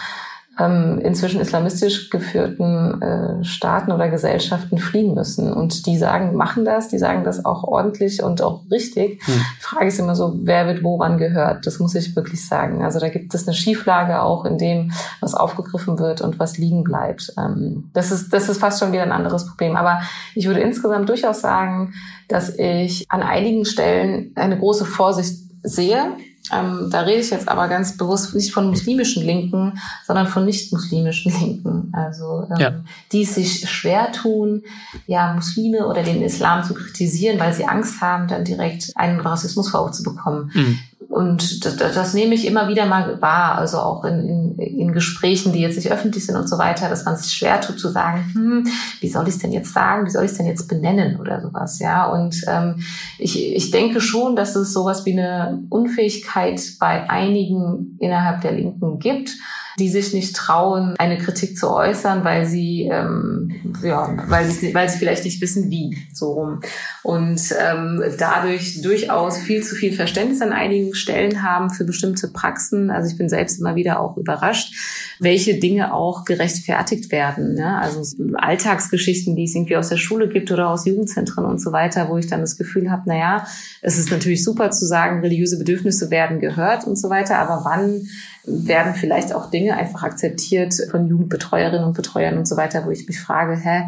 ähm, 0.59 1.01
inzwischen 1.03 1.41
islamistisch 1.41 2.11
geführten 2.11 3.03
äh, 3.03 3.45
Staaten 3.45 3.91
oder 3.91 4.09
Gesellschaften 4.09 4.79
fliehen 4.79 5.15
müssen. 5.15 5.53
Und 5.53 5.87
die 5.87 5.99
sagen, 5.99 6.37
machen 6.37 6.65
das, 6.65 6.89
die 6.89 6.99
sagen 6.99 7.25
das 7.25 7.45
auch 7.45 7.65
ordentlich 7.65 8.23
und 8.23 8.41
auch 8.41 8.63
richtig. 8.71 9.21
Hm. 9.25 9.35
Die 9.35 9.63
Frage 9.63 9.87
ist 9.87 9.99
immer 9.99 10.15
so, 10.15 10.35
wer 10.43 10.67
wird 10.67 10.85
wo 10.85 10.99
wann 10.99 11.19
gehört? 11.19 11.67
Das 11.67 11.81
muss 11.81 11.95
ich 11.95 12.15
wirklich 12.15 12.47
sagen. 12.47 12.85
Also 12.85 13.01
da 13.01 13.09
gibt 13.09 13.35
es 13.35 13.47
eine 13.47 13.55
Schieflage 13.55 14.23
auch 14.23 14.45
in 14.45 14.59
dem, 14.59 14.93
was 15.21 15.35
aufgegriffen 15.35 15.99
wird 15.99 16.21
und 16.21 16.39
was 16.39 16.57
liegen 16.57 16.85
bleibt. 16.85 17.33
Ähm, 17.37 17.91
das 17.93 18.13
ist, 18.13 18.33
das 18.33 18.49
ist 18.49 18.59
fast 18.59 18.79
schon 18.79 18.93
wieder 18.93 19.03
ein 19.03 19.13
anderes 19.13 19.47
Problem. 19.47 19.75
Aber 19.75 20.03
ich 20.35 20.47
würde 20.47 20.61
insgesamt 20.61 21.09
durchaus 21.09 21.41
sagen, 21.41 21.95
dass 22.29 22.57
ich 22.57 23.07
an 23.09 23.23
einigen 23.23 23.65
Stellen 23.65 24.33
eine 24.37 24.59
große 24.59 24.85
Vorsicht 24.85 25.41
sehe 25.63 26.13
ähm, 26.53 26.89
da 26.91 27.01
rede 27.01 27.21
ich 27.21 27.31
jetzt 27.31 27.49
aber 27.49 27.69
ganz 27.69 27.97
bewusst 27.97 28.35
nicht 28.35 28.53
von 28.53 28.69
muslimischen 28.69 29.25
Linken, 29.25 29.79
sondern 30.07 30.27
von 30.27 30.45
nicht-muslimischen 30.45 31.33
Linken. 31.41 31.91
Also 31.95 32.47
ähm, 32.51 32.61
ja. 32.61 32.73
die 33.13 33.25
sich 33.25 33.69
schwer 33.69 34.13
tun, 34.13 34.63
ja 35.07 35.33
Muslime 35.33 35.87
oder 35.87 36.03
den 36.03 36.23
Islam 36.23 36.63
zu 36.63 36.75
kritisieren, 36.75 37.41
weil 37.41 37.55
sie 37.55 37.65
Angst 37.65 38.01
haben, 38.03 38.29
dann 38.29 38.45
direkt 38.45 38.93
einen 38.95 39.21
Rassismusvorwurf 39.21 39.93
zu 39.93 40.03
bekommen. 40.03 40.51
Mhm. 40.53 40.79
Und 41.15 41.65
das, 41.65 41.77
das 41.77 42.13
nehme 42.13 42.35
ich 42.35 42.45
immer 42.45 42.67
wieder 42.67 42.87
mal 42.87 43.23
wahr, 43.23 43.57
also 43.59 43.79
auch 43.79 44.05
in, 44.05 44.29
in, 44.29 44.59
in 44.59 44.93
Gesprächen, 44.93 45.53
die 45.53 45.61
jetzt 45.61 45.77
nicht 45.77 45.93
öffentlich 45.93 46.27
sind 46.27 46.35
und 46.35 46.49
so 46.49 46.59
weiter, 46.59 46.89
dass 46.89 47.05
man 47.05 47.17
sich 47.17 47.33
schwer 47.33 47.61
tut 47.61 47.79
zu 47.79 47.89
sagen, 47.89 48.25
hm, 48.33 48.67
wie 48.99 49.09
soll 49.09 49.29
ich 49.29 49.35
es 49.35 49.39
denn 49.39 49.53
jetzt 49.53 49.73
sagen, 49.73 50.07
wie 50.07 50.11
soll 50.11 50.25
ich 50.25 50.33
es 50.33 50.39
denn 50.39 50.47
jetzt 50.47 50.67
benennen 50.67 51.21
oder 51.21 51.41
sowas, 51.41 51.79
ja. 51.79 52.07
Und 52.07 52.43
ähm, 52.49 52.83
ich, 53.21 53.55
ich 53.55 53.71
denke 53.71 54.01
schon, 54.01 54.35
dass 54.35 54.57
es 54.57 54.73
sowas 54.73 55.07
wie 55.07 55.13
eine 55.13 55.63
Unfähigkeit 55.69 56.61
bei 56.81 57.09
einigen 57.09 57.97
innerhalb 58.01 58.41
der 58.41 58.51
Linken 58.51 58.99
gibt, 58.99 59.37
die 59.79 59.89
sich 59.89 60.13
nicht 60.13 60.37
trauen, 60.37 60.95
eine 60.99 61.19
Kritik 61.19 61.57
zu 61.57 61.71
äußern, 61.71 62.25
weil 62.25 62.47
sie 62.47 62.89
ähm, 62.91 63.55
ja, 63.83 64.17
weil 64.29 64.49
sie 64.51 64.75
weil 64.75 64.89
sie 64.89 64.99
vielleicht 64.99 65.25
nicht 65.25 65.41
wissen, 65.41 65.71
wie 65.71 65.97
so 66.13 66.33
rum 66.33 66.61
und 67.03 67.41
ähm, 67.61 68.03
dadurch 68.19 68.81
durchaus 68.83 69.39
viel 69.39 69.63
zu 69.63 69.75
viel 69.75 69.93
Verständnis 69.93 70.41
an 70.41 70.53
einigen 70.53 70.95
Stellen 70.95 71.43
haben 71.43 71.71
für 71.71 71.85
bestimmte 71.85 72.29
Praxen. 72.29 72.91
Also 72.91 73.11
ich 73.11 73.19
bin 73.19 73.29
selbst 73.29 73.59
immer 73.59 73.75
wieder 73.75 74.01
auch 74.01 74.17
überrascht, 74.17 74.75
welche 75.21 75.59
Dinge 75.59 75.93
auch 75.93 76.25
gerechtfertigt 76.25 77.11
werden. 77.13 77.55
Ne? 77.55 77.79
Also 77.79 78.03
Alltagsgeschichten, 78.35 79.37
die 79.37 79.45
es 79.45 79.55
irgendwie 79.55 79.77
aus 79.77 79.89
der 79.89 79.97
Schule 79.97 80.29
gibt 80.29 80.51
oder 80.51 80.71
aus 80.71 80.87
Jugendzentren 80.87 81.45
und 81.45 81.61
so 81.61 81.73
weiter, 81.73 82.09
wo 82.09 82.17
ich 82.17 82.27
dann 82.27 82.41
das 82.41 82.57
Gefühl 82.57 82.91
habe, 82.91 83.03
na 83.07 83.17
ja, 83.17 83.47
es 83.83 83.99
ist 83.99 84.11
natürlich 84.11 84.45
super 84.45 84.71
zu 84.71 84.87
sagen, 84.87 85.21
religiöse 85.21 85.59
Bedürfnisse 85.59 86.11
werden 86.11 86.41
gehört 86.41 86.87
und 86.87 86.97
so 86.97 87.11
weiter, 87.11 87.39
aber 87.39 87.65
wann 87.65 88.07
werden 88.47 88.95
vielleicht 88.95 89.35
auch 89.35 89.51
Dinge 89.51 89.77
einfach 89.77 90.03
akzeptiert 90.03 90.75
von 90.91 91.07
Jugendbetreuerinnen 91.07 91.85
und 91.85 91.97
Betreuern 91.97 92.39
und 92.39 92.47
so 92.47 92.57
weiter, 92.57 92.85
wo 92.85 92.91
ich 92.91 93.07
mich 93.07 93.21
frage, 93.21 93.57
hä, 93.57 93.85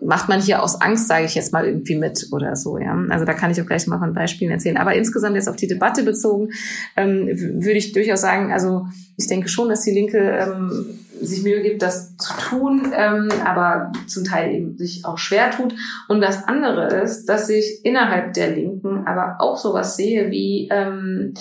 macht 0.00 0.28
man 0.28 0.40
hier 0.40 0.62
aus 0.62 0.80
Angst, 0.80 1.08
sage 1.08 1.24
ich 1.24 1.34
jetzt 1.34 1.52
mal 1.52 1.66
irgendwie 1.66 1.96
mit 1.96 2.28
oder 2.30 2.54
so, 2.56 2.78
ja. 2.78 2.96
Also 3.08 3.24
da 3.24 3.34
kann 3.34 3.50
ich 3.50 3.60
auch 3.60 3.66
gleich 3.66 3.86
mal 3.86 3.98
von 3.98 4.14
Beispielen 4.14 4.52
erzählen. 4.52 4.76
Aber 4.76 4.94
insgesamt 4.94 5.34
jetzt 5.34 5.48
auf 5.48 5.56
die 5.56 5.66
Debatte 5.66 6.04
bezogen, 6.04 6.50
ähm, 6.96 7.26
würde 7.26 7.78
ich 7.78 7.92
durchaus 7.92 8.20
sagen, 8.20 8.52
also 8.52 8.86
ich 9.16 9.26
denke 9.26 9.48
schon, 9.48 9.68
dass 9.68 9.82
die 9.82 9.90
Linke 9.90 10.18
ähm, 10.18 11.00
sich 11.20 11.42
Mühe 11.42 11.62
gibt, 11.62 11.82
das 11.82 12.16
zu 12.16 12.32
tun, 12.34 12.92
ähm, 12.96 13.28
aber 13.44 13.92
zum 14.06 14.24
Teil 14.24 14.54
eben 14.54 14.78
sich 14.78 15.04
auch 15.04 15.18
schwer 15.18 15.50
tut. 15.50 15.74
Und 16.08 16.20
das 16.20 16.44
andere 16.44 17.00
ist, 17.00 17.26
dass 17.26 17.48
ich 17.48 17.84
innerhalb 17.84 18.34
der 18.34 18.50
Linken 18.50 19.06
aber 19.06 19.36
auch 19.40 19.56
sowas 19.56 19.96
sehe 19.96 20.30
wie 20.30 20.68
ähm, 20.70 21.34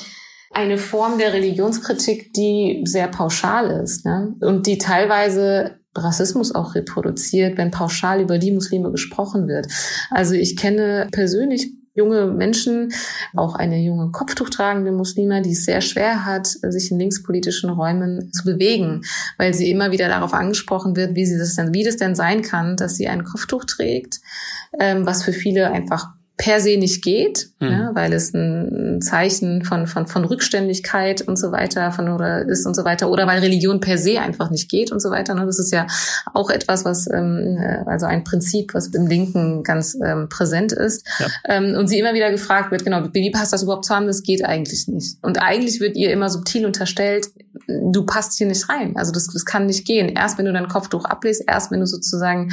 eine 0.57 0.79
Form 0.79 1.19
der 1.19 1.33
Religionskritik, 1.33 2.33
die 2.33 2.81
sehr 2.85 3.07
pauschal 3.07 3.69
ist 3.83 4.05
ne? 4.05 4.33
und 4.41 4.65
die 4.65 4.79
teilweise 4.79 5.77
Rassismus 5.95 6.53
auch 6.53 6.73
reproduziert, 6.73 7.59
wenn 7.59 7.69
pauschal 7.69 8.21
über 8.21 8.39
die 8.39 8.51
Muslime 8.51 8.91
gesprochen 8.91 9.47
wird. 9.47 9.67
Also 10.09 10.33
ich 10.33 10.57
kenne 10.57 11.09
persönlich 11.11 11.73
junge 11.93 12.25
Menschen, 12.25 12.91
auch 13.35 13.53
eine 13.53 13.79
junge 13.79 14.11
kopftuchtragende 14.11 14.91
Muslime, 14.91 15.43
die 15.43 15.51
es 15.51 15.65
sehr 15.65 15.81
schwer 15.81 16.25
hat, 16.25 16.47
sich 16.47 16.91
in 16.91 16.97
linkspolitischen 16.97 17.69
Räumen 17.69 18.31
zu 18.33 18.43
bewegen, 18.43 19.01
weil 19.37 19.53
sie 19.53 19.69
immer 19.69 19.91
wieder 19.91 20.07
darauf 20.07 20.33
angesprochen 20.33 20.95
wird, 20.95 21.15
wie 21.15 21.25
sie 21.27 21.37
das 21.37 21.55
denn, 21.55 21.73
wie 21.73 21.83
das 21.83 21.97
denn 21.97 22.15
sein 22.15 22.41
kann, 22.41 22.77
dass 22.77 22.95
sie 22.95 23.07
ein 23.07 23.23
Kopftuch 23.23 23.65
trägt, 23.65 24.21
ähm, 24.79 25.05
was 25.05 25.23
für 25.23 25.33
viele 25.33 25.71
einfach 25.71 26.16
per 26.37 26.61
se 26.61 26.77
nicht 26.77 27.03
geht, 27.03 27.49
mhm. 27.59 27.67
ja, 27.67 27.91
weil 27.95 28.13
es 28.13 28.31
ein 28.31 29.01
Zeichen 29.01 29.63
von, 29.63 29.87
von, 29.87 30.05
von 30.05 30.23
Rückständigkeit 30.23 31.21
und 31.21 31.35
so 31.35 31.51
weiter 31.51 31.91
von 31.91 32.09
oder 32.09 32.47
ist 32.47 32.67
und 32.67 32.75
so 32.75 32.85
weiter 32.85 33.09
oder 33.09 33.25
weil 33.25 33.39
Religion 33.39 33.79
per 33.79 33.97
se 33.97 34.21
einfach 34.21 34.51
nicht 34.51 34.69
geht 34.69 34.91
und 34.91 35.01
so 35.01 35.09
weiter. 35.09 35.33
Ne? 35.33 35.47
Das 35.47 35.57
ist 35.57 35.73
ja 35.73 35.87
auch 36.35 36.51
etwas, 36.51 36.85
was 36.85 37.07
ähm, 37.11 37.57
äh, 37.59 37.83
also 37.87 38.05
ein 38.05 38.23
Prinzip, 38.23 38.75
was 38.75 38.87
im 38.87 39.07
Linken 39.07 39.63
ganz 39.63 39.97
ähm, 40.05 40.29
präsent 40.29 40.73
ist. 40.73 41.07
Ja. 41.17 41.27
Ähm, 41.45 41.75
und 41.75 41.87
sie 41.87 41.97
immer 41.97 42.13
wieder 42.13 42.29
gefragt 42.29 42.69
wird, 42.69 42.85
genau, 42.85 43.09
wie 43.11 43.31
passt 43.31 43.51
das 43.51 43.63
überhaupt 43.63 43.85
zu 43.85 43.95
haben? 43.95 44.05
Das 44.05 44.21
geht 44.21 44.45
eigentlich 44.45 44.87
nicht. 44.87 45.17
Und 45.23 45.41
eigentlich 45.41 45.79
wird 45.79 45.95
ihr 45.95 46.11
immer 46.11 46.29
subtil 46.29 46.67
unterstellt, 46.67 47.29
du 47.67 48.05
passt 48.05 48.37
hier 48.37 48.45
nicht 48.45 48.69
rein. 48.69 48.95
Also 48.95 49.11
das, 49.11 49.27
das 49.27 49.43
kann 49.43 49.65
nicht 49.65 49.85
gehen. 49.85 50.09
Erst 50.09 50.37
wenn 50.37 50.45
du 50.45 50.53
dein 50.53 50.67
Kopftuch 50.67 51.05
ablesst, 51.05 51.43
erst 51.47 51.71
wenn 51.71 51.79
du 51.79 51.87
sozusagen 51.87 52.51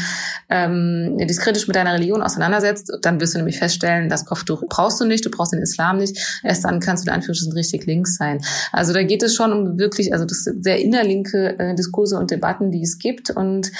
ähm, 0.49 1.18
dich 1.18 1.37
kritisch 1.37 1.66
mit 1.66 1.77
deiner 1.77 1.92
Religion 1.92 2.23
auseinandersetzt, 2.23 2.90
dann 3.03 3.20
wirst 3.20 3.35
du 3.35 3.38
nämlich 3.38 3.59
fest 3.59 3.73
feststellen, 3.74 4.08
das 4.08 4.24
Kopftuch 4.24 4.62
brauchst 4.68 5.00
du 5.00 5.04
nicht, 5.04 5.24
du 5.24 5.30
brauchst 5.30 5.52
den 5.52 5.62
Islam 5.62 5.98
nicht. 5.98 6.40
Erst 6.42 6.64
dann 6.64 6.80
kannst 6.80 7.04
du 7.04 7.10
in 7.10 7.14
Anführungsstrichen 7.14 7.52
richtig 7.52 7.87
links 7.87 8.16
sein. 8.16 8.40
Also 8.72 8.92
da 8.92 9.02
geht 9.02 9.22
es 9.22 9.34
schon 9.34 9.52
um 9.52 9.78
wirklich, 9.78 10.12
also 10.12 10.24
das 10.24 10.44
sind 10.44 10.64
sehr 10.64 10.80
innerlinke 10.80 11.58
äh, 11.58 11.74
Diskurse 11.74 12.18
und 12.18 12.30
Debatten, 12.30 12.70
die 12.70 12.82
es 12.82 12.98
gibt. 12.98 13.30
Und 13.30 13.72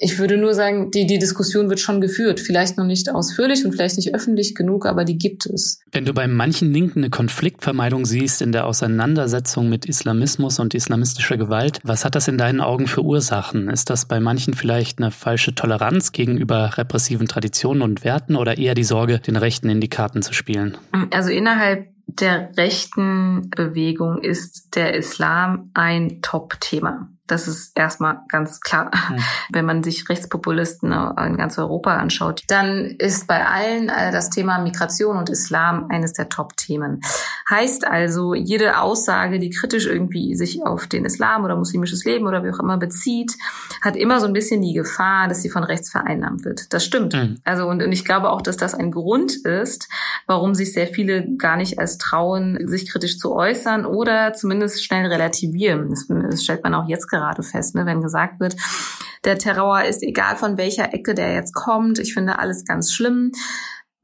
ich 0.00 0.18
würde 0.20 0.36
nur 0.36 0.54
sagen, 0.54 0.92
die, 0.92 1.06
die 1.06 1.18
Diskussion 1.18 1.68
wird 1.68 1.80
schon 1.80 2.00
geführt. 2.00 2.38
Vielleicht 2.38 2.78
noch 2.78 2.84
nicht 2.84 3.10
ausführlich 3.10 3.64
und 3.64 3.72
vielleicht 3.72 3.96
nicht 3.96 4.14
öffentlich 4.14 4.54
genug, 4.54 4.86
aber 4.86 5.04
die 5.04 5.18
gibt 5.18 5.46
es. 5.46 5.80
Wenn 5.90 6.04
du 6.04 6.14
bei 6.14 6.28
manchen 6.28 6.72
Linken 6.72 7.00
eine 7.00 7.10
Konfliktvermeidung 7.10 8.06
siehst 8.06 8.40
in 8.40 8.52
der 8.52 8.66
Auseinandersetzung 8.66 9.68
mit 9.68 9.86
Islamismus 9.86 10.60
und 10.60 10.72
islamistischer 10.72 11.36
Gewalt, 11.36 11.80
was 11.82 12.04
hat 12.04 12.14
das 12.14 12.28
in 12.28 12.38
deinen 12.38 12.60
Augen 12.60 12.86
für 12.86 13.02
Ursachen? 13.02 13.68
Ist 13.68 13.90
das 13.90 14.06
bei 14.06 14.20
manchen 14.20 14.54
vielleicht 14.54 15.00
eine 15.00 15.10
falsche 15.10 15.56
Toleranz 15.56 16.12
gegenüber 16.12 16.78
repressiven 16.78 17.26
Traditionen 17.26 17.82
und 17.82 18.04
Werten 18.04 18.36
oder 18.36 18.56
eher 18.56 18.74
die 18.74 18.84
Sorge, 18.84 19.18
den 19.18 19.36
Rechten 19.36 19.68
in 19.68 19.80
die 19.80 19.88
Karten 19.88 20.22
zu 20.22 20.32
spielen? 20.32 20.78
Also 21.10 21.30
innerhalb 21.30 21.88
der 22.06 22.56
rechten 22.56 23.50
Bewegung 23.50 24.22
ist 24.22 24.76
der 24.76 24.94
Islam 24.94 25.70
ein 25.74 26.22
Top-Thema. 26.22 27.08
Das 27.28 27.46
ist 27.46 27.72
erstmal 27.76 28.22
ganz 28.28 28.60
klar. 28.60 28.90
Mhm. 29.10 29.18
Wenn 29.50 29.64
man 29.64 29.82
sich 29.82 30.08
Rechtspopulisten 30.08 30.92
in 30.92 31.36
ganz 31.36 31.58
Europa 31.58 31.96
anschaut, 31.96 32.42
dann 32.48 32.96
ist 32.98 33.26
bei 33.26 33.46
allen 33.46 33.88
äh, 33.88 34.10
das 34.10 34.30
Thema 34.30 34.58
Migration 34.58 35.16
und 35.16 35.30
Islam 35.30 35.86
eines 35.90 36.12
der 36.14 36.28
Top-Themen. 36.28 37.00
Heißt 37.48 37.86
also, 37.86 38.34
jede 38.34 38.80
Aussage, 38.80 39.38
die 39.38 39.50
kritisch 39.50 39.86
irgendwie 39.86 40.34
sich 40.34 40.64
auf 40.64 40.86
den 40.86 41.04
Islam 41.04 41.44
oder 41.44 41.56
muslimisches 41.56 42.04
Leben 42.04 42.26
oder 42.26 42.44
wie 42.44 42.50
auch 42.50 42.58
immer 42.58 42.76
bezieht, 42.76 43.34
hat 43.80 43.96
immer 43.96 44.20
so 44.20 44.26
ein 44.26 44.32
bisschen 44.32 44.60
die 44.60 44.74
Gefahr, 44.74 45.28
dass 45.28 45.42
sie 45.42 45.50
von 45.50 45.64
rechts 45.64 45.90
vereinnahmt 45.90 46.44
wird. 46.44 46.72
Das 46.72 46.84
stimmt. 46.84 47.14
Mhm. 47.14 47.38
Also 47.44 47.66
und, 47.66 47.82
und 47.82 47.92
ich 47.92 48.04
glaube 48.04 48.30
auch, 48.30 48.42
dass 48.42 48.56
das 48.56 48.74
ein 48.74 48.90
Grund 48.90 49.36
ist, 49.36 49.88
warum 50.26 50.54
sich 50.54 50.72
sehr 50.72 50.86
viele 50.86 51.36
gar 51.36 51.56
nicht 51.56 51.78
als 51.78 51.98
trauen, 51.98 52.58
sich 52.66 52.90
kritisch 52.90 53.18
zu 53.18 53.34
äußern 53.34 53.86
oder 53.86 54.32
zumindest 54.32 54.84
schnell 54.84 55.06
relativieren. 55.06 55.90
Das, 55.90 56.06
das 56.08 56.42
stellt 56.42 56.62
man 56.62 56.74
auch 56.74 56.88
jetzt 56.88 57.08
gerade 57.08 57.17
fest, 57.42 57.74
ne, 57.74 57.86
wenn 57.86 58.02
gesagt 58.02 58.40
wird, 58.40 58.56
der 59.24 59.38
Terror 59.38 59.82
ist 59.82 60.02
egal 60.02 60.36
von 60.36 60.56
welcher 60.56 60.94
Ecke 60.94 61.14
der 61.14 61.34
jetzt 61.34 61.54
kommt. 61.54 61.98
Ich 61.98 62.14
finde 62.14 62.38
alles 62.38 62.64
ganz 62.64 62.92
schlimm. 62.92 63.32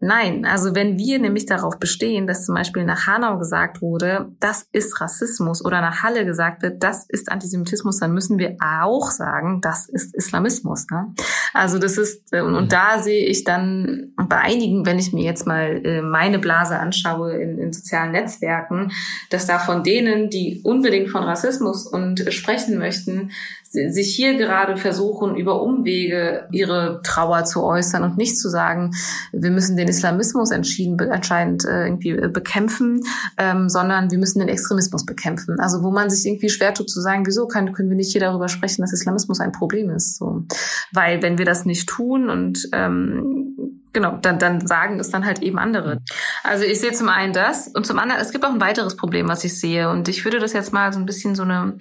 Nein, 0.00 0.44
also 0.44 0.74
wenn 0.74 0.98
wir 0.98 1.18
nämlich 1.18 1.46
darauf 1.46 1.78
bestehen, 1.78 2.26
dass 2.26 2.44
zum 2.44 2.54
Beispiel 2.54 2.84
nach 2.84 3.06
Hanau 3.06 3.38
gesagt 3.38 3.80
wurde, 3.80 4.32
das 4.40 4.66
ist 4.72 5.00
Rassismus 5.00 5.64
oder 5.64 5.80
nach 5.80 6.02
Halle 6.02 6.26
gesagt 6.26 6.62
wird, 6.62 6.82
das 6.82 7.06
ist 7.08 7.30
Antisemitismus, 7.30 8.00
dann 8.00 8.12
müssen 8.12 8.38
wir 8.38 8.56
auch 8.60 9.10
sagen, 9.10 9.60
das 9.62 9.88
ist 9.88 10.14
Islamismus. 10.14 10.86
Ne? 10.90 11.14
Also 11.54 11.78
das 11.78 11.96
ist, 11.96 12.32
äh, 12.32 12.42
und, 12.42 12.54
und 12.54 12.72
da 12.72 12.98
sehe 13.00 13.24
ich 13.24 13.44
dann 13.44 14.12
bei 14.16 14.38
einigen, 14.38 14.84
wenn 14.84 14.98
ich 14.98 15.12
mir 15.12 15.24
jetzt 15.24 15.46
mal 15.46 15.80
äh, 15.84 16.02
meine 16.02 16.38
Blase 16.38 16.78
anschaue 16.78 17.32
in, 17.34 17.58
in 17.58 17.72
sozialen 17.72 18.12
Netzwerken, 18.12 18.90
dass 19.30 19.46
da 19.46 19.58
von 19.58 19.84
denen, 19.84 20.28
die 20.28 20.60
unbedingt 20.64 21.08
von 21.08 21.22
Rassismus 21.22 21.86
und 21.86 22.24
sprechen 22.32 22.78
möchten, 22.78 23.30
sich 23.74 24.14
hier 24.14 24.36
gerade 24.36 24.76
versuchen, 24.76 25.36
über 25.36 25.60
Umwege 25.60 26.46
ihre 26.52 27.00
Trauer 27.02 27.44
zu 27.44 27.62
äußern 27.62 28.04
und 28.04 28.16
nicht 28.16 28.38
zu 28.38 28.48
sagen, 28.48 28.92
wir 29.32 29.50
müssen 29.50 29.76
den 29.76 29.88
Islamismus 29.88 30.50
entschieden, 30.50 30.98
entscheidend 31.00 31.64
äh, 31.64 31.86
irgendwie 31.86 32.10
äh, 32.10 32.28
bekämpfen, 32.28 33.02
ähm, 33.36 33.68
sondern 33.68 34.10
wir 34.10 34.18
müssen 34.18 34.38
den 34.38 34.48
Extremismus 34.48 35.04
bekämpfen. 35.04 35.58
Also 35.58 35.82
wo 35.82 35.90
man 35.90 36.08
sich 36.08 36.24
irgendwie 36.24 36.48
schwer 36.48 36.72
tut 36.72 36.88
zu 36.88 37.00
sagen, 37.00 37.26
wieso 37.26 37.46
kann, 37.46 37.72
können 37.72 37.88
wir 37.88 37.96
nicht 37.96 38.12
hier 38.12 38.20
darüber 38.20 38.48
sprechen, 38.48 38.82
dass 38.82 38.92
Islamismus 38.92 39.40
ein 39.40 39.52
Problem 39.52 39.90
ist. 39.90 40.16
So. 40.16 40.44
Weil 40.92 41.22
wenn 41.22 41.38
wir 41.38 41.44
das 41.44 41.64
nicht 41.64 41.88
tun 41.88 42.30
und 42.30 42.68
ähm, 42.72 43.80
genau, 43.92 44.18
dann, 44.20 44.38
dann 44.38 44.66
sagen 44.66 45.00
es 45.00 45.10
dann 45.10 45.24
halt 45.24 45.42
eben 45.42 45.58
andere. 45.58 46.00
Also 46.42 46.64
ich 46.64 46.80
sehe 46.80 46.92
zum 46.92 47.08
einen 47.08 47.32
das 47.32 47.68
und 47.68 47.86
zum 47.86 47.98
anderen, 47.98 48.20
es 48.20 48.30
gibt 48.30 48.44
auch 48.44 48.52
ein 48.52 48.60
weiteres 48.60 48.96
Problem, 48.96 49.28
was 49.28 49.44
ich 49.44 49.58
sehe. 49.58 49.90
Und 49.90 50.08
ich 50.08 50.24
würde 50.24 50.38
das 50.38 50.52
jetzt 50.52 50.72
mal 50.72 50.92
so 50.92 50.98
ein 50.98 51.06
bisschen 51.06 51.34
so 51.34 51.42
eine 51.42 51.78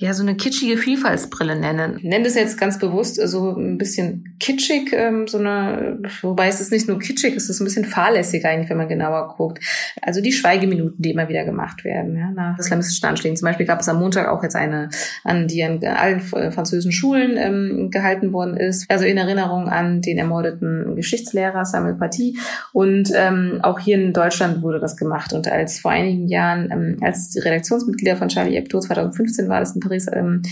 ja, 0.00 0.14
so 0.14 0.22
eine 0.22 0.36
kitschige 0.36 0.76
Vielfaltsbrille 0.76 1.58
nennen. 1.58 1.98
Nenne 2.02 2.24
das 2.24 2.36
jetzt 2.36 2.56
ganz 2.56 2.78
bewusst 2.78 3.16
so 3.16 3.22
also 3.22 3.56
ein 3.56 3.78
bisschen 3.78 4.27
kitschig, 4.40 4.92
ähm, 4.92 5.26
so 5.26 5.38
eine, 5.38 5.98
wobei 6.22 6.48
es 6.48 6.60
ist 6.60 6.72
nicht 6.72 6.88
nur 6.88 6.98
kitschig, 6.98 7.34
es 7.36 7.48
ist 7.48 7.60
ein 7.60 7.64
bisschen 7.64 7.84
fahrlässig 7.84 8.44
eigentlich, 8.44 8.70
wenn 8.70 8.76
man 8.76 8.88
genauer 8.88 9.34
guckt. 9.36 9.62
Also 10.02 10.20
die 10.20 10.32
Schweigeminuten, 10.32 11.02
die 11.02 11.10
immer 11.10 11.28
wieder 11.28 11.44
gemacht 11.44 11.84
werden, 11.84 12.16
ja, 12.16 12.30
nach 12.30 12.58
islamistischen 12.58 13.08
Anschlägen. 13.08 13.36
Zum 13.36 13.46
Beispiel 13.46 13.66
gab 13.66 13.80
es 13.80 13.88
am 13.88 13.98
Montag 13.98 14.28
auch 14.28 14.42
jetzt 14.42 14.56
eine, 14.56 14.90
an 15.24 15.48
die 15.48 15.62
an 15.62 15.82
allen 15.84 16.20
französischen 16.20 16.92
Schulen 16.92 17.36
ähm, 17.36 17.90
gehalten 17.90 18.32
worden 18.32 18.56
ist. 18.56 18.90
Also 18.90 19.04
in 19.04 19.16
Erinnerung 19.16 19.68
an 19.68 20.02
den 20.02 20.18
ermordeten 20.18 20.94
Geschichtslehrer 20.94 21.64
Samuel 21.64 21.94
Paty. 21.94 22.38
Und 22.72 23.10
ähm, 23.14 23.60
auch 23.62 23.78
hier 23.78 23.96
in 23.96 24.12
Deutschland 24.12 24.62
wurde 24.62 24.78
das 24.78 24.96
gemacht. 24.96 25.32
Und 25.32 25.50
als 25.50 25.80
vor 25.80 25.90
einigen 25.90 26.28
Jahren, 26.28 26.70
ähm, 26.70 26.96
als 27.00 27.30
die 27.30 27.40
Redaktionsmitglieder 27.40 28.16
von 28.16 28.28
Charlie 28.28 28.54
Hebdo 28.54 28.80
2015 28.80 29.48
war 29.48 29.60
das 29.60 29.74
ein 29.74 29.80
Paris 29.80 30.06
ähm, 30.12 30.42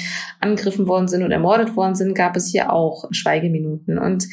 angegriffen 0.40 0.88
worden 0.88 1.08
sind 1.08 1.22
und 1.22 1.30
ermordet 1.30 1.76
worden 1.76 1.94
sind, 1.94 2.14
gab 2.14 2.36
es 2.36 2.48
hier 2.48 2.72
auch 2.72 3.04
Schweigeminuten. 3.10 3.75
Und 3.98 4.26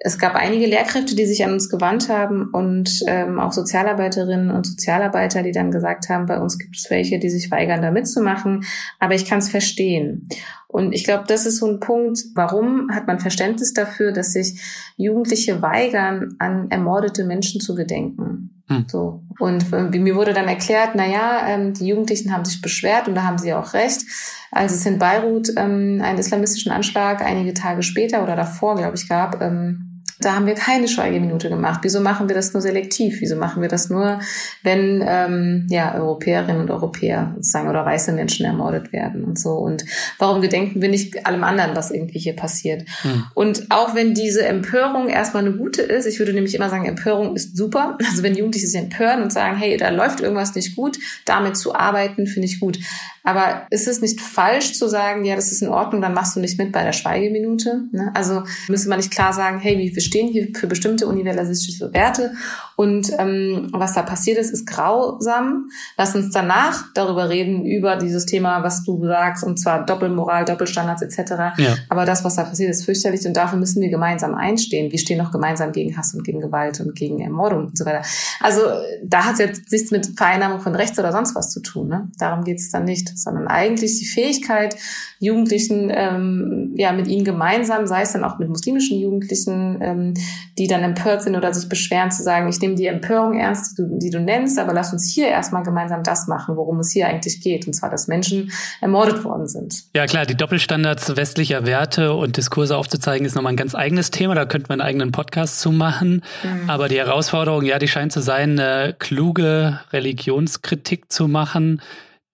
es 0.00 0.18
gab 0.18 0.34
einige 0.34 0.66
Lehrkräfte, 0.66 1.16
die 1.16 1.26
sich 1.26 1.44
an 1.44 1.52
uns 1.52 1.68
gewandt 1.68 2.08
haben 2.08 2.50
und 2.52 3.02
ähm, 3.06 3.40
auch 3.40 3.52
Sozialarbeiterinnen 3.52 4.50
und 4.50 4.66
Sozialarbeiter, 4.66 5.42
die 5.42 5.52
dann 5.52 5.70
gesagt 5.70 6.08
haben, 6.08 6.26
bei 6.26 6.38
uns 6.38 6.58
gibt 6.58 6.76
es 6.76 6.90
welche, 6.90 7.18
die 7.18 7.30
sich 7.30 7.50
weigern, 7.50 7.82
da 7.82 7.90
mitzumachen, 7.90 8.64
aber 9.00 9.14
ich 9.14 9.24
kann 9.24 9.38
es 9.38 9.48
verstehen. 9.48 10.28
Und 10.68 10.92
ich 10.92 11.04
glaube, 11.04 11.24
das 11.26 11.46
ist 11.46 11.58
so 11.58 11.66
ein 11.66 11.80
Punkt, 11.80 12.20
warum 12.34 12.90
hat 12.92 13.06
man 13.06 13.18
Verständnis 13.18 13.72
dafür, 13.72 14.12
dass 14.12 14.32
sich 14.32 14.60
Jugendliche 14.96 15.62
weigern, 15.62 16.36
an 16.38 16.70
ermordete 16.70 17.24
Menschen 17.24 17.60
zu 17.60 17.74
gedenken. 17.74 18.55
Hm. 18.68 18.84
So. 18.88 19.22
Und 19.38 19.72
äh, 19.72 19.98
mir 19.98 20.16
wurde 20.16 20.32
dann 20.32 20.48
erklärt, 20.48 20.90
na 20.94 21.06
ja, 21.06 21.46
ähm, 21.46 21.72
die 21.72 21.86
Jugendlichen 21.86 22.32
haben 22.32 22.44
sich 22.44 22.60
beschwert 22.60 23.06
und 23.06 23.14
da 23.14 23.22
haben 23.22 23.38
sie 23.38 23.54
auch 23.54 23.74
recht. 23.74 24.02
Als 24.50 24.72
es 24.72 24.86
in 24.86 24.98
Beirut 24.98 25.50
ähm, 25.56 26.00
einen 26.02 26.18
islamistischen 26.18 26.72
Anschlag 26.72 27.22
einige 27.22 27.54
Tage 27.54 27.82
später 27.82 28.22
oder 28.22 28.34
davor, 28.34 28.76
glaube 28.76 28.96
ich, 28.96 29.08
gab, 29.08 29.40
ähm, 29.40 29.95
da 30.20 30.34
haben 30.34 30.46
wir 30.46 30.54
keine 30.54 30.88
Schweigeminute 30.88 31.48
gemacht. 31.48 31.80
Wieso 31.82 32.00
machen 32.00 32.28
wir 32.28 32.34
das 32.34 32.52
nur 32.54 32.62
selektiv? 32.62 33.20
Wieso 33.20 33.36
machen 33.36 33.60
wir 33.60 33.68
das 33.68 33.90
nur, 33.90 34.20
wenn 34.62 35.04
ähm, 35.06 35.66
ja 35.68 35.94
Europäerinnen 35.94 36.60
und 36.60 36.70
Europäer 36.70 37.32
sozusagen 37.36 37.68
oder 37.68 37.84
weiße 37.84 38.12
Menschen 38.12 38.46
ermordet 38.46 38.92
werden 38.92 39.24
und 39.24 39.38
so? 39.38 39.52
Und 39.52 39.84
warum 40.18 40.40
gedenken 40.40 40.80
wir 40.80 40.88
nicht 40.88 41.26
allem 41.26 41.44
anderen, 41.44 41.76
was 41.76 41.90
irgendwie 41.90 42.18
hier 42.18 42.34
passiert? 42.34 42.84
Hm. 43.02 43.24
Und 43.34 43.70
auch 43.70 43.94
wenn 43.94 44.14
diese 44.14 44.46
Empörung 44.46 45.08
erstmal 45.08 45.44
eine 45.44 45.54
gute 45.54 45.82
ist, 45.82 46.06
ich 46.06 46.18
würde 46.18 46.32
nämlich 46.32 46.54
immer 46.54 46.70
sagen, 46.70 46.86
Empörung 46.86 47.36
ist 47.36 47.56
super. 47.56 47.98
Also 48.08 48.22
wenn 48.22 48.34
Jugendliche 48.34 48.66
sich 48.66 48.80
empören 48.80 49.22
und 49.22 49.32
sagen, 49.32 49.56
hey, 49.56 49.76
da 49.76 49.90
läuft 49.90 50.20
irgendwas 50.20 50.54
nicht 50.54 50.76
gut, 50.76 50.98
damit 51.26 51.56
zu 51.56 51.74
arbeiten, 51.74 52.26
finde 52.26 52.46
ich 52.46 52.60
gut. 52.60 52.78
Aber 53.26 53.66
ist 53.70 53.88
es 53.88 54.00
nicht 54.00 54.20
falsch 54.20 54.74
zu 54.74 54.88
sagen, 54.88 55.24
ja, 55.24 55.34
das 55.34 55.50
ist 55.50 55.60
in 55.60 55.68
Ordnung, 55.68 56.00
dann 56.00 56.14
machst 56.14 56.36
du 56.36 56.40
nicht 56.40 56.58
mit 56.58 56.70
bei 56.72 56.84
der 56.84 56.92
Schweigeminute? 56.92 57.84
Ne? 57.90 58.12
Also 58.14 58.44
müsste 58.68 58.88
man 58.88 58.98
nicht 58.98 59.10
klar 59.10 59.32
sagen, 59.32 59.58
hey, 59.58 59.76
wir 59.78 60.02
stehen 60.02 60.28
hier 60.28 60.48
für 60.54 60.68
bestimmte 60.68 61.06
universalistische 61.06 61.92
Werte 61.92 62.32
und 62.76 63.10
ähm, 63.18 63.70
was 63.72 63.94
da 63.94 64.02
passiert 64.02 64.38
ist, 64.38 64.50
ist 64.50 64.66
grausam. 64.66 65.70
Lass 65.96 66.14
uns 66.14 66.30
danach 66.32 66.84
darüber 66.94 67.30
reden, 67.30 67.64
über 67.64 67.96
dieses 67.96 68.26
Thema, 68.26 68.62
was 68.62 68.84
du 68.84 69.04
sagst, 69.06 69.42
und 69.42 69.58
zwar 69.58 69.84
Doppelmoral, 69.86 70.44
Doppelstandards 70.44 71.02
etc. 71.02 71.32
Ja. 71.56 71.74
Aber 71.88 72.04
das, 72.04 72.22
was 72.22 72.36
da 72.36 72.44
passiert, 72.44 72.70
ist 72.70 72.84
fürchterlich 72.84 73.26
und 73.26 73.36
dafür 73.36 73.58
müssen 73.58 73.80
wir 73.80 73.88
gemeinsam 73.88 74.34
einstehen. 74.34 74.92
Wir 74.92 74.98
stehen 74.98 75.20
auch 75.22 75.32
gemeinsam 75.32 75.72
gegen 75.72 75.96
Hass 75.96 76.14
und 76.14 76.22
gegen 76.22 76.40
Gewalt 76.40 76.78
und 76.80 76.94
gegen 76.94 77.20
Ermordung 77.20 77.66
und 77.68 77.78
so 77.78 77.86
weiter. 77.86 78.02
Also 78.40 78.60
da 79.02 79.24
hat 79.24 79.32
es 79.34 79.38
jetzt 79.38 79.72
nichts 79.72 79.90
mit 79.90 80.06
Vereinnahmung 80.16 80.60
von 80.60 80.76
Rechts 80.76 80.98
oder 80.98 81.12
sonst 81.12 81.34
was 81.34 81.50
zu 81.50 81.60
tun. 81.60 81.88
Ne? 81.88 82.10
Darum 82.18 82.44
geht 82.44 82.58
es 82.58 82.70
dann 82.70 82.84
nicht, 82.84 83.15
sondern 83.16 83.48
eigentlich 83.48 83.98
die 83.98 84.06
Fähigkeit, 84.06 84.76
Jugendlichen, 85.18 85.90
ähm, 85.94 86.74
ja, 86.76 86.92
mit 86.92 87.06
ihnen 87.06 87.24
gemeinsam, 87.24 87.86
sei 87.86 88.02
es 88.02 88.12
dann 88.12 88.22
auch 88.22 88.38
mit 88.38 88.48
muslimischen 88.48 88.98
Jugendlichen, 88.98 89.78
ähm, 89.80 90.14
die 90.58 90.66
dann 90.66 90.82
empört 90.82 91.22
sind 91.22 91.36
oder 91.36 91.54
sich 91.54 91.68
beschweren, 91.68 92.10
zu 92.10 92.22
sagen, 92.22 92.48
ich 92.48 92.60
nehme 92.60 92.74
die 92.74 92.86
Empörung 92.86 93.38
ernst, 93.38 93.78
die 93.78 93.82
du, 93.82 93.98
die 93.98 94.10
du 94.10 94.20
nennst, 94.20 94.58
aber 94.58 94.74
lass 94.74 94.92
uns 94.92 95.10
hier 95.10 95.28
erstmal 95.28 95.62
gemeinsam 95.62 96.02
das 96.02 96.26
machen, 96.26 96.56
worum 96.56 96.80
es 96.80 96.90
hier 96.90 97.08
eigentlich 97.08 97.40
geht, 97.40 97.66
und 97.66 97.72
zwar, 97.72 97.90
dass 97.90 98.08
Menschen 98.08 98.52
ermordet 98.82 99.24
worden 99.24 99.46
sind. 99.46 99.84
Ja 99.94 100.06
klar, 100.06 100.26
die 100.26 100.34
Doppelstandards 100.34 101.16
westlicher 101.16 101.64
Werte 101.64 102.12
und 102.12 102.36
Diskurse 102.36 102.76
aufzuzeigen, 102.76 103.26
ist 103.26 103.34
nochmal 103.34 103.54
ein 103.54 103.56
ganz 103.56 103.74
eigenes 103.74 104.10
Thema, 104.10 104.34
da 104.34 104.44
könnte 104.44 104.68
man 104.68 104.80
einen 104.80 104.88
eigenen 104.88 105.12
Podcast 105.12 105.60
zu 105.60 105.72
machen, 105.72 106.22
mhm. 106.42 106.68
aber 106.68 106.88
die 106.88 106.98
Herausforderung, 106.98 107.64
ja, 107.64 107.78
die 107.78 107.88
scheint 107.88 108.12
zu 108.12 108.20
sein, 108.20 108.58
eine 108.58 108.94
kluge 108.98 109.80
Religionskritik 109.92 111.10
zu 111.10 111.26
machen, 111.26 111.80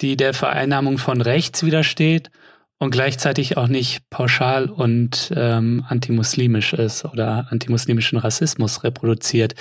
die 0.02 0.16
der 0.16 0.34
Vereinnahmung 0.34 0.98
von 0.98 1.20
rechts 1.20 1.64
widersteht 1.64 2.30
und 2.78 2.90
gleichzeitig 2.90 3.56
auch 3.56 3.68
nicht 3.68 4.10
pauschal 4.10 4.68
und 4.68 5.32
ähm, 5.36 5.84
antimuslimisch 5.88 6.72
ist 6.72 7.04
oder 7.04 7.46
antimuslimischen 7.50 8.18
Rassismus 8.18 8.82
reproduziert. 8.82 9.54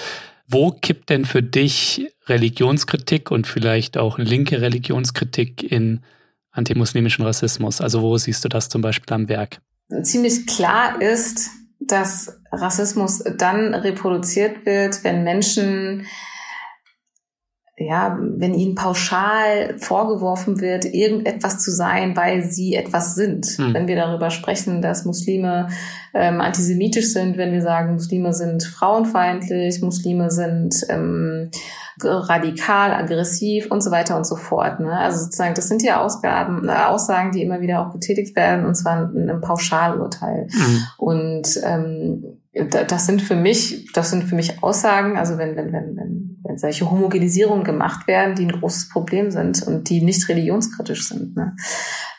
Wo 0.47 0.71
kippt 0.71 1.09
denn 1.09 1.25
für 1.25 1.43
dich 1.43 2.11
Religionskritik 2.25 3.31
und 3.31 3.47
vielleicht 3.47 3.97
auch 3.97 4.17
linke 4.17 4.61
Religionskritik 4.61 5.63
in 5.71 6.01
antimuslimischen 6.51 7.23
Rassismus? 7.23 7.79
Also 7.79 8.01
wo 8.01 8.17
siehst 8.17 8.43
du 8.43 8.49
das 8.49 8.69
zum 8.69 8.81
Beispiel 8.81 9.13
am 9.13 9.29
Werk? 9.29 9.61
Ziemlich 10.01 10.47
klar 10.47 11.01
ist, 11.01 11.51
dass 11.79 12.39
Rassismus 12.51 13.23
dann 13.37 13.73
reproduziert 13.73 14.65
wird, 14.65 15.03
wenn 15.03 15.23
Menschen 15.23 16.05
ja, 17.86 18.17
wenn 18.19 18.53
ihnen 18.53 18.75
pauschal 18.75 19.75
vorgeworfen 19.77 20.61
wird, 20.61 20.86
irgendetwas 20.86 21.59
zu 21.59 21.71
sein, 21.71 22.15
weil 22.15 22.43
sie 22.43 22.75
etwas 22.75 23.15
sind. 23.15 23.45
Hm. 23.45 23.73
Wenn 23.73 23.88
wir 23.88 23.95
darüber 23.95 24.29
sprechen, 24.29 24.82
dass 24.82 25.05
Muslime 25.05 25.69
ähm, 26.13 26.41
antisemitisch 26.41 27.13
sind, 27.13 27.38
wenn 27.38 27.53
wir 27.53 27.61
sagen, 27.61 27.93
Muslime 27.93 28.34
sind 28.34 28.63
frauenfeindlich, 28.63 29.82
Muslime 29.82 30.29
sind 30.32 30.75
ähm, 30.89 31.49
radikal, 32.03 32.93
aggressiv 32.93 33.69
und 33.69 33.82
so 33.82 33.91
weiter 33.91 34.17
und 34.17 34.25
so 34.25 34.36
fort. 34.36 34.79
Ne? 34.79 34.97
Also 34.97 35.23
sozusagen, 35.23 35.53
das 35.53 35.67
sind 35.67 35.84
ja 35.84 36.01
Ausgaben, 36.01 36.67
äh, 36.67 36.71
Aussagen, 36.71 37.32
die 37.32 37.43
immer 37.43 37.61
wieder 37.61 37.86
auch 37.86 37.93
getätigt 37.93 38.36
werden, 38.36 38.65
und 38.65 38.75
zwar 38.75 39.13
in 39.13 39.29
einem 39.29 39.41
Pauschalurteil. 39.41 40.47
Mhm. 40.51 40.84
Und 40.97 41.61
ähm, 41.63 42.40
das 42.53 43.05
sind 43.05 43.21
für 43.21 43.35
mich, 43.35 43.91
das 43.93 44.09
sind 44.09 44.25
für 44.25 44.35
mich 44.35 44.61
Aussagen, 44.61 45.17
also 45.17 45.37
wenn, 45.37 45.55
wenn, 45.55 45.71
wenn, 45.71 45.95
wenn, 45.95 46.39
wenn 46.43 46.57
solche 46.57 46.89
Homogenisierungen 46.91 47.63
gemacht 47.63 48.07
werden, 48.07 48.35
die 48.35 48.45
ein 48.45 48.59
großes 48.59 48.89
Problem 48.89 49.31
sind 49.31 49.63
und 49.63 49.89
die 49.89 50.01
nicht 50.01 50.27
religionskritisch 50.27 51.07
sind. 51.07 51.35
Ne? 51.37 51.55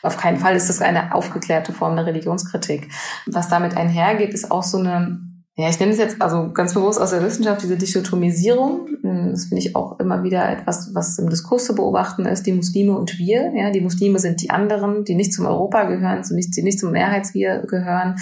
Auf 0.01 0.17
keinen 0.17 0.37
Fall 0.37 0.55
ist 0.55 0.69
das 0.69 0.81
eine 0.81 1.13
aufgeklärte 1.13 1.71
Form 1.71 1.95
der 1.95 2.07
Religionskritik. 2.07 2.89
Was 3.27 3.47
damit 3.47 3.77
einhergeht, 3.77 4.33
ist 4.33 4.49
auch 4.49 4.63
so 4.63 4.79
eine 4.79 5.21
ja, 5.55 5.69
ich 5.69 5.79
nenne 5.79 5.91
es 5.91 5.99
jetzt 5.99 6.19
also 6.19 6.51
ganz 6.51 6.73
bewusst 6.73 6.99
aus 6.99 7.11
der 7.11 7.23
Wissenschaft 7.23 7.61
diese 7.61 7.77
Dichotomisierung. 7.77 8.87
Das 9.03 9.45
finde 9.45 9.59
ich 9.59 9.75
auch 9.75 9.99
immer 9.99 10.23
wieder 10.23 10.49
etwas, 10.49 10.95
was 10.95 11.19
im 11.19 11.29
Diskurs 11.29 11.65
zu 11.65 11.75
beobachten 11.75 12.25
ist. 12.25 12.47
Die 12.47 12.53
Muslime 12.53 12.97
und 12.97 13.19
wir. 13.19 13.53
Ja, 13.55 13.69
die 13.69 13.81
Muslime 13.81 14.17
sind 14.17 14.41
die 14.41 14.49
anderen, 14.49 15.03
die 15.03 15.13
nicht 15.13 15.31
zum 15.31 15.45
Europa 15.45 15.83
gehören, 15.83 16.23
die 16.27 16.63
nicht 16.63 16.79
zum 16.79 16.91
Mehrheitswir 16.91 17.59
gehören 17.67 18.15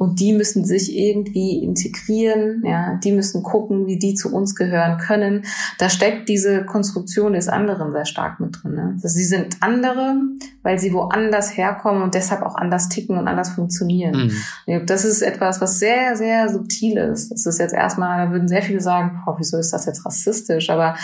und 0.00 0.18
die 0.18 0.32
müssen 0.32 0.64
sich 0.64 0.96
irgendwie 0.96 1.62
integrieren, 1.62 2.62
ja, 2.64 2.98
die 3.04 3.12
müssen 3.12 3.42
gucken, 3.42 3.86
wie 3.86 3.98
die 3.98 4.14
zu 4.14 4.34
uns 4.34 4.54
gehören 4.54 4.96
können. 4.96 5.44
Da 5.78 5.90
steckt 5.90 6.30
diese 6.30 6.64
Konstruktion 6.64 7.34
des 7.34 7.48
anderen 7.48 7.92
sehr 7.92 8.06
stark 8.06 8.40
mit 8.40 8.56
drin. 8.62 8.76
Ne? 8.76 8.90
Also 8.94 9.08
sie 9.08 9.24
sind 9.24 9.58
andere, 9.60 10.14
weil 10.62 10.78
sie 10.78 10.94
woanders 10.94 11.54
herkommen 11.54 12.02
und 12.02 12.14
deshalb 12.14 12.40
auch 12.40 12.54
anders 12.54 12.88
ticken 12.88 13.18
und 13.18 13.28
anders 13.28 13.50
funktionieren. 13.50 14.32
Mhm. 14.66 14.86
Das 14.86 15.04
ist 15.04 15.20
etwas, 15.20 15.60
was 15.60 15.78
sehr, 15.78 16.16
sehr 16.16 16.48
subtil 16.48 16.96
ist. 16.96 17.30
Das 17.30 17.44
ist 17.44 17.58
jetzt 17.58 17.74
erstmal, 17.74 18.26
da 18.26 18.32
würden 18.32 18.48
sehr 18.48 18.62
viele 18.62 18.80
sagen, 18.80 19.22
oh, 19.26 19.34
wieso 19.36 19.58
ist 19.58 19.70
das 19.74 19.84
jetzt 19.84 20.06
rassistisch? 20.06 20.70
Aber 20.70 20.94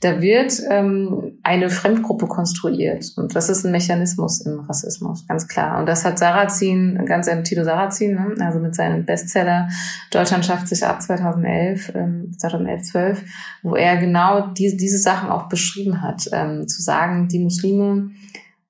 da 0.00 0.22
wird 0.22 0.62
ähm, 0.70 1.38
eine 1.42 1.68
Fremdgruppe 1.68 2.26
konstruiert 2.26 3.12
und 3.16 3.36
das 3.36 3.50
ist 3.50 3.66
ein 3.66 3.72
Mechanismus 3.72 4.40
im 4.40 4.60
Rassismus, 4.60 5.26
ganz 5.26 5.46
klar. 5.46 5.78
Und 5.78 5.86
das 5.86 6.06
hat 6.06 6.18
Sarrazin, 6.18 7.04
ganz 7.06 7.28
Tito 7.44 7.62
Sarrazin, 7.62 8.14
ne? 8.14 8.45
Also 8.46 8.58
mit 8.58 8.74
seinem 8.74 9.04
Bestseller 9.04 9.68
Deutschland 10.10 10.44
schafft 10.46 10.68
sich 10.68 10.84
ab 10.84 11.02
2011, 11.02 11.92
ähm, 11.94 12.32
2011, 12.38 12.82
12, 12.82 13.24
wo 13.62 13.74
er 13.74 13.96
genau 13.98 14.48
diese, 14.48 14.76
diese 14.76 14.98
Sachen 14.98 15.28
auch 15.28 15.48
beschrieben 15.48 16.00
hat, 16.00 16.28
ähm, 16.32 16.66
zu 16.68 16.82
sagen, 16.82 17.28
die 17.28 17.40
Muslime 17.40 18.10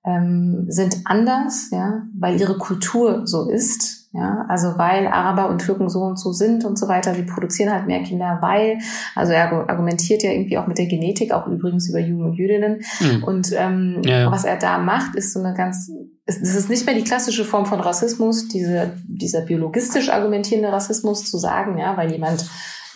ähm, 0.04 0.66
sind 0.68 1.02
anders, 1.04 1.68
ja, 1.70 2.02
weil 2.18 2.40
ihre 2.40 2.58
Kultur 2.58 3.26
so 3.26 3.48
ist, 3.50 4.05
ja, 4.16 4.46
also 4.48 4.78
weil 4.78 5.06
Araber 5.08 5.50
und 5.50 5.58
Türken 5.58 5.90
so 5.90 6.00
und 6.00 6.18
so 6.18 6.32
sind 6.32 6.64
und 6.64 6.78
so 6.78 6.88
weiter, 6.88 7.12
sie 7.12 7.24
produzieren 7.24 7.70
halt 7.70 7.86
mehr 7.86 8.02
Kinder, 8.02 8.38
weil, 8.40 8.78
also 9.14 9.32
er 9.32 9.52
argumentiert 9.68 10.22
ja 10.22 10.30
irgendwie 10.30 10.56
auch 10.56 10.66
mit 10.66 10.78
der 10.78 10.86
Genetik, 10.86 11.32
auch 11.32 11.46
übrigens 11.46 11.90
über 11.90 11.98
Juden 11.98 12.24
und 12.24 12.34
Jüdinnen. 12.34 12.80
Mhm. 13.00 13.24
Und 13.24 13.52
ähm, 13.52 14.00
ja, 14.04 14.20
ja. 14.20 14.30
was 14.30 14.44
er 14.44 14.56
da 14.56 14.78
macht, 14.78 15.16
ist 15.16 15.34
so 15.34 15.40
eine 15.40 15.52
ganz, 15.52 15.90
es 16.24 16.38
ist 16.38 16.70
nicht 16.70 16.86
mehr 16.86 16.94
die 16.94 17.04
klassische 17.04 17.44
Form 17.44 17.66
von 17.66 17.78
Rassismus, 17.78 18.48
diese, 18.48 18.92
dieser 19.06 19.42
biologistisch 19.42 20.08
argumentierende 20.08 20.72
Rassismus 20.72 21.30
zu 21.30 21.36
sagen, 21.36 21.76
ja, 21.76 21.94
weil 21.98 22.10
jemand 22.10 22.46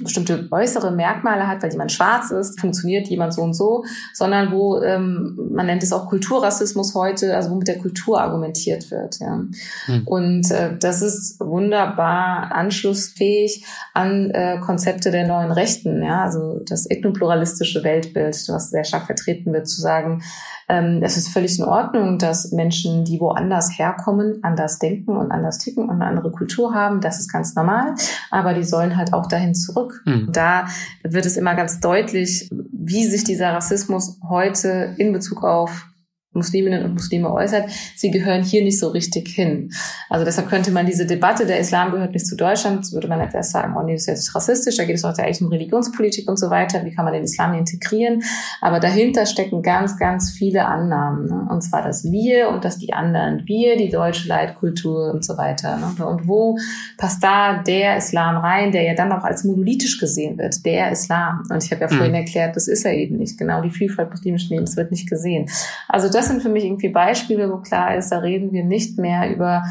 bestimmte 0.02 0.48
äußere 0.50 0.90
Merkmale 0.90 1.46
hat, 1.46 1.62
weil 1.62 1.70
jemand 1.70 1.92
schwarz 1.92 2.30
ist, 2.30 2.60
funktioniert 2.60 3.08
jemand 3.08 3.34
so 3.34 3.42
und 3.42 3.54
so, 3.54 3.84
sondern 4.14 4.52
wo 4.52 4.80
ähm, 4.82 5.38
man 5.52 5.66
nennt 5.66 5.82
es 5.82 5.92
auch 5.92 6.08
Kulturrassismus 6.08 6.94
heute, 6.94 7.36
also 7.36 7.50
wo 7.50 7.56
mit 7.56 7.68
der 7.68 7.78
Kultur 7.78 8.20
argumentiert 8.20 8.90
wird. 8.90 9.20
Ja. 9.20 9.42
Hm. 9.86 10.02
Und 10.06 10.50
äh, 10.50 10.76
das 10.78 11.02
ist 11.02 11.40
wunderbar 11.40 12.52
anschlussfähig 12.52 13.64
an 13.94 14.30
äh, 14.30 14.58
Konzepte 14.60 15.10
der 15.10 15.26
neuen 15.26 15.52
Rechten, 15.52 16.02
ja, 16.02 16.24
also 16.24 16.60
das 16.68 16.88
ethnopluralistische 16.90 17.84
Weltbild, 17.84 18.36
was 18.48 18.70
sehr 18.70 18.84
stark 18.84 19.06
vertreten 19.06 19.52
wird, 19.52 19.68
zu 19.68 19.80
sagen, 19.80 20.22
ähm, 20.70 21.00
es 21.02 21.16
ist 21.16 21.28
völlig 21.28 21.58
in 21.58 21.64
Ordnung, 21.64 22.18
dass 22.18 22.52
Menschen, 22.52 23.04
die 23.04 23.18
woanders 23.20 23.76
herkommen, 23.76 24.38
anders 24.42 24.78
denken 24.78 25.16
und 25.16 25.32
anders 25.32 25.58
ticken 25.58 25.88
und 25.88 25.90
eine 25.90 26.06
andere 26.06 26.30
Kultur 26.30 26.72
haben. 26.72 27.00
Das 27.00 27.18
ist 27.18 27.32
ganz 27.32 27.56
normal. 27.56 27.94
Aber 28.30 28.54
die 28.54 28.62
sollen 28.62 28.96
halt 28.96 29.12
auch 29.12 29.26
dahin 29.26 29.54
zurück. 29.54 30.02
Mhm. 30.06 30.28
Da 30.32 30.66
wird 31.02 31.26
es 31.26 31.36
immer 31.36 31.56
ganz 31.56 31.80
deutlich, 31.80 32.48
wie 32.50 33.04
sich 33.06 33.24
dieser 33.24 33.52
Rassismus 33.52 34.18
heute 34.28 34.94
in 34.96 35.12
Bezug 35.12 35.42
auf 35.42 35.89
Musliminnen 36.32 36.84
und 36.84 36.94
Muslime 36.94 37.32
äußert, 37.32 37.68
sie 37.96 38.10
gehören 38.10 38.44
hier 38.44 38.62
nicht 38.62 38.78
so 38.78 38.88
richtig 38.88 39.28
hin. 39.28 39.72
Also 40.08 40.24
deshalb 40.24 40.48
könnte 40.48 40.70
man 40.70 40.86
diese 40.86 41.04
Debatte, 41.04 41.44
der 41.44 41.58
Islam 41.58 41.90
gehört 41.90 42.12
nicht 42.12 42.26
zu 42.26 42.36
Deutschland, 42.36 42.92
würde 42.92 43.08
man 43.08 43.20
jetzt 43.20 43.34
erst 43.34 43.50
sagen, 43.50 43.74
oh 43.76 43.82
nee, 43.82 43.94
das 43.94 44.02
ist 44.02 44.06
jetzt 44.06 44.34
rassistisch, 44.34 44.76
da 44.76 44.84
geht 44.84 44.96
es 44.96 45.04
heute 45.04 45.22
eigentlich 45.22 45.42
um 45.42 45.48
Religionspolitik 45.48 46.28
und 46.28 46.38
so 46.38 46.48
weiter, 46.48 46.84
wie 46.84 46.94
kann 46.94 47.04
man 47.04 47.14
den 47.14 47.24
Islam 47.24 47.54
integrieren? 47.54 48.22
Aber 48.60 48.78
dahinter 48.78 49.26
stecken 49.26 49.62
ganz, 49.62 49.98
ganz 49.98 50.30
viele 50.30 50.66
Annahmen. 50.66 51.26
Ne? 51.26 51.48
Und 51.50 51.62
zwar 51.62 51.82
das 51.82 52.04
Wir 52.04 52.50
und 52.50 52.64
das 52.64 52.78
die 52.78 52.92
anderen. 52.92 53.42
Wir, 53.46 53.76
die 53.76 53.88
deutsche 53.88 54.28
Leitkultur 54.28 55.12
und 55.12 55.24
so 55.24 55.36
weiter. 55.36 55.76
Ne? 55.76 56.06
Und 56.06 56.28
wo 56.28 56.58
passt 56.96 57.22
da 57.24 57.62
der 57.62 57.96
Islam 57.96 58.36
rein, 58.36 58.70
der 58.70 58.82
ja 58.82 58.94
dann 58.94 59.10
auch 59.12 59.24
als 59.24 59.42
monolithisch 59.44 59.98
gesehen 59.98 60.38
wird, 60.38 60.64
der 60.64 60.92
Islam. 60.92 61.42
Und 61.50 61.64
ich 61.64 61.72
habe 61.72 61.82
ja 61.82 61.88
vorhin 61.88 62.10
mhm. 62.10 62.18
erklärt, 62.18 62.54
das 62.54 62.68
ist 62.68 62.84
er 62.84 62.94
eben 62.94 63.16
nicht. 63.16 63.36
Genau 63.36 63.62
die 63.62 63.70
Vielfalt 63.70 64.10
muslimischen 64.10 64.54
Lebens 64.54 64.76
wird 64.76 64.90
nicht 64.90 65.08
gesehen. 65.08 65.48
Also 65.88 66.08
das 66.20 66.28
sind 66.28 66.42
für 66.42 66.50
mich 66.50 66.64
irgendwie 66.64 66.90
Beispiele, 66.90 67.50
wo 67.50 67.58
klar 67.58 67.96
ist, 67.96 68.10
da 68.10 68.18
reden 68.18 68.52
wir 68.52 68.64
nicht 68.64 68.98
mehr 68.98 69.34
über 69.34 69.64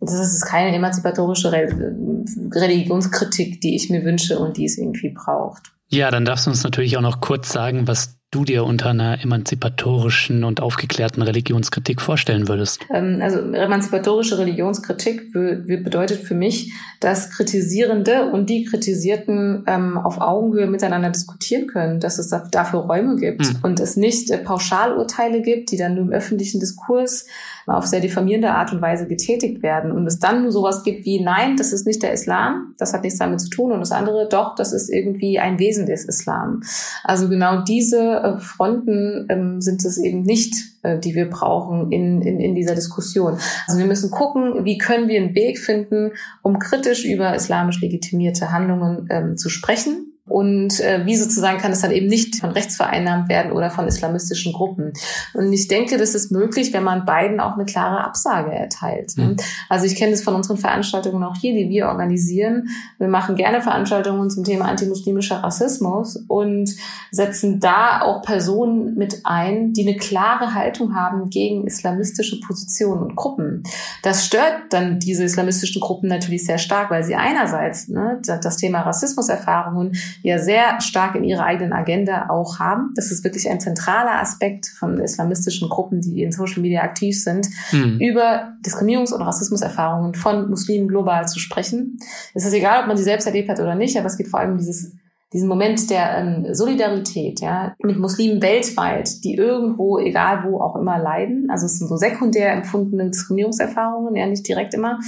das 0.00 0.12
ist 0.12 0.46
keine 0.46 0.76
emanzipatorische 0.76 1.50
Religionskritik, 1.50 3.60
die 3.60 3.74
ich 3.74 3.90
mir 3.90 4.04
wünsche 4.04 4.38
und 4.38 4.56
die 4.56 4.66
es 4.66 4.78
irgendwie 4.78 5.10
braucht. 5.10 5.72
Ja, 5.88 6.10
dann 6.10 6.24
darfst 6.24 6.46
du 6.46 6.50
uns 6.50 6.62
natürlich 6.62 6.96
auch 6.96 7.02
noch 7.02 7.20
kurz 7.20 7.50
sagen, 7.50 7.88
was 7.88 8.15
du 8.30 8.44
dir 8.44 8.64
unter 8.64 8.90
einer 8.90 9.22
emanzipatorischen 9.22 10.44
und 10.44 10.60
aufgeklärten 10.60 11.22
Religionskritik 11.22 12.00
vorstellen 12.00 12.48
würdest? 12.48 12.80
Ähm, 12.92 13.20
also 13.22 13.38
emanzipatorische 13.38 14.38
Religionskritik 14.38 15.32
bedeutet 15.32 16.20
für 16.20 16.34
mich, 16.34 16.72
dass 17.00 17.30
Kritisierende 17.30 18.30
und 18.30 18.50
die 18.50 18.64
Kritisierten 18.64 19.64
ähm, 19.66 19.96
auf 19.96 20.20
Augenhöhe 20.20 20.66
miteinander 20.66 21.10
diskutieren 21.10 21.66
können, 21.68 22.00
dass 22.00 22.18
es 22.18 22.34
dafür 22.50 22.80
Räume 22.80 23.16
gibt 23.16 23.46
hm. 23.46 23.58
und 23.62 23.80
es 23.80 23.96
nicht 23.96 24.30
äh, 24.30 24.38
Pauschalurteile 24.38 25.40
gibt, 25.40 25.70
die 25.70 25.76
dann 25.76 25.94
nur 25.94 26.04
im 26.04 26.12
öffentlichen 26.12 26.60
Diskurs 26.60 27.26
auf 27.66 27.86
sehr 27.86 28.00
diffamierende 28.00 28.50
Art 28.50 28.72
und 28.72 28.80
Weise 28.80 29.08
getätigt 29.08 29.62
werden 29.62 29.90
und 29.90 30.06
es 30.06 30.20
dann 30.20 30.50
sowas 30.52 30.84
gibt 30.84 31.04
wie, 31.04 31.20
nein, 31.20 31.56
das 31.56 31.72
ist 31.72 31.86
nicht 31.86 32.02
der 32.02 32.12
Islam, 32.12 32.74
das 32.78 32.94
hat 32.94 33.02
nichts 33.02 33.18
damit 33.18 33.40
zu 33.40 33.50
tun 33.50 33.72
und 33.72 33.80
das 33.80 33.90
andere, 33.90 34.28
doch, 34.28 34.54
das 34.54 34.72
ist 34.72 34.88
irgendwie 34.88 35.40
ein 35.40 35.58
Wesen 35.58 35.86
des 35.86 36.04
Islam. 36.04 36.62
Also 37.02 37.28
genau 37.28 37.62
diese 37.62 37.98
äh, 37.98 38.38
Fronten 38.38 39.26
ähm, 39.28 39.60
sind 39.60 39.84
es 39.84 39.98
eben 39.98 40.22
nicht, 40.22 40.54
äh, 40.82 40.98
die 40.98 41.16
wir 41.16 41.28
brauchen 41.28 41.90
in, 41.90 42.22
in, 42.22 42.38
in 42.38 42.54
dieser 42.54 42.76
Diskussion. 42.76 43.38
Also 43.66 43.80
wir 43.80 43.86
müssen 43.86 44.12
gucken, 44.12 44.64
wie 44.64 44.78
können 44.78 45.08
wir 45.08 45.20
einen 45.20 45.34
Weg 45.34 45.58
finden, 45.58 46.12
um 46.42 46.60
kritisch 46.60 47.04
über 47.04 47.34
islamisch 47.34 47.80
legitimierte 47.80 48.52
Handlungen 48.52 49.08
ähm, 49.10 49.36
zu 49.36 49.48
sprechen 49.48 50.15
und 50.26 50.80
äh, 50.80 51.06
wie 51.06 51.16
sozusagen 51.16 51.58
kann 51.58 51.70
es 51.70 51.82
dann 51.82 51.92
eben 51.92 52.08
nicht 52.08 52.36
von 52.36 52.50
rechts 52.50 52.76
vereinnahmt 52.76 53.28
werden 53.28 53.52
oder 53.52 53.70
von 53.70 53.86
islamistischen 53.86 54.52
Gruppen. 54.52 54.92
Und 55.34 55.52
ich 55.52 55.68
denke, 55.68 55.98
das 55.98 56.16
ist 56.16 56.32
möglich, 56.32 56.72
wenn 56.72 56.82
man 56.82 57.04
beiden 57.04 57.38
auch 57.38 57.54
eine 57.54 57.64
klare 57.64 58.02
Absage 58.02 58.52
erteilt. 58.52 59.16
Mhm. 59.16 59.36
Also 59.68 59.86
ich 59.86 59.94
kenne 59.94 60.12
das 60.12 60.22
von 60.22 60.34
unseren 60.34 60.56
Veranstaltungen 60.56 61.22
auch 61.22 61.36
hier, 61.36 61.54
die 61.54 61.68
wir 61.68 61.86
organisieren. 61.86 62.68
Wir 62.98 63.06
machen 63.06 63.36
gerne 63.36 63.62
Veranstaltungen 63.62 64.28
zum 64.28 64.42
Thema 64.42 64.64
antimuslimischer 64.64 65.36
Rassismus 65.36 66.16
und 66.26 66.74
setzen 67.12 67.60
da 67.60 68.02
auch 68.02 68.22
Personen 68.22 68.96
mit 68.96 69.20
ein, 69.24 69.72
die 69.74 69.86
eine 69.86 69.96
klare 69.96 70.54
Haltung 70.54 70.96
haben 70.96 71.30
gegen 71.30 71.66
islamistische 71.66 72.40
Positionen 72.40 73.02
und 73.02 73.16
Gruppen. 73.16 73.62
Das 74.02 74.26
stört 74.26 74.64
dann 74.70 74.98
diese 74.98 75.22
islamistischen 75.22 75.80
Gruppen 75.80 76.08
natürlich 76.08 76.44
sehr 76.44 76.58
stark, 76.58 76.90
weil 76.90 77.04
sie 77.04 77.14
einerseits 77.14 77.86
ne, 77.88 78.20
das 78.26 78.56
Thema 78.56 78.80
Rassismuserfahrungen 78.80 79.92
ja 80.22 80.38
sehr 80.38 80.80
stark 80.80 81.14
in 81.14 81.24
ihrer 81.24 81.44
eigenen 81.44 81.72
Agenda 81.72 82.28
auch 82.28 82.58
haben. 82.58 82.92
Das 82.94 83.10
ist 83.10 83.24
wirklich 83.24 83.48
ein 83.48 83.60
zentraler 83.60 84.20
Aspekt 84.20 84.66
von 84.66 84.98
islamistischen 84.98 85.68
Gruppen, 85.68 86.00
die 86.00 86.22
in 86.22 86.32
Social 86.32 86.62
Media 86.62 86.82
aktiv 86.82 87.22
sind, 87.22 87.48
mhm. 87.72 87.98
über 88.00 88.54
Diskriminierungs- 88.64 89.12
und 89.12 89.22
Rassismuserfahrungen 89.22 90.14
von 90.14 90.48
Muslimen 90.50 90.88
global 90.88 91.28
zu 91.28 91.38
sprechen. 91.38 91.98
Es 92.34 92.44
ist 92.44 92.52
egal, 92.52 92.82
ob 92.82 92.88
man 92.88 92.96
sie 92.96 93.04
selbst 93.04 93.26
erlebt 93.26 93.48
hat 93.48 93.60
oder 93.60 93.74
nicht, 93.74 93.96
aber 93.96 94.06
es 94.06 94.16
geht 94.16 94.28
vor 94.28 94.40
allem 94.40 94.52
um 94.52 94.58
dieses 94.58 94.92
diesen 95.36 95.48
Moment 95.48 95.90
der 95.90 96.16
ähm, 96.16 96.54
Solidarität 96.54 97.42
ja, 97.42 97.76
mit 97.82 97.98
Muslimen 97.98 98.40
weltweit, 98.40 99.22
die 99.22 99.34
irgendwo, 99.34 99.98
egal 99.98 100.44
wo 100.44 100.62
auch 100.62 100.76
immer 100.76 100.98
leiden. 100.98 101.48
Also 101.50 101.66
es 101.66 101.78
sind 101.78 101.88
so 101.88 101.96
sekundär 101.98 102.52
empfundene 102.52 103.10
Diskriminierungserfahrungen, 103.10 104.16
ja 104.16 104.26
nicht 104.26 104.48
direkt 104.48 104.72
immer. 104.72 104.98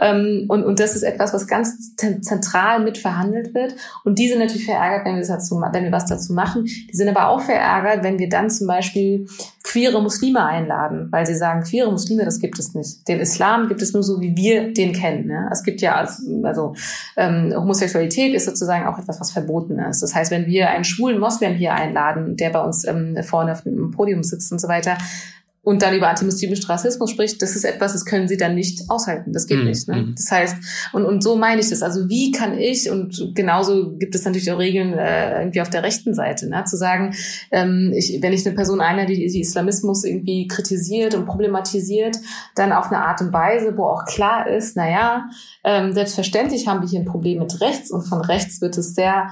Ähm, 0.00 0.46
und, 0.48 0.64
und 0.64 0.80
das 0.80 0.96
ist 0.96 1.04
etwas, 1.04 1.32
was 1.32 1.46
ganz 1.46 1.94
zentral 1.94 2.82
mit 2.82 2.98
verhandelt 2.98 3.54
wird. 3.54 3.76
Und 4.04 4.18
die 4.18 4.28
sind 4.28 4.40
natürlich 4.40 4.64
verärgert, 4.64 5.06
wenn 5.06 5.16
wir, 5.16 5.26
dazu, 5.26 5.62
wenn 5.72 5.84
wir 5.84 5.92
was 5.92 6.06
dazu 6.06 6.32
machen. 6.32 6.64
Die 6.64 6.96
sind 6.96 7.08
aber 7.08 7.28
auch 7.28 7.40
verärgert, 7.40 8.02
wenn 8.02 8.18
wir 8.18 8.28
dann 8.28 8.50
zum 8.50 8.66
Beispiel 8.66 9.28
queere 9.70 10.02
Muslime 10.02 10.44
einladen, 10.44 11.08
weil 11.12 11.26
sie 11.26 11.36
sagen, 11.36 11.62
queere 11.62 11.92
Muslime, 11.92 12.24
das 12.24 12.40
gibt 12.40 12.58
es 12.58 12.74
nicht. 12.74 13.06
Den 13.06 13.20
Islam 13.20 13.68
gibt 13.68 13.82
es 13.82 13.92
nur 13.92 14.02
so, 14.02 14.20
wie 14.20 14.36
wir 14.36 14.72
den 14.72 14.92
kennen. 14.92 15.28
Ne? 15.28 15.48
Es 15.52 15.62
gibt 15.62 15.80
ja, 15.80 15.94
als, 15.94 16.26
also 16.42 16.74
ähm, 17.16 17.54
Homosexualität 17.54 18.34
ist 18.34 18.46
sozusagen 18.46 18.86
auch 18.86 18.98
etwas, 18.98 19.20
was 19.20 19.30
verboten 19.30 19.78
ist. 19.78 20.02
Das 20.02 20.12
heißt, 20.12 20.32
wenn 20.32 20.46
wir 20.46 20.70
einen 20.70 20.82
schwulen 20.82 21.20
Moslem 21.20 21.54
hier 21.54 21.74
einladen, 21.74 22.36
der 22.36 22.50
bei 22.50 22.60
uns 22.60 22.84
ähm, 22.84 23.16
vorne 23.22 23.52
auf 23.52 23.62
dem 23.62 23.92
Podium 23.92 24.24
sitzt 24.24 24.50
und 24.50 24.60
so 24.60 24.66
weiter, 24.66 24.98
und 25.70 25.82
dann 25.82 25.94
über 25.94 26.08
antimuslimischen 26.08 26.66
Rassismus 26.66 27.12
spricht, 27.12 27.40
das 27.42 27.54
ist 27.54 27.62
etwas, 27.62 27.92
das 27.92 28.04
können 28.04 28.26
sie 28.26 28.36
dann 28.36 28.56
nicht 28.56 28.90
aushalten. 28.90 29.32
Das 29.32 29.46
geht 29.46 29.62
mm, 29.62 29.66
nicht. 29.66 29.86
Ne? 29.86 30.02
Mm. 30.02 30.14
Das 30.16 30.28
heißt, 30.28 30.56
und, 30.92 31.04
und 31.04 31.22
so 31.22 31.36
meine 31.36 31.60
ich 31.60 31.68
das. 31.68 31.84
Also 31.84 32.08
wie 32.08 32.32
kann 32.32 32.58
ich, 32.58 32.90
und 32.90 33.36
genauso 33.36 33.92
gibt 33.96 34.16
es 34.16 34.24
natürlich 34.24 34.50
auch 34.50 34.58
Regeln 34.58 34.94
äh, 34.94 35.42
irgendwie 35.42 35.60
auf 35.60 35.70
der 35.70 35.84
rechten 35.84 36.12
Seite, 36.12 36.48
ne? 36.48 36.64
zu 36.64 36.76
sagen, 36.76 37.14
ähm, 37.52 37.92
ich, 37.94 38.20
wenn 38.20 38.32
ich 38.32 38.44
eine 38.44 38.56
Person 38.56 38.80
einer, 38.80 39.06
die, 39.06 39.14
die 39.14 39.40
Islamismus 39.40 40.02
irgendwie 40.02 40.48
kritisiert 40.48 41.14
und 41.14 41.24
problematisiert, 41.24 42.16
dann 42.56 42.72
auf 42.72 42.86
eine 42.86 43.04
Art 43.04 43.20
und 43.20 43.32
Weise, 43.32 43.76
wo 43.76 43.84
auch 43.84 44.06
klar 44.06 44.48
ist, 44.48 44.76
naja, 44.76 45.30
ähm, 45.62 45.92
selbstverständlich 45.92 46.66
haben 46.66 46.82
wir 46.82 46.88
hier 46.88 46.98
ein 46.98 47.06
Problem 47.06 47.38
mit 47.38 47.60
rechts 47.60 47.92
und 47.92 48.02
von 48.02 48.22
rechts 48.22 48.60
wird 48.60 48.76
es 48.76 48.96
sehr 48.96 49.30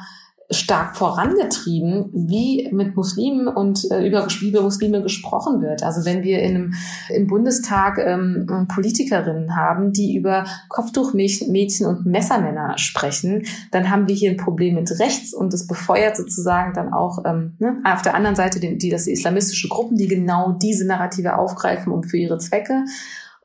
stark 0.50 0.96
vorangetrieben, 0.96 2.08
wie 2.12 2.70
mit 2.72 2.96
Muslimen 2.96 3.48
und 3.48 3.90
äh, 3.90 4.06
über, 4.06 4.26
über 4.40 4.62
Muslime 4.62 5.02
gesprochen 5.02 5.60
wird. 5.60 5.82
Also 5.82 6.06
wenn 6.06 6.22
wir 6.22 6.40
in 6.40 6.54
einem, 6.54 6.74
im 7.10 7.26
Bundestag 7.26 7.98
ähm, 7.98 8.66
Politikerinnen 8.72 9.56
haben, 9.56 9.92
die 9.92 10.16
über 10.16 10.46
Kopftuchmädchen 10.68 11.86
und 11.86 12.06
Messermänner 12.06 12.78
sprechen, 12.78 13.44
dann 13.72 13.90
haben 13.90 14.08
wir 14.08 14.14
hier 14.14 14.30
ein 14.30 14.38
Problem 14.38 14.76
mit 14.76 14.90
rechts 14.98 15.34
und 15.34 15.52
das 15.52 15.66
befeuert 15.66 16.16
sozusagen 16.16 16.72
dann 16.72 16.94
auch 16.94 17.24
ähm, 17.26 17.54
ne, 17.58 17.82
auf 17.84 18.00
der 18.00 18.14
anderen 18.14 18.36
Seite 18.36 18.58
die, 18.58 18.78
die 18.78 18.90
das 18.90 19.06
islamistische 19.06 19.68
Gruppen, 19.68 19.98
die 19.98 20.08
genau 20.08 20.52
diese 20.52 20.86
Narrative 20.86 21.36
aufgreifen, 21.36 21.92
um 21.92 22.04
für 22.04 22.16
ihre 22.16 22.38
Zwecke 22.38 22.84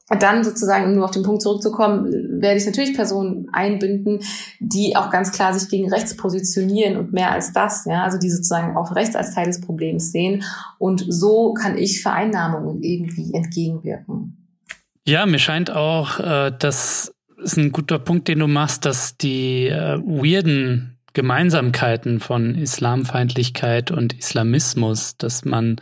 dann 0.10 0.44
sozusagen, 0.44 0.86
um 0.86 0.96
nur 0.96 1.06
auf 1.06 1.12
den 1.12 1.24
Punkt 1.24 1.42
zurückzukommen, 1.42 2.42
werde 2.42 2.58
ich 2.58 2.66
natürlich 2.66 2.94
Personen 2.94 3.48
einbinden, 3.54 4.20
die 4.60 4.96
auch 4.96 5.10
ganz 5.10 5.32
klar 5.32 5.58
sich 5.58 5.70
gegen 5.70 5.90
rechts 5.90 6.18
positionieren 6.18 6.98
und 6.98 7.14
mehr 7.14 7.32
als 7.32 7.54
das, 7.54 7.86
ja, 7.86 8.04
also 8.04 8.18
die 8.20 8.30
sozusagen 8.30 8.76
auch 8.76 8.96
rechts 8.96 9.16
als 9.16 9.34
Teil 9.34 9.46
des 9.46 9.62
Problems 9.62 10.12
sehen. 10.12 10.44
Und 10.78 11.06
so 11.08 11.54
kann 11.54 11.78
ich 11.78 12.02
Vereinnahmungen 12.02 12.84
irgendwie 12.84 13.34
entgegenwirken. 13.34 14.38
Ja, 15.06 15.26
mir 15.26 15.40
scheint 15.40 15.72
auch, 15.72 16.20
äh, 16.20 16.52
dass 16.58 17.14
ist 17.44 17.58
ein 17.58 17.72
guter 17.72 18.00
Punkt, 18.00 18.28
den 18.28 18.40
du 18.40 18.48
machst, 18.48 18.86
dass 18.86 19.18
die 19.18 19.68
äh, 19.68 20.00
weirden 20.00 20.98
Gemeinsamkeiten 21.14 22.20
von 22.20 22.56
Islamfeindlichkeit 22.56 23.92
und 23.92 24.18
Islamismus, 24.18 25.18
dass 25.18 25.46
man 25.46 25.76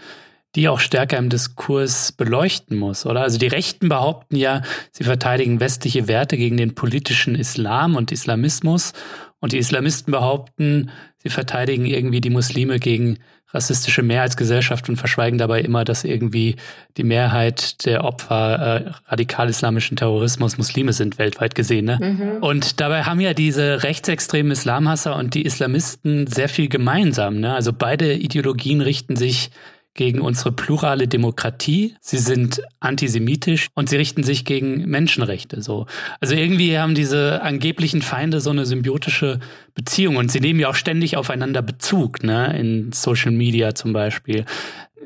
die 0.56 0.68
auch 0.68 0.80
stärker 0.80 1.18
im 1.18 1.30
Diskurs 1.30 2.12
beleuchten 2.12 2.78
muss, 2.78 3.06
oder? 3.06 3.22
Also 3.22 3.38
die 3.38 3.48
Rechten 3.48 3.90
behaupten 3.90 4.36
ja, 4.36 4.62
sie 4.92 5.04
verteidigen 5.04 5.60
westliche 5.60 6.08
Werte 6.08 6.38
gegen 6.38 6.58
den 6.58 6.76
politischen 6.76 7.36
Islam 7.36 7.96
und 7.96 8.12
Islamismus 8.12 8.94
und 9.40 9.54
die 9.54 9.58
Islamisten 9.58 10.12
behaupten, 10.12 10.92
sie 11.18 11.30
verteidigen 11.30 11.86
irgendwie 11.86 12.22
die 12.22 12.30
Muslime 12.30 12.80
gegen 12.80 13.18
rassistische 13.54 14.02
Mehrheitsgesellschaft 14.02 14.88
und 14.90 14.96
verschweigen 14.96 15.38
dabei 15.38 15.62
immer, 15.62 15.84
dass 15.84 16.04
irgendwie 16.04 16.56
die 16.98 17.04
Mehrheit 17.04 17.86
der 17.86 18.04
Opfer 18.04 18.86
äh, 18.86 18.92
radikal-islamischen 19.08 19.98
Terrorismus 19.98 20.58
Muslime 20.58 20.94
sind, 20.94 21.18
weltweit 21.18 21.54
gesehen. 21.56 21.86
Ne? 21.86 22.00
Mhm. 22.02 22.44
Und 22.44 22.80
dabei 22.80 23.04
haben 23.04 23.20
ja 23.20 23.34
diese 23.34 23.84
rechtsextremen 23.84 24.52
Islamhasser 24.52 25.16
und 25.16 25.34
die 25.34 25.44
Islamisten 25.44 26.28
sehr 26.28 26.50
viel 26.50 26.70
gemeinsam. 26.70 27.40
Ne? 27.40 27.54
Also 27.54 27.74
beide 27.74 28.14
Ideologien 28.14 28.82
richten 28.82 29.16
sich 29.16 29.52
gegen 29.94 30.22
unsere 30.22 30.52
plurale 30.52 31.08
Demokratie, 31.08 31.96
sie 32.00 32.18
sind 32.18 32.62
antisemitisch 32.80 33.68
und 33.76 33.90
sie 33.90 33.98
richten 33.98 34.24
sich 34.24 34.46
gegen 34.46 34.90
Menschenrechte. 34.90 35.62
So. 35.62 35.86
Also 36.22 36.36
irgendwie 36.36 36.78
haben 36.78 36.96
diese 36.96 37.42
angeblichen 37.42 38.02
Feinde 38.02 38.40
so 38.40 38.52
eine 38.52 38.66
symbiotische 38.66 39.40
Beziehung 39.76 40.16
und 40.16 40.32
sie 40.32 40.40
nehmen 40.40 40.60
ja 40.60 40.70
auch 40.70 40.76
ständig 40.76 41.18
aufeinander 41.18 41.62
Bezug, 41.62 42.24
ne, 42.24 42.58
in 42.58 42.92
Social 42.94 43.32
Media 43.32 43.76
zum 43.76 43.92
Beispiel. 43.92 44.46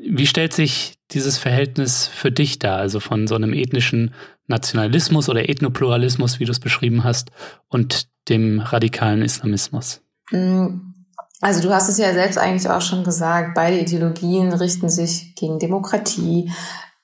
Wie 0.08 0.26
stellt 0.26 0.52
sich 0.52 0.94
dieses 1.10 1.38
Verhältnis 1.38 2.06
für 2.06 2.30
dich 2.30 2.58
dar, 2.58 2.78
also 2.78 3.00
von 3.00 3.26
so 3.26 3.34
einem 3.34 3.52
ethnischen 3.52 4.12
Nationalismus 4.46 5.28
oder 5.28 5.48
Ethnopluralismus, 5.48 6.38
wie 6.38 6.44
du 6.44 6.52
es 6.52 6.60
beschrieben 6.60 7.02
hast, 7.02 7.30
und 7.68 8.08
dem 8.28 8.60
radikalen 8.60 9.22
Islamismus? 9.22 10.02
Mm, 10.30 10.94
also 11.40 11.60
du 11.60 11.74
hast 11.74 11.88
es 11.88 11.98
ja 11.98 12.12
selbst 12.12 12.38
eigentlich 12.38 12.68
auch 12.68 12.80
schon 12.80 13.04
gesagt, 13.04 13.54
beide 13.54 13.78
Ideologien 13.78 14.52
richten 14.52 14.88
sich 14.88 15.34
gegen 15.34 15.58
Demokratie, 15.58 16.50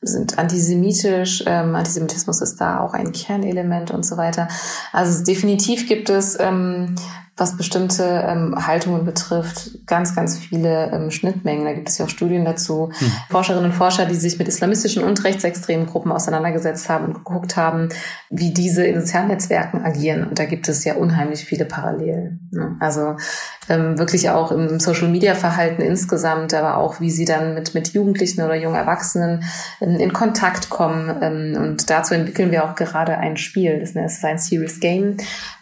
sind 0.01 0.39
antisemitisch, 0.39 1.45
ähm, 1.47 1.77
Antisemitismus 1.77 2.41
ist 2.41 2.61
da 2.61 2.81
auch 2.81 2.93
ein 2.93 3.13
Kernelement 3.13 3.91
und 3.91 4.05
so 4.05 4.17
weiter. 4.17 4.49
Also 4.93 5.23
definitiv 5.23 5.87
gibt 5.87 6.11
es 6.11 6.39
ähm, 6.41 6.97
was 7.43 7.57
bestimmte 7.57 8.05
ähm, 8.05 8.55
Haltungen 8.67 9.05
betrifft, 9.05 9.87
ganz, 9.87 10.15
ganz 10.15 10.39
viele 10.39 10.93
ähm, 10.93 11.11
Schnittmengen. 11.11 11.65
Da 11.65 11.73
gibt 11.73 11.89
es 11.89 11.99
ja 11.99 12.05
auch 12.05 12.09
Studien 12.09 12.45
dazu. 12.45 12.93
Hm. 12.97 13.13
Forscherinnen 13.31 13.71
und 13.71 13.77
Forscher, 13.77 14.07
die 14.07 14.15
sich 14.15 14.39
mit 14.39 14.47
islamistischen 14.47 15.03
und 15.03 15.25
rechtsextremen 15.25 15.87
Gruppen 15.87 16.13
auseinandergesetzt 16.13 16.89
haben 16.89 17.07
und 17.07 17.15
geguckt 17.15 17.57
haben, 17.57 17.89
wie 18.31 18.53
diese 18.53 18.87
in 18.87 19.01
sozialen 19.01 19.27
Netzwerken 19.27 19.85
agieren. 19.85 20.29
Und 20.29 20.39
da 20.39 20.45
gibt 20.45 20.69
es 20.69 20.85
ja 20.85 20.95
unheimlich 20.95 21.45
viele 21.45 21.65
Parallelen. 21.65 22.49
Ne? 22.53 22.77
Also 22.79 23.17
ähm, 23.69 23.99
wirklich 23.99 24.31
auch 24.31 24.53
im 24.53 24.79
Social-Media-Verhalten 24.79 25.83
insgesamt, 25.83 26.55
aber 26.55 26.77
auch 26.77 27.01
wie 27.01 27.11
sie 27.11 27.25
dann 27.25 27.55
mit, 27.55 27.75
mit 27.75 27.89
Jugendlichen 27.89 28.43
oder 28.43 28.55
jungen 28.55 28.77
Erwachsenen 28.77 29.43
in, 29.81 29.99
in 29.99 30.13
Kontakt 30.13 30.71
kommen. 30.71 31.13
Ähm, 31.21 31.57
und 31.61 31.91
dazu 31.91 32.15
entwickeln 32.15 32.53
wir 32.53 32.65
auch 32.65 32.77
gerade 32.77 33.19
ein 33.19 33.37
Spiel. 33.37 33.81
Das 33.81 33.97
ist 33.97 34.25
ein 34.25 34.39
Serious 34.39 34.79
Game 34.79 35.17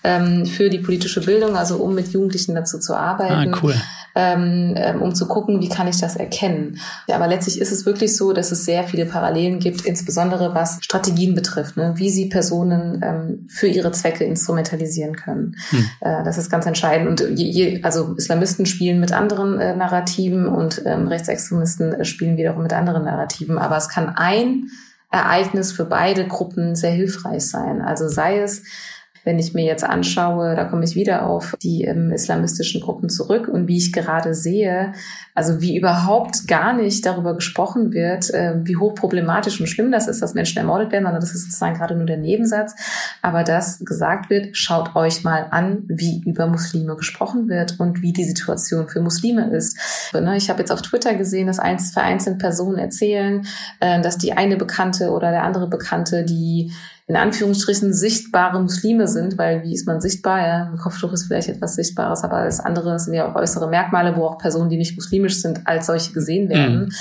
ähm, 0.05 0.45
für 0.45 0.69
die 0.69 0.79
politische 0.79 1.23
Bildung 1.23 1.57
also 1.57 1.70
um 1.77 1.95
mit 1.95 2.09
Jugendlichen 2.09 2.55
dazu 2.55 2.79
zu 2.79 2.95
arbeiten. 2.95 3.55
Ah, 3.55 3.59
cool. 3.63 3.75
Ähm, 4.17 4.75
ähm, 4.77 5.03
um 5.03 5.15
zu 5.15 5.29
gucken, 5.29 5.61
wie 5.61 5.69
kann 5.69 5.87
ich 5.87 6.01
das 6.01 6.17
erkennen. 6.17 6.79
Ja, 7.07 7.15
aber 7.15 7.29
letztlich 7.29 7.61
ist 7.61 7.71
es 7.71 7.87
wirklich 7.87 8.17
so, 8.17 8.33
dass 8.33 8.51
es 8.51 8.65
sehr 8.65 8.83
viele 8.83 9.07
Parallelen 9.07 9.61
gibt, 9.61 9.83
insbesondere 9.83 10.53
was 10.53 10.79
Strategien 10.83 11.37
betrifft, 11.37 11.77
ne? 11.77 11.93
wie 11.95 12.11
sie 12.11 12.29
Personen 12.29 13.01
ähm, 13.05 13.47
für 13.49 13.69
ihre 13.69 13.93
Zwecke 13.93 14.25
instrumentalisieren 14.25 15.15
können. 15.15 15.57
Hm. 15.71 15.87
Äh, 16.01 16.25
das 16.25 16.39
ist 16.39 16.51
ganz 16.51 16.67
entscheidend. 16.67 17.21
Und 17.21 17.39
je, 17.39 17.47
je, 17.47 17.83
also 17.85 18.15
Islamisten 18.17 18.67
spielen 18.67 18.99
mit 18.99 19.13
anderen 19.13 19.61
äh, 19.61 19.77
Narrativen 19.77 20.47
und 20.49 20.83
ähm, 20.87 21.07
Rechtsextremisten 21.07 21.95
äh, 21.95 22.05
spielen 22.05 22.37
wiederum 22.37 22.65
mit 22.65 22.73
anderen 22.73 23.05
Narrativen. 23.05 23.59
Aber 23.59 23.77
es 23.77 23.89
kann 23.89 24.09
ein 24.09 24.71
Ereignis 25.11 25.73
für 25.73 25.85
beide 25.85 26.27
Gruppen 26.27 26.75
sehr 26.75 26.93
hilfreich 26.93 27.47
sein. 27.47 27.83
Also 27.83 28.09
sei 28.09 28.41
es 28.41 28.63
wenn 29.25 29.39
ich 29.39 29.55
mir 29.55 29.65
jetzt 29.65 29.85
anschaue, 29.85 30.55
da 30.55 30.65
komme 30.65 30.85
ich 30.85 30.95
wieder 30.95 31.27
auf 31.27 31.55
die 31.63 31.85
ähm, 31.85 32.11
islamistischen 32.11 32.81
Gruppen 32.81 33.09
zurück 33.09 33.49
und 33.49 33.69
wie 33.69 33.77
ich 33.77 33.93
gerade 33.93 34.35
sehe, 34.35 34.93
also 35.35 35.61
wie 35.61 35.77
überhaupt 35.77 36.49
gar 36.49 36.73
nicht 36.73 37.05
darüber 37.05 37.35
gesprochen 37.35 37.93
wird, 37.93 38.33
äh, 38.33 38.55
wie 38.65 38.77
hochproblematisch 38.77 39.61
und 39.61 39.67
schlimm 39.67 39.93
das 39.93 40.09
ist, 40.09 40.23
dass 40.23 40.35
Menschen 40.35 40.59
ermordet 40.59 40.93
werden, 40.93 41.05
sondern 41.05 41.21
das 41.21 41.35
ist 41.35 41.45
sozusagen 41.45 41.77
gerade 41.77 41.95
nur 41.95 42.07
der 42.07 42.17
Nebensatz. 42.17 42.75
Aber 43.23 43.45
dass 43.45 43.79
gesagt 43.81 44.31
wird, 44.31 44.57
schaut 44.57 44.97
euch 44.97 45.23
mal 45.25 45.47
an, 45.51 45.85
wie 45.87 46.23
über 46.25 46.47
Muslime 46.47 46.97
gesprochen 46.97 47.49
wird 47.49 47.79
und 47.79 48.03
wie 48.03 48.13
die 48.13 48.25
Situation 48.25 48.89
für 48.89 49.01
Muslime 49.01 49.51
ist. 49.51 49.79
Ne, 50.13 50.37
ich 50.37 50.49
habe 50.49 50.61
jetzt 50.61 50.73
auf 50.73 50.83
Twitter 50.83 51.15
gesehen, 51.15 51.47
dass 51.47 51.59
vereinzelte 51.59 52.39
Personen 52.39 52.79
erzählen, 52.79 53.47
äh, 53.81 54.01
dass 54.01 54.19
die 54.19 54.33
eine 54.33 54.57
Bekannte 54.57 55.11
oder 55.11 55.31
der 55.31 55.45
andere 55.45 55.69
Bekannte, 55.69 56.25
die 56.25 56.73
in 57.11 57.17
Anführungsstrichen 57.17 57.93
sichtbare 57.93 58.63
Muslime 58.63 59.09
sind, 59.09 59.37
weil 59.37 59.65
wie 59.65 59.75
ist 59.75 59.85
man 59.85 60.01
sichtbar? 60.01 60.39
Ja, 60.47 60.71
ein 60.71 60.79
Kopftuch 60.79 61.13
ist 61.13 61.25
vielleicht 61.25 61.49
etwas 61.49 61.75
Sichtbares, 61.75 62.23
aber 62.23 62.45
das 62.45 62.61
andere 62.61 63.01
sind 63.01 63.15
ja 63.15 63.29
auch 63.29 63.35
äußere 63.35 63.69
Merkmale, 63.69 64.15
wo 64.17 64.27
auch 64.27 64.39
Personen, 64.39 64.71
die 64.71 64.77
nicht 64.77 64.95
muslimisch 64.95 65.43
sind, 65.43 65.67
als 65.67 65.87
solche 65.87 66.13
gesehen 66.13 66.49
werden, 66.49 66.85
mhm. 66.85 66.93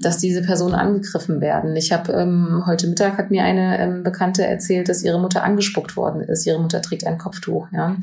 dass 0.00 0.16
diese 0.16 0.40
Personen 0.40 0.74
angegriffen 0.74 1.42
werden. 1.42 1.76
Ich 1.76 1.92
habe 1.92 2.14
ähm, 2.14 2.62
heute 2.64 2.86
Mittag 2.86 3.18
hat 3.18 3.30
mir 3.30 3.44
eine 3.44 3.78
ähm, 3.78 4.02
Bekannte 4.02 4.46
erzählt, 4.46 4.88
dass 4.88 5.02
ihre 5.02 5.20
Mutter 5.20 5.42
angespuckt 5.42 5.98
worden 5.98 6.22
ist. 6.22 6.46
Ihre 6.46 6.62
Mutter 6.62 6.80
trägt 6.80 7.06
ein 7.06 7.18
Kopftuch, 7.18 7.68
ja, 7.70 7.94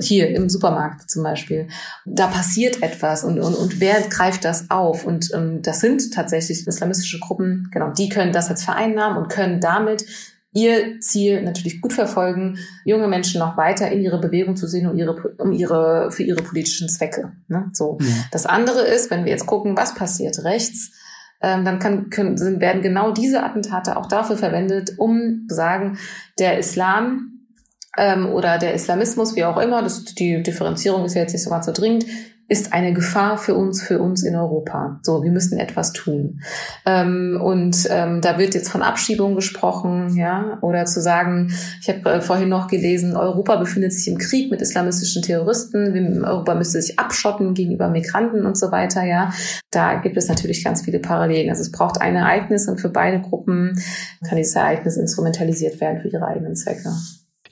hier 0.00 0.30
im 0.34 0.48
Supermarkt 0.48 1.10
zum 1.10 1.24
Beispiel. 1.24 1.68
Da 2.06 2.26
passiert 2.26 2.82
etwas 2.82 3.22
und 3.22 3.38
und, 3.38 3.54
und 3.54 3.80
wer 3.80 4.00
greift 4.00 4.46
das 4.46 4.70
auf? 4.70 5.04
Und 5.04 5.30
ähm, 5.34 5.60
das 5.60 5.80
sind 5.80 6.14
tatsächlich 6.14 6.66
islamistische 6.66 7.20
Gruppen, 7.20 7.68
genau, 7.70 7.90
die 7.90 8.08
können 8.08 8.32
das 8.32 8.48
jetzt 8.48 8.64
vereinnahmen 8.64 9.18
und 9.18 9.28
können 9.28 9.60
damit 9.60 10.06
ihr 10.52 11.00
Ziel 11.00 11.42
natürlich 11.42 11.80
gut 11.80 11.92
verfolgen, 11.92 12.58
junge 12.84 13.08
Menschen 13.08 13.38
noch 13.38 13.56
weiter 13.56 13.90
in 13.90 14.02
ihre 14.02 14.20
Bewegung 14.20 14.56
zu 14.56 14.66
sehen, 14.66 14.86
um 14.88 14.96
ihre, 14.96 15.14
um 15.38 15.52
ihre, 15.52 16.10
für 16.10 16.22
ihre 16.22 16.42
politischen 16.42 16.88
Zwecke. 16.88 17.32
Ne? 17.48 17.70
So. 17.72 17.98
Mhm. 18.00 18.24
Das 18.30 18.46
andere 18.46 18.82
ist, 18.82 19.10
wenn 19.10 19.24
wir 19.24 19.32
jetzt 19.32 19.46
gucken, 19.46 19.76
was 19.76 19.94
passiert 19.94 20.44
rechts, 20.44 20.92
ähm, 21.40 21.64
dann 21.64 21.78
kann, 21.78 22.10
können, 22.10 22.36
sind, 22.36 22.60
werden 22.60 22.82
genau 22.82 23.12
diese 23.12 23.42
Attentate 23.42 23.96
auch 23.96 24.06
dafür 24.06 24.36
verwendet, 24.36 24.92
um 24.98 25.46
zu 25.48 25.54
sagen, 25.54 25.98
der 26.38 26.58
Islam 26.58 27.48
ähm, 27.96 28.28
oder 28.28 28.58
der 28.58 28.74
Islamismus, 28.74 29.34
wie 29.34 29.44
auch 29.44 29.58
immer, 29.58 29.82
das, 29.82 30.04
die 30.04 30.42
Differenzierung 30.42 31.04
ist 31.04 31.14
ja 31.14 31.22
jetzt 31.22 31.32
nicht 31.32 31.42
so 31.42 31.50
ganz 31.50 31.66
so 31.66 31.72
dringend, 31.72 32.04
ist 32.52 32.74
eine 32.74 32.92
Gefahr 32.92 33.38
für 33.38 33.54
uns, 33.54 33.82
für 33.82 33.98
uns 33.98 34.22
in 34.22 34.36
Europa. 34.36 35.00
So, 35.02 35.24
wir 35.24 35.32
müssen 35.32 35.58
etwas 35.58 35.94
tun. 35.94 36.42
Ähm, 36.84 37.40
und 37.42 37.88
ähm, 37.90 38.20
da 38.20 38.36
wird 38.36 38.54
jetzt 38.54 38.68
von 38.68 38.82
Abschiebung 38.82 39.34
gesprochen, 39.34 40.14
ja, 40.16 40.58
oder 40.60 40.84
zu 40.84 41.00
sagen, 41.00 41.50
ich 41.80 41.88
habe 41.88 42.10
äh, 42.10 42.20
vorhin 42.20 42.50
noch 42.50 42.68
gelesen, 42.68 43.16
Europa 43.16 43.56
befindet 43.56 43.94
sich 43.94 44.06
im 44.06 44.18
Krieg 44.18 44.50
mit 44.50 44.60
islamistischen 44.60 45.22
Terroristen, 45.22 46.22
Europa 46.26 46.54
müsste 46.54 46.82
sich 46.82 46.98
abschotten 46.98 47.54
gegenüber 47.54 47.88
Migranten 47.88 48.44
und 48.44 48.58
so 48.58 48.70
weiter, 48.70 49.02
ja. 49.02 49.32
Da 49.70 49.94
gibt 49.94 50.18
es 50.18 50.28
natürlich 50.28 50.62
ganz 50.62 50.82
viele 50.82 50.98
Parallelen. 50.98 51.48
Also 51.48 51.62
es 51.62 51.72
braucht 51.72 52.02
ein 52.02 52.16
Ereignis 52.16 52.68
und 52.68 52.82
für 52.82 52.90
beide 52.90 53.20
Gruppen 53.22 53.82
kann 54.28 54.36
dieses 54.36 54.56
Ereignis 54.56 54.98
instrumentalisiert 54.98 55.80
werden 55.80 56.02
für 56.02 56.08
ihhe 56.08 56.22
eigenen 56.22 56.54
Zwecke. 56.54 56.90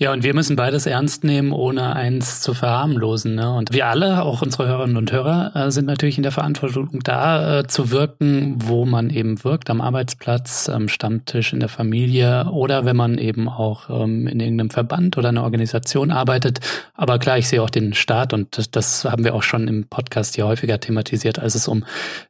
Ja, 0.03 0.15
und 0.15 0.23
wir 0.23 0.33
müssen 0.33 0.57
beides 0.57 0.87
ernst 0.87 1.25
nehmen, 1.25 1.53
ohne 1.53 1.95
eins 1.95 2.41
zu 2.41 2.55
verharmlosen. 2.55 3.35
Ne? 3.35 3.53
Und 3.53 3.71
wir 3.75 3.87
alle, 3.87 4.23
auch 4.23 4.41
unsere 4.41 4.67
Hörerinnen 4.67 4.97
und 4.97 5.13
Hörer, 5.13 5.55
äh, 5.55 5.71
sind 5.71 5.85
natürlich 5.85 6.17
in 6.17 6.23
der 6.23 6.33
Verantwortung, 6.33 7.01
da 7.03 7.59
äh, 7.59 7.67
zu 7.67 7.91
wirken, 7.91 8.55
wo 8.65 8.87
man 8.87 9.11
eben 9.11 9.45
wirkt, 9.45 9.69
am 9.69 9.83
Arbeitsplatz, 9.83 10.71
am 10.71 10.89
Stammtisch, 10.89 11.53
in 11.53 11.61
der 11.61 11.69
Familie 11.69 12.47
oder 12.51 12.87
wenn 12.87 12.97
man 12.97 13.19
eben 13.19 13.47
auch 13.47 13.91
ähm, 13.91 14.27
in 14.27 14.41
irgendeinem 14.41 14.71
Verband 14.71 15.19
oder 15.19 15.29
einer 15.29 15.43
Organisation 15.43 16.11
arbeitet. 16.13 16.61
Aber 16.95 17.19
klar, 17.19 17.37
ich 17.37 17.49
sehe 17.49 17.63
auch 17.63 17.69
den 17.69 17.93
Staat 17.93 18.33
und 18.33 18.57
das, 18.57 18.71
das 18.71 19.05
haben 19.05 19.25
wir 19.25 19.35
auch 19.35 19.43
schon 19.43 19.69
im 19.69 19.87
Podcast 19.87 20.35
hier 20.35 20.47
häufiger 20.47 20.81
thematisiert, 20.81 21.39
als 21.39 21.55
es 21.55 21.69
um 21.69 21.85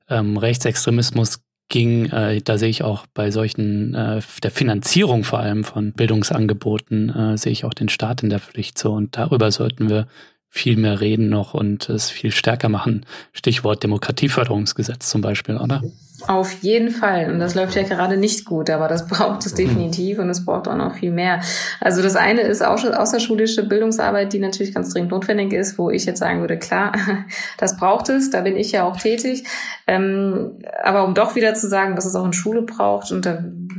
ähm, 0.09 0.37
Rechtsextremismus 0.39 1.39
ging, 1.71 2.07
äh, 2.07 2.43
da 2.43 2.59
sehe 2.59 2.69
ich 2.69 2.83
auch 2.83 3.07
bei 3.15 3.31
solchen, 3.31 3.95
äh, 3.95 4.21
der 4.43 4.51
Finanzierung 4.51 5.25
vor 5.25 5.39
allem 5.39 5.65
von 5.65 5.93
Bildungsangeboten, 5.93 7.09
äh, 7.09 7.39
sehe 7.39 7.53
ich 7.53 7.65
auch 7.65 7.73
den 7.73 7.89
Staat 7.89 8.23
in 8.23 8.29
der 8.29 8.41
Pflicht 8.41 8.77
so. 8.77 8.93
Und 8.93 9.17
darüber 9.17 9.51
sollten 9.51 9.89
wir 9.89 10.07
viel 10.51 10.77
mehr 10.77 11.01
reden 11.01 11.31
noch 11.31 11.55
und 11.55 11.89
es 11.89 12.11
viel 12.11 12.33
stärker 12.33 12.69
machen. 12.69 13.07
Stichwort 13.33 13.83
Demokratieförderungsgesetz 13.83 15.09
zum 15.09 15.23
Beispiel, 15.23 15.57
oder? 15.57 15.83
Auf 16.27 16.53
jeden 16.63 16.91
Fall. 16.91 17.31
Und 17.31 17.39
das 17.39 17.55
läuft 17.55 17.75
ja 17.77 17.83
gerade 17.83 18.17
nicht 18.17 18.45
gut, 18.45 18.71
aber 18.71 18.89
das 18.89 19.07
braucht 19.09 19.47
es 19.47 19.55
definitiv 19.55 20.19
und 20.19 20.29
es 20.29 20.45
braucht 20.45 20.69
auch 20.69 20.77
noch 20.77 20.95
viel 20.95 21.13
mehr. 21.13 21.41
Also 21.81 22.03
das 22.03 22.17
eine 22.17 22.43
ist 22.43 22.63
außerschulische 22.63 23.65
Bildungsarbeit, 23.65 24.33
die 24.33 24.39
natürlich 24.39 24.75
ganz 24.75 24.93
dringend 24.93 25.11
notwendig 25.11 25.53
ist, 25.53 25.79
wo 25.79 25.91
ich 25.91 26.05
jetzt 26.05 26.19
sagen 26.19 26.41
würde, 26.41 26.59
klar, 26.59 26.93
das 27.59 27.77
braucht 27.77 28.09
es, 28.09 28.31
da 28.31 28.43
bin 28.43 28.57
ich 28.57 28.73
ja 28.73 28.85
auch 28.85 28.97
tätig. 28.97 29.45
Ähm, 29.87 30.59
aber 30.83 31.05
um 31.05 31.15
doch 31.15 31.35
wieder 31.35 31.55
zu 31.55 31.69
sagen, 31.69 31.97
dass 31.97 32.05
es 32.05 32.15
auch 32.15 32.25
in 32.25 32.33
Schule 32.33 32.63
braucht, 32.63 33.13
und 33.13 33.29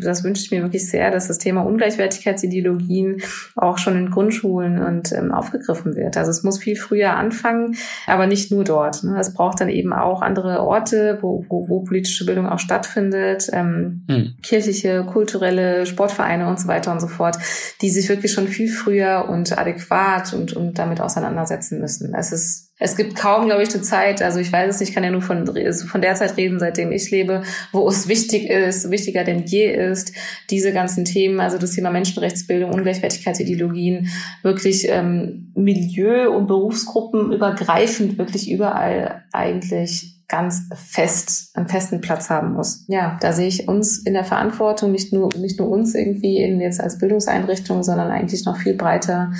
das 0.02 0.24
wünsche 0.24 0.44
ich 0.44 0.52
mir 0.52 0.62
wirklich 0.62 0.89
sehr, 0.89 1.12
dass 1.12 1.28
das 1.28 1.38
Thema 1.38 1.62
Ungleichwertigkeitsideologien 1.62 3.22
auch 3.56 3.78
schon 3.78 3.96
in 3.96 4.12
Grundschulen 4.12 4.82
und 4.84 5.12
ähm, 5.12 5.32
aufgegriffen 5.32 5.96
wird. 5.96 6.18
Also 6.18 6.32
es 6.32 6.44
muss 6.44 6.60
viel 6.60 6.76
früher 6.76 7.16
anfangen, 7.16 7.76
aber 8.08 8.28
nicht 8.28 8.52
nur 8.52 8.64
dort. 8.64 9.04
Ne? 9.04 9.18
Es 9.20 9.34
braucht 9.34 9.62
dann 9.62 9.70
eben 9.70 9.94
auch 9.94 10.22
andere 10.22 10.62
Orte, 10.62 11.20
wo, 11.22 11.46
wo, 11.50 11.70
wo 11.70 11.82
politische 11.82 12.26
Bildung 12.32 12.47
auch 12.47 12.59
stattfindet, 12.59 13.49
ähm, 13.51 14.05
hm. 14.09 14.36
kirchliche, 14.41 15.03
kulturelle, 15.03 15.86
Sportvereine 15.86 16.47
und 16.47 16.59
so 16.59 16.67
weiter 16.67 16.91
und 16.91 17.01
so 17.01 17.07
fort, 17.07 17.38
die 17.82 17.89
sich 17.89 18.07
wirklich 18.07 18.32
schon 18.32 18.47
viel 18.47 18.69
früher 18.69 19.27
und 19.29 19.57
adäquat 19.57 20.34
und, 20.34 20.53
und 20.53 20.79
damit 20.79 21.01
auseinandersetzen 21.01 21.82
müssen. 21.82 22.15
Es 22.15 22.32
ist 22.32 22.71
es 22.84 22.95
gibt 22.95 23.15
kaum, 23.15 23.45
glaube 23.45 23.61
ich, 23.61 23.71
eine 23.71 23.84
Zeit, 23.84 24.23
also 24.23 24.39
ich 24.39 24.51
weiß 24.51 24.73
es 24.73 24.79
nicht, 24.79 24.89
ich 24.89 24.95
kann 24.95 25.03
ja 25.03 25.11
nur 25.11 25.21
von, 25.21 25.45
von 25.45 26.01
der 26.01 26.15
Zeit 26.15 26.36
reden, 26.36 26.59
seitdem 26.59 26.91
ich 26.91 27.11
lebe, 27.11 27.43
wo 27.71 27.88
es 27.88 28.07
wichtig 28.07 28.49
ist, 28.49 28.89
wichtiger 28.89 29.23
denn 29.23 29.43
je 29.43 29.67
ist, 29.71 30.13
diese 30.49 30.73
ganzen 30.73 31.05
Themen, 31.05 31.39
also 31.39 31.59
das 31.59 31.73
Thema 31.73 31.91
Menschenrechtsbildung, 31.91 32.73
Ungleichwertigkeitsideologien, 32.73 34.09
wirklich 34.41 34.88
ähm, 34.89 35.51
Milieu- 35.53 36.32
und 36.32 36.47
Berufsgruppen 36.47 37.32
übergreifend, 37.32 38.17
wirklich 38.17 38.49
überall 38.49 39.25
eigentlich 39.32 40.20
ganz 40.32 40.63
fest, 40.73 41.51
einen 41.53 41.67
festen 41.67 42.01
Platz 42.01 42.29
haben 42.29 42.53
muss. 42.53 42.86
Ja, 42.88 43.17
da 43.21 43.34
sehe 43.34 43.47
ich 43.47 43.67
uns 43.67 43.99
in 43.99 44.13
der 44.13 44.23
Verantwortung, 44.23 44.91
nicht 44.91 45.11
nur, 45.11 45.29
nicht 45.38 45.59
nur 45.59 45.69
uns 45.69 45.93
irgendwie 45.93 46.41
in, 46.41 46.61
jetzt 46.61 46.79
als 46.79 46.97
Bildungseinrichtung, 46.97 47.84
sondern 47.84 48.09
eigentlich 48.09 48.45
noch 48.45 48.57
viel 48.57 48.73
breiter 48.73 49.32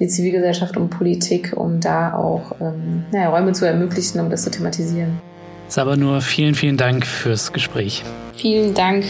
die 0.00 0.08
Zivilgesellschaft 0.08 0.76
und 0.76 0.90
Politik, 0.90 1.54
um 1.56 1.80
da 1.80 2.14
auch 2.14 2.56
ähm, 2.60 3.04
naja, 3.12 3.30
Räume 3.30 3.52
zu 3.52 3.64
ermöglichen, 3.66 4.20
um 4.20 4.30
das 4.30 4.42
zu 4.42 4.50
thematisieren. 4.50 5.20
Saber 5.68 5.96
nur 5.96 6.20
vielen, 6.20 6.54
vielen 6.54 6.76
Dank 6.76 7.06
fürs 7.06 7.52
Gespräch. 7.52 8.02
Vielen 8.34 8.74
Dank. 8.74 9.04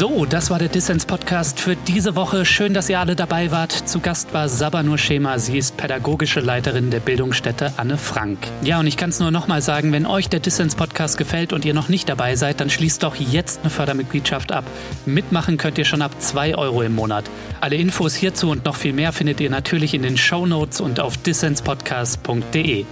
So, 0.00 0.24
das 0.24 0.48
war 0.48 0.58
der 0.58 0.68
Dissens 0.68 1.04
Podcast 1.04 1.60
für 1.60 1.76
diese 1.76 2.16
Woche. 2.16 2.46
Schön, 2.46 2.72
dass 2.72 2.88
ihr 2.88 2.98
alle 2.98 3.14
dabei 3.14 3.50
wart. 3.50 3.70
Zu 3.70 4.00
Gast 4.00 4.32
war 4.32 4.48
Sabanur 4.48 4.96
Schema. 4.96 5.38
Sie 5.38 5.58
ist 5.58 5.76
pädagogische 5.76 6.40
Leiterin 6.40 6.90
der 6.90 7.00
Bildungsstätte 7.00 7.74
Anne 7.76 7.98
Frank. 7.98 8.38
Ja, 8.62 8.80
und 8.80 8.86
ich 8.86 8.96
kann 8.96 9.10
es 9.10 9.20
nur 9.20 9.30
nochmal 9.30 9.60
sagen, 9.60 9.92
wenn 9.92 10.06
euch 10.06 10.30
der 10.30 10.40
Dissens 10.40 10.74
Podcast 10.74 11.18
gefällt 11.18 11.52
und 11.52 11.66
ihr 11.66 11.74
noch 11.74 11.90
nicht 11.90 12.08
dabei 12.08 12.34
seid, 12.34 12.62
dann 12.62 12.70
schließt 12.70 13.02
doch 13.02 13.14
jetzt 13.16 13.60
eine 13.60 13.68
Fördermitgliedschaft 13.68 14.52
ab. 14.52 14.64
Mitmachen 15.04 15.58
könnt 15.58 15.76
ihr 15.76 15.84
schon 15.84 16.00
ab 16.00 16.12
2 16.18 16.54
Euro 16.54 16.80
im 16.80 16.94
Monat. 16.94 17.26
Alle 17.60 17.76
Infos 17.76 18.14
hierzu 18.14 18.48
und 18.48 18.64
noch 18.64 18.76
viel 18.76 18.94
mehr 18.94 19.12
findet 19.12 19.38
ihr 19.38 19.50
natürlich 19.50 19.92
in 19.92 20.00
den 20.00 20.16
Show 20.16 20.46
Notes 20.46 20.80
und 20.80 20.98
auf 20.98 21.18
dissenspodcast.de. 21.18 22.86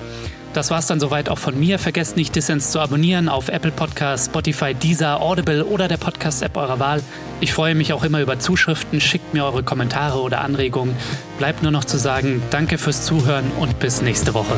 Das 0.54 0.70
war's 0.70 0.86
dann 0.86 0.98
soweit 1.00 1.28
auch 1.28 1.38
von 1.38 1.58
mir. 1.58 1.78
Vergesst 1.78 2.16
nicht, 2.16 2.34
Dissens 2.34 2.70
zu 2.70 2.80
abonnieren 2.80 3.28
auf 3.28 3.48
Apple 3.48 3.70
Podcasts, 3.70 4.26
Spotify, 4.26 4.74
Deezer, 4.74 5.20
Audible 5.20 5.64
oder 5.64 5.88
der 5.88 5.98
Podcast-App 5.98 6.56
eurer 6.56 6.80
Wahl. 6.80 7.02
Ich 7.40 7.52
freue 7.52 7.74
mich 7.74 7.92
auch 7.92 8.02
immer 8.02 8.20
über 8.20 8.38
Zuschriften. 8.38 9.00
Schickt 9.00 9.34
mir 9.34 9.44
eure 9.44 9.62
Kommentare 9.62 10.20
oder 10.20 10.40
Anregungen. 10.40 10.96
Bleibt 11.38 11.62
nur 11.62 11.72
noch 11.72 11.84
zu 11.84 11.98
sagen, 11.98 12.42
danke 12.50 12.78
fürs 12.78 13.04
Zuhören 13.04 13.50
und 13.58 13.78
bis 13.78 14.02
nächste 14.02 14.34
Woche. 14.34 14.56